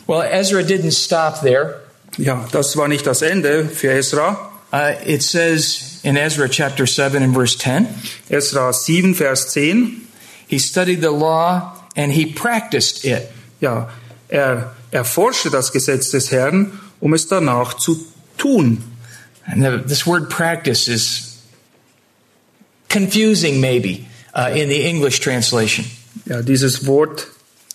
Well, 0.08 0.22
Ezra 0.30 0.60
didn't 0.60 0.92
stop 0.92 1.42
there. 1.42 1.82
Ja, 2.18 2.46
das 2.52 2.78
war 2.78 2.88
nicht 2.88 3.08
das 3.08 3.22
Ende 3.24 3.66
für 3.66 3.92
Esra. 3.92 4.52
Uh, 4.72 4.92
it 5.06 5.24
says 5.24 6.00
in 6.04 6.16
Ezra 6.18 6.48
chapter 6.50 6.86
7 6.86 7.24
and 7.24 7.34
verse 7.34 7.58
10, 7.58 7.88
Esra 8.30 8.74
7, 8.74 9.16
Vers 9.16 9.50
10. 9.50 10.05
He 10.48 10.60
studied 10.60 11.02
the 11.02 11.12
law 11.12 11.74
and 11.96 12.12
he 12.12 12.26
practiced 12.26 13.06
it. 13.06 13.30
Ja, 13.62 13.90
er 14.28 14.76
erforschte 14.92 15.50
das 15.50 15.72
Gesetz 15.72 16.12
des 16.12 16.32
Herrn, 16.32 16.80
um 17.00 17.14
es 17.14 17.28
danach 17.28 17.76
zu 17.76 18.06
tun. 18.38 18.84
And 19.46 19.64
the, 19.64 19.84
this 19.86 20.06
word 20.06 20.30
practice 20.30 20.88
is 20.88 21.42
confusing, 22.90 23.62
maybe, 23.62 24.08
uh, 24.34 24.52
in 24.54 24.70
the 24.70 24.86
English 24.86 25.20
translation. 25.20 25.86
Ja, 26.26 26.42
dieses 26.42 26.86
Wort 26.88 27.28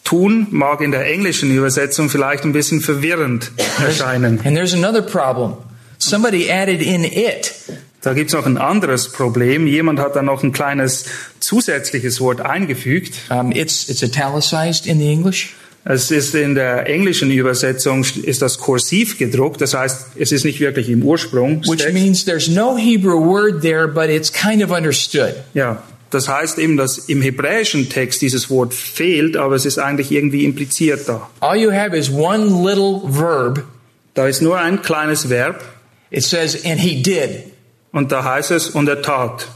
tun 0.05 0.49
mag 0.51 0.81
in 0.81 0.91
der 0.91 1.07
englischen 1.07 1.51
Übersetzung 1.55 2.09
vielleicht 2.09 2.45
ein 2.45 2.53
bisschen 2.53 2.81
verwirrend 2.81 3.53
erscheinen. 3.79 4.41
And 4.45 4.57
there's 4.57 4.75
another 4.75 5.03
problem. 5.03 5.57
Somebody 5.99 6.51
added 6.51 6.83
in 6.83 7.05
it. 7.05 7.55
Da 8.03 8.15
gibt's 8.15 8.33
noch 8.33 8.47
ein 8.47 8.57
anderes 8.57 9.11
Problem. 9.11 9.67
Jemand 9.67 9.99
hat 9.99 10.17
da 10.17 10.23
noch 10.23 10.43
ein 10.43 10.53
kleines 10.53 11.05
zusätzliches 11.39 12.21
Wort 12.21 12.41
eingefügt. 12.41 13.15
Um, 13.31 13.53
it's, 13.53 13.89
it's 13.89 14.03
italicized 14.03 14.87
in 14.87 14.99
the 14.99 15.11
English. 15.11 15.55
Es 15.85 16.11
ist 16.11 16.35
in 16.35 16.55
der 16.55 16.87
englischen 16.87 17.31
Übersetzung 17.31 18.05
ist 18.23 18.43
das 18.43 18.59
kursiv 18.59 19.17
gedruckt, 19.17 19.63
das 19.63 19.73
heißt, 19.73 20.09
es 20.19 20.31
ist 20.31 20.45
nicht 20.45 20.61
wirklich 20.61 20.91
im 20.91 21.03
Ursprung. 21.03 21.63
Which 21.67 21.91
means 21.93 22.25
there's 22.25 22.49
no 22.49 22.77
Hebrew 22.77 23.19
word 23.19 23.63
there, 23.63 23.89
but 23.89 24.11
it's 24.11 24.31
kind 24.31 24.63
of 24.63 24.71
understood. 24.71 25.35
Ja, 25.55 25.83
das 26.11 26.29
heißt 26.29 26.59
eben, 26.59 26.77
dass 26.77 26.99
im 26.99 27.23
hebräischen 27.23 27.89
Text 27.89 28.21
dieses 28.21 28.51
Wort 28.51 28.75
fehlt, 28.75 29.39
aber 29.39 29.55
es 29.55 29.65
ist 29.65 29.79
eigentlich 29.79 30.11
irgendwie 30.11 30.45
impliziert 30.45 31.09
da. 31.09 31.31
All 31.41 31.57
you 31.57 31.73
have 31.73 31.97
is 31.97 32.11
one 32.11 32.45
little 32.63 33.01
verb. 33.07 33.65
Da 34.13 34.27
ist 34.27 34.43
nur 34.43 34.59
ein 34.59 34.83
kleines 34.83 35.31
Verb 35.31 35.63
It 36.11 36.25
says, 36.25 36.65
and 36.65 36.81
he 36.81 37.01
did. 37.01 37.53
Und 37.93 38.13
da 38.13 38.25
heißt 38.25 38.51
es 38.51 38.71
und 38.71 38.89
er 38.89 39.03
tat. 39.03 39.49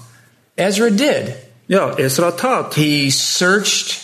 Ezra 0.56 0.90
did. 0.90 1.34
Ja, 1.68 1.90
Esra 1.98 2.32
tat. 2.32 2.74
He 2.74 3.10
searched 3.10 4.00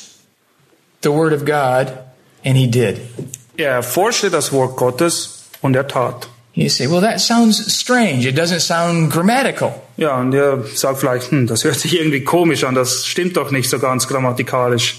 the 1.03 1.11
word 1.11 1.33
of 1.33 1.45
God 1.45 1.93
and 2.45 2.57
he 2.57 2.66
did. 2.66 3.01
Er 3.57 3.72
erforschte 3.72 4.31
das 4.31 4.53
Wort 4.53 4.76
Gottes 4.76 5.45
und 5.61 5.76
er 5.76 5.87
tat. 5.87 6.28
You 6.55 6.68
say, 6.68 6.89
well, 6.89 7.01
that 7.01 7.20
sounds 7.20 7.72
strange. 7.72 8.26
It 8.26 8.37
doesn't 8.37 8.61
sound 8.61 9.12
grammatical. 9.12 9.72
Ja, 9.97 10.18
und 10.18 10.35
er 10.35 10.64
sagt 10.74 10.99
vielleicht, 10.99 11.31
hm, 11.31 11.47
das 11.47 11.62
hört 11.62 11.78
sich 11.78 11.99
irgendwie 11.99 12.24
komisch 12.24 12.64
an, 12.64 12.74
das 12.74 13.07
stimmt 13.07 13.37
doch 13.37 13.51
nicht 13.51 13.70
so 13.70 13.78
ganz 13.78 14.09
grammatikalisch. 14.09 14.97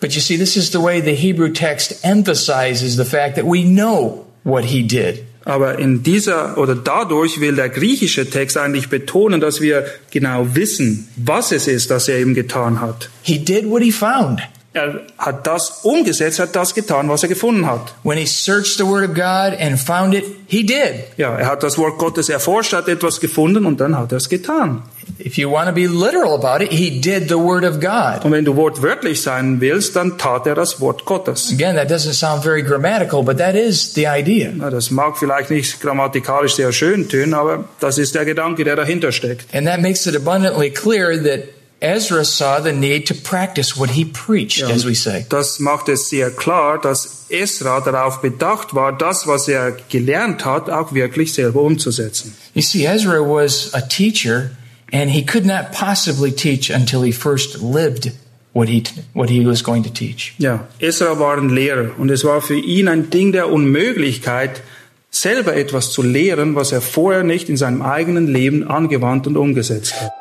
But 0.00 0.12
you 0.12 0.20
see, 0.20 0.38
this 0.38 0.56
is 0.56 0.72
the 0.72 0.82
way 0.82 1.00
the 1.00 1.14
Hebrew 1.14 1.50
text 1.50 2.02
emphasizes 2.02 2.96
the 2.96 3.04
fact 3.04 3.36
that 3.36 3.44
we 3.44 3.62
know 3.62 4.26
what 4.44 4.64
he 4.64 4.82
did. 4.82 5.25
Aber 5.46 5.78
in 5.78 6.02
dieser 6.02 6.58
oder 6.58 6.74
dadurch 6.74 7.40
will 7.40 7.54
der 7.54 7.68
griechische 7.68 8.28
Text 8.28 8.56
eigentlich 8.58 8.88
betonen, 8.88 9.40
dass 9.40 9.60
wir 9.60 9.86
genau 10.10 10.48
wissen, 10.54 11.08
was 11.14 11.52
es 11.52 11.68
ist, 11.68 11.88
das 11.92 12.08
er 12.08 12.18
eben 12.18 12.34
getan 12.34 12.80
hat. 12.80 13.08
He 13.22 13.38
did 13.38 13.70
what 13.70 13.80
he 13.80 13.92
found. 13.92 14.42
Er 14.72 15.02
hat 15.16 15.46
das 15.46 15.84
umgesetzt, 15.84 16.40
hat 16.40 16.54
das 16.56 16.74
getan, 16.74 17.08
was 17.08 17.22
er 17.22 17.28
gefunden 17.28 17.64
hat. 17.64 17.94
When 18.02 18.18
he 18.18 18.26
searched 18.26 18.76
the 18.76 18.84
word 18.84 19.08
of 19.08 19.14
God 19.14 19.58
and 19.58 19.78
found 19.78 20.14
it, 20.14 20.24
he 20.48 20.66
did. 20.66 21.04
Ja, 21.16 21.34
er 21.36 21.46
hat 21.46 21.62
das 21.62 21.78
Wort 21.78 21.96
Gottes 21.96 22.28
erforscht, 22.28 22.72
hat 22.72 22.88
etwas 22.88 23.20
gefunden 23.20 23.66
und 23.66 23.80
dann 23.80 23.96
hat 23.96 24.12
er 24.12 24.18
es 24.18 24.28
getan. 24.28 24.82
If 25.18 25.38
you 25.38 25.50
want 25.50 25.68
to 25.68 25.72
be 25.72 25.86
literal 25.86 26.34
about 26.34 26.62
it, 26.62 26.72
he 26.72 27.00
did 27.00 27.28
the 27.28 27.38
word 27.38 27.64
of 27.64 27.80
God. 27.80 28.24
Und 28.24 28.32
wenn 28.32 28.44
du 28.44 28.56
wortwörtlich 28.56 29.22
sein 29.22 29.60
willst, 29.60 29.96
dann 29.96 30.18
tat 30.18 30.46
er 30.46 30.54
das 30.54 30.80
Wort 30.80 31.04
Gottes. 31.04 31.50
Again, 31.52 31.76
that 31.76 31.90
doesn't 31.90 32.14
sound 32.14 32.42
very 32.42 32.62
grammatical, 32.62 33.22
but 33.22 33.38
that 33.38 33.54
is 33.54 33.94
the 33.94 34.06
idea. 34.06 34.52
Na, 34.54 34.70
das 34.70 34.90
mag 34.90 35.16
vielleicht 35.16 35.50
nicht 35.50 35.80
grammatikalisch 35.80 36.54
sehr 36.54 36.72
schön 36.72 37.08
tönen, 37.08 37.34
aber 37.34 37.64
das 37.80 37.98
ist 37.98 38.14
der 38.14 38.24
Gedanke, 38.24 38.64
der 38.64 38.76
dahinter 38.76 39.12
steckt. 39.12 39.54
And 39.54 39.66
that 39.66 39.80
makes 39.80 40.06
it 40.06 40.16
abundantly 40.16 40.70
clear 40.70 41.16
that 41.22 41.44
Ezra 41.80 42.24
saw 42.24 42.58
the 42.58 42.72
need 42.72 43.06
to 43.06 43.14
practice 43.14 43.76
what 43.76 43.90
he 43.90 44.04
preached, 44.04 44.58
Ja, 44.58 44.68
as 44.68 44.86
we 44.86 44.94
say. 44.94 45.26
Das 45.28 45.58
macht 45.58 45.88
es 45.88 46.08
sehr 46.08 46.30
klar, 46.30 46.80
dass 46.80 47.26
Esra 47.28 47.80
darauf 47.80 48.22
bedacht 48.22 48.74
war, 48.74 48.96
das, 48.96 49.26
was 49.26 49.46
er 49.46 49.72
gelernt 49.90 50.44
hat, 50.46 50.70
auch 50.70 50.94
wirklich 50.94 51.34
selber 51.34 51.60
umzusetzen. 51.60 52.34
You 52.54 52.62
see, 52.62 52.86
Ezra 52.86 53.20
was 53.20 53.74
a 53.74 53.82
teacher, 53.82 54.52
and 54.92 55.10
he 55.10 55.24
could 55.24 55.46
not 55.46 55.72
possibly 55.72 56.30
teach 56.30 56.70
until 56.70 57.02
he 57.02 57.12
first 57.12 57.60
lived 57.60 58.12
what 58.52 58.68
he, 58.68 58.84
what 59.12 59.28
he 59.28 59.44
was 59.44 59.62
going 59.62 59.82
to 59.82 59.90
teach. 59.90 60.34
Ja, 60.38 60.66
Esra 60.78 61.18
war 61.18 61.36
ein 61.36 61.50
Lehrer 61.50 61.90
und 61.98 62.10
es 62.10 62.24
war 62.24 62.40
für 62.40 62.58
ihn 62.58 62.88
ein 62.88 63.10
Ding 63.10 63.32
der 63.32 63.52
Unmöglichkeit, 63.52 64.62
selber 65.10 65.56
etwas 65.56 65.90
zu 65.90 66.02
lehren, 66.02 66.54
was 66.54 66.72
er 66.72 66.80
vorher 66.80 67.22
nicht 67.22 67.48
in 67.48 67.56
seinem 67.56 67.82
eigenen 67.82 68.26
Leben 68.26 68.68
angewandt 68.68 69.26
und 69.26 69.36
umgesetzt 69.36 70.00
hat. 70.00 70.12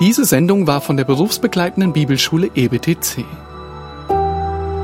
Diese 0.00 0.24
Sendung 0.24 0.66
war 0.66 0.80
von 0.80 0.96
der 0.96 1.04
berufsbegleitenden 1.04 1.92
Bibelschule 1.92 2.50
EBTC. 2.54 3.24